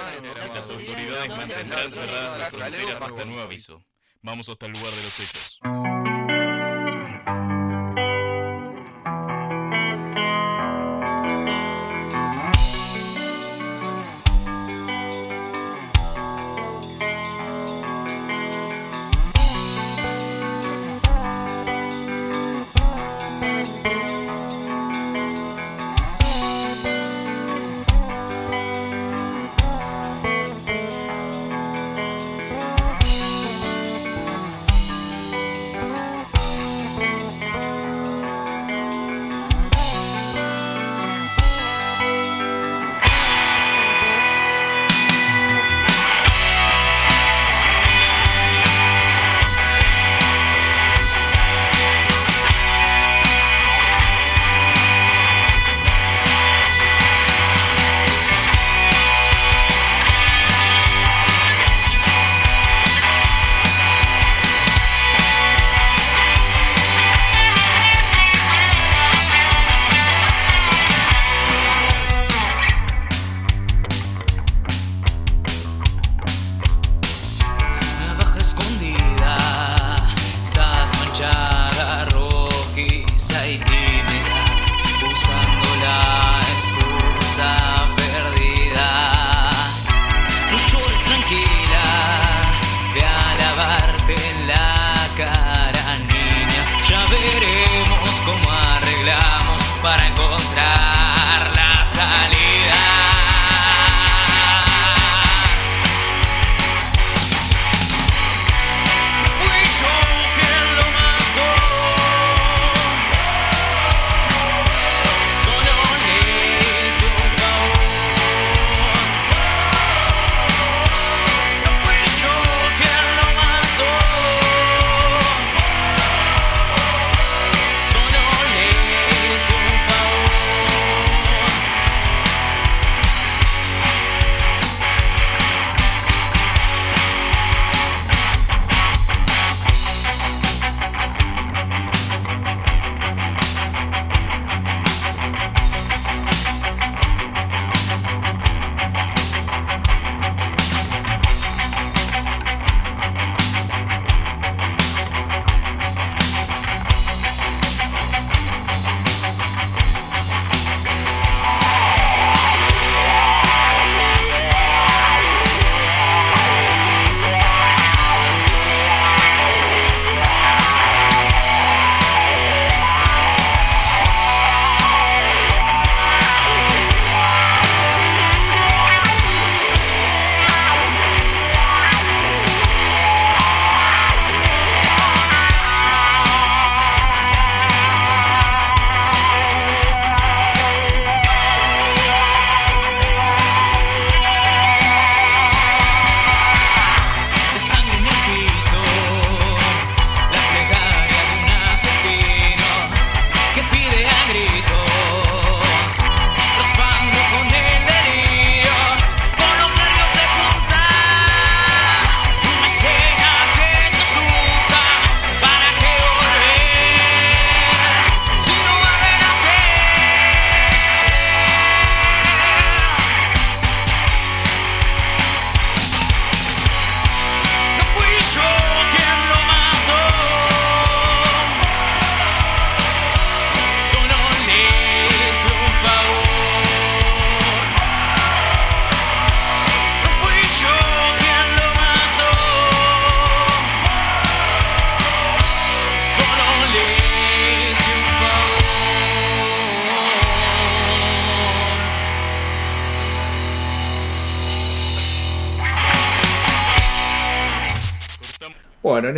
Las 0.54 0.70
autoridades 0.70 1.30
mantendrán 1.30 1.92
cerradas 1.92 2.40
las 2.40 2.50
fronteras 2.50 3.02
hasta 3.02 3.26
nuevo 3.26 3.42
aviso. 3.42 3.84
Vamos 4.22 4.50
hasta 4.50 4.66
el 4.66 4.74
lugar 4.74 4.92
de 4.92 5.04
los 5.04 5.20
hechos. 5.20 5.60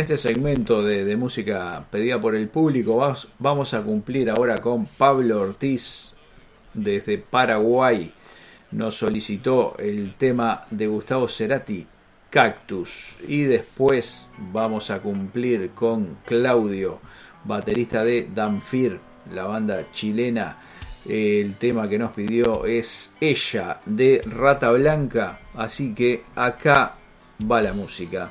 Este 0.06 0.18
segmento 0.18 0.84
de, 0.84 1.16
música 1.16 1.84
pedida 1.90 2.20
por 2.20 2.36
el 2.36 2.46
público 2.46 3.12
vamos 3.40 3.74
a 3.74 3.82
cumplir 3.82 4.30
ahora 4.30 4.56
con 4.58 4.86
Pablo 4.86 5.40
Ortiz 5.40 6.12
desde 6.72 7.18
Paraguay. 7.18 8.12
Nos 8.70 8.94
solicitó 8.94 9.74
el 9.80 10.14
tema 10.14 10.64
de 10.70 10.86
Gustavo 10.86 11.26
Cerati, 11.26 11.84
Cactus. 12.30 13.16
Y 13.26 13.42
después 13.42 14.28
vamos 14.38 14.90
a 14.90 15.00
cumplir 15.00 15.70
con 15.70 16.18
Claudio, 16.24 17.00
baterista 17.42 18.04
de 18.04 18.28
Danfir, 18.32 19.00
la 19.32 19.42
banda 19.42 19.90
chilena. 19.90 20.58
El 21.08 21.56
tema 21.56 21.88
que 21.88 21.98
nos 21.98 22.12
pidió 22.12 22.64
es 22.64 23.12
Ella 23.20 23.80
de 23.84 24.22
Rata 24.24 24.70
Blanca. 24.70 25.40
Así 25.54 25.94
que 25.94 26.22
acá 26.36 26.94
va 27.50 27.60
la 27.60 27.72
música. 27.72 28.30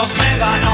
Los 0.00 0.16
médanos 0.16 0.67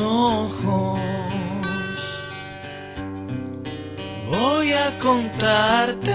ojos. 0.00 1.00
Voy 4.30 4.72
a 4.72 4.98
contarte 4.98 6.14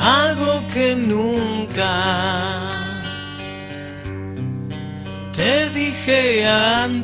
algo 0.00 0.62
que 0.72 0.96
nunca 0.96 2.68
te 5.32 5.70
dije 5.70 6.46
antes. 6.46 7.03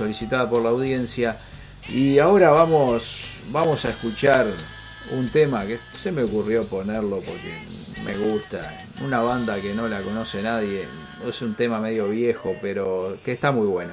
Solicitada 0.00 0.48
por 0.48 0.62
la 0.62 0.70
audiencia 0.70 1.36
y 1.92 2.18
ahora 2.18 2.52
vamos 2.52 3.22
vamos 3.52 3.84
a 3.84 3.90
escuchar 3.90 4.46
un 5.10 5.28
tema 5.28 5.66
que 5.66 5.78
se 5.94 6.10
me 6.10 6.22
ocurrió 6.22 6.64
ponerlo 6.64 7.20
porque 7.20 7.58
me 8.02 8.16
gusta, 8.16 8.60
una 9.04 9.20
banda 9.20 9.60
que 9.60 9.74
no 9.74 9.88
la 9.88 10.00
conoce 10.00 10.42
nadie, 10.42 10.86
es 11.28 11.42
un 11.42 11.52
tema 11.54 11.80
medio 11.80 12.08
viejo 12.08 12.54
pero 12.62 13.18
que 13.22 13.32
está 13.32 13.52
muy 13.52 13.66
bueno. 13.66 13.92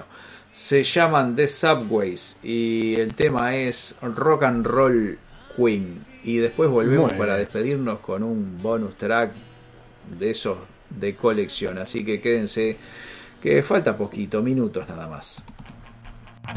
Se 0.53 0.85
llaman 0.85 1.35
The 1.35 1.49
Subways 1.49 2.37
y 2.41 2.97
el 2.97 3.13
tema 3.13 3.57
es 3.57 3.93
Rock 4.01 4.43
and 4.43 4.65
Roll 4.65 5.19
Queen 5.57 6.05
y 6.23 6.37
después 6.37 6.69
volvemos 6.69 7.11
para 7.13 7.35
despedirnos 7.35 7.99
con 7.99 8.23
un 8.23 8.57
bonus 8.61 8.95
track 8.95 9.33
de 10.17 10.29
esos 10.29 10.57
de 10.89 11.15
colección. 11.17 11.77
Así 11.77 12.05
que 12.05 12.21
quédense, 12.21 12.77
que 13.41 13.61
falta 13.61 13.97
poquito, 13.97 14.41
minutos 14.41 14.87
nada 14.87 15.07
más. 15.07 15.43
You 16.47 16.53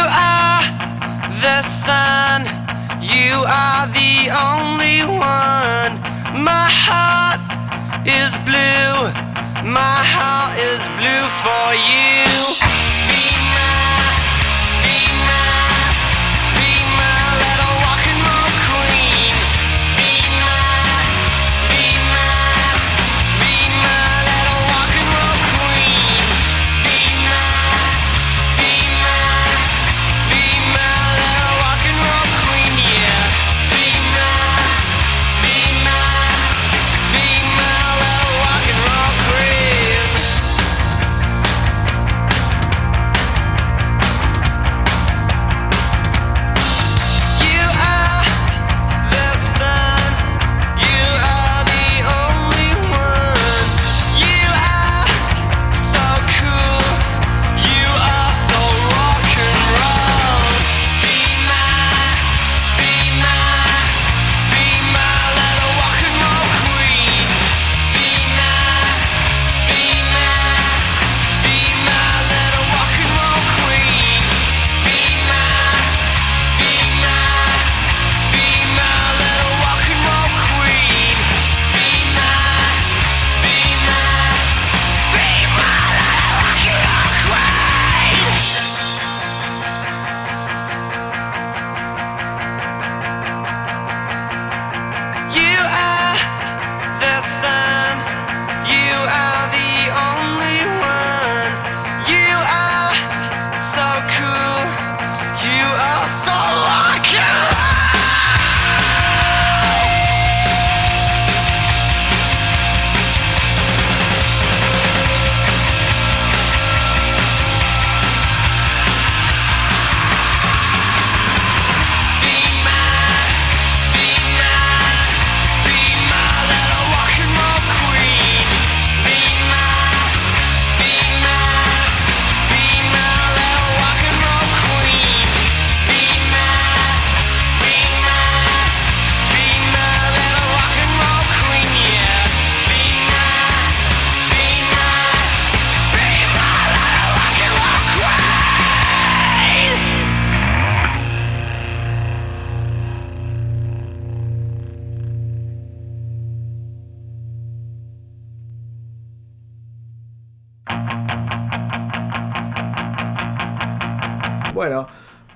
are 0.00 0.62
the 1.44 1.60
sun, 1.60 2.46
you 3.02 3.44
are 3.44 3.86
the 3.88 4.30
only 4.32 5.04
one. 5.04 5.92
My 6.42 6.68
heart 6.72 7.40
is 8.06 8.32
blue, 8.48 9.12
my 9.70 10.00
heart 10.16 10.56
is 10.58 10.80
blue 10.96 11.26
for 11.44 11.74
you. 11.74 12.63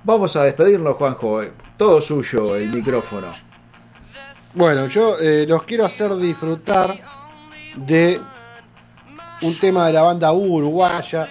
Vamos 0.09 0.35
a 0.35 0.43
despedirnos, 0.43 0.97
Juanjo. 0.97 1.41
Todo 1.77 2.01
suyo 2.01 2.55
el 2.55 2.69
micrófono. 2.69 3.27
Bueno, 4.55 4.87
yo 4.87 5.19
eh, 5.19 5.45
los 5.47 5.63
quiero 5.63 5.85
hacer 5.85 6.15
disfrutar 6.17 6.97
de 7.75 8.19
un 9.41 9.59
tema 9.59 9.85
de 9.87 9.93
la 9.93 10.01
banda 10.01 10.33
uruguaya. 10.33 11.27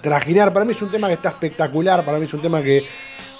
Trajinar, 0.00 0.52
para 0.52 0.64
mí 0.64 0.72
es 0.72 0.80
un 0.80 0.90
tema 0.90 1.08
que 1.08 1.14
está 1.14 1.30
espectacular, 1.30 2.04
para 2.04 2.18
mí 2.18 2.24
es 2.24 2.32
un 2.32 2.40
tema 2.40 2.62
que 2.62 2.86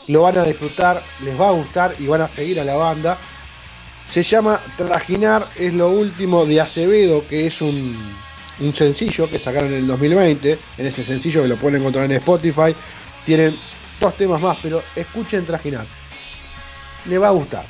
lo 0.09 0.23
van 0.23 0.37
a 0.39 0.45
disfrutar, 0.45 1.01
les 1.25 1.41
va 1.41 1.49
a 1.49 1.53
gustar 1.53 1.95
y 1.99 2.07
van 2.07 2.23
a 2.23 2.29
seguir 2.29 2.61
a 2.61 2.65
la 2.65 2.75
banda. 2.75 3.17
Se 4.11 4.25
llama 4.25 4.59
Trajinar, 4.77 5.47
es 5.57 5.73
lo 5.73 5.89
último 5.89 6.45
de 6.45 6.61
Acevedo, 6.61 7.23
que 7.29 7.47
es 7.47 7.63
un, 7.63 7.97
un 8.59 8.75
sencillo 8.75 9.31
que 9.31 9.39
sacaron 9.39 9.69
en 9.69 9.79
el 9.79 9.87
2020. 9.87 10.59
En 10.79 10.87
ese 10.87 11.05
sencillo 11.05 11.43
que 11.43 11.49
lo 11.49 11.57
pueden 11.57 11.81
encontrar 11.81 12.07
en 12.07 12.13
Spotify. 12.13 12.75
Tienen 13.25 13.57
dos 14.01 14.17
temas 14.17 14.41
más, 14.41 14.59
pero 14.63 14.83
escuchen 14.97 15.45
Trajinar. 15.47 15.85
Les 17.07 17.21
va 17.21 17.29
a 17.29 17.33
gustar. 17.33 17.65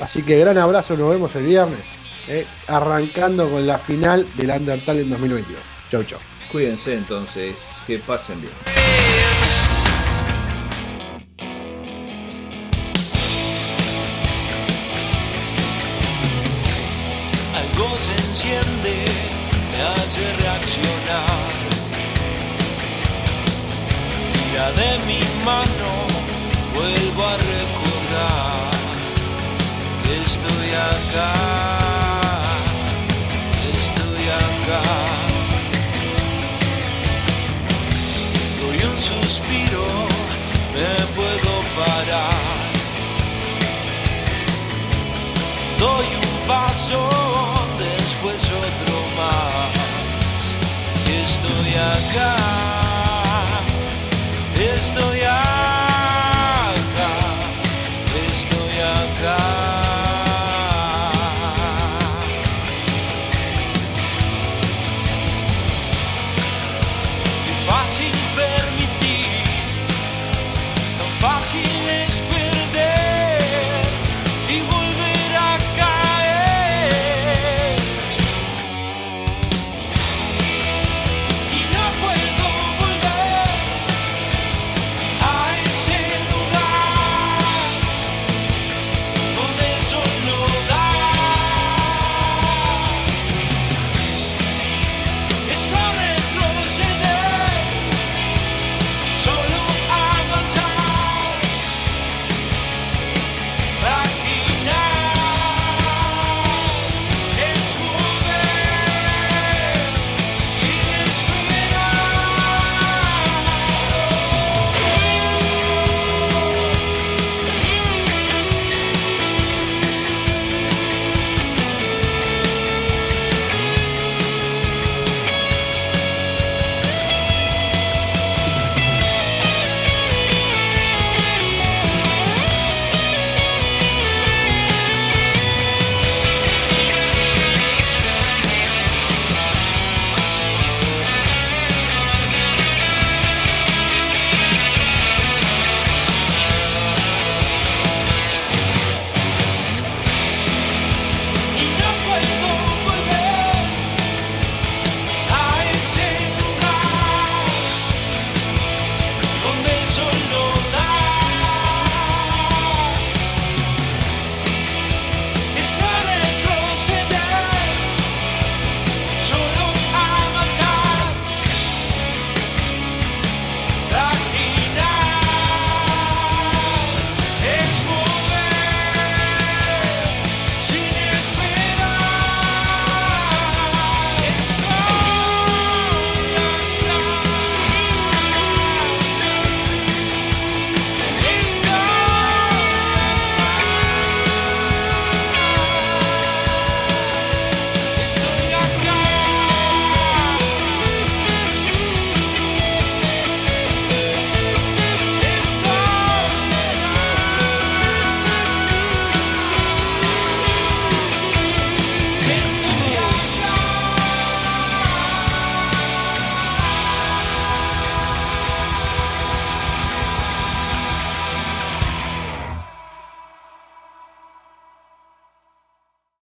Así 0.00 0.22
que 0.22 0.38
gran 0.38 0.58
abrazo, 0.58 0.96
nos 0.96 1.10
vemos 1.10 1.34
el 1.36 1.44
viernes. 1.46 1.80
eh, 2.26 2.46
arrancando 2.68 3.50
con 3.50 3.66
la 3.66 3.76
final 3.78 4.26
del 4.34 4.50
Undertale 4.50 5.02
en 5.02 5.10
2022. 5.10 5.60
Chau, 5.90 6.02
chau. 6.04 6.18
Cuídense 6.50 6.94
entonces, 6.94 7.56
que 7.86 7.98
pasen 7.98 8.40
bien. 8.40 8.73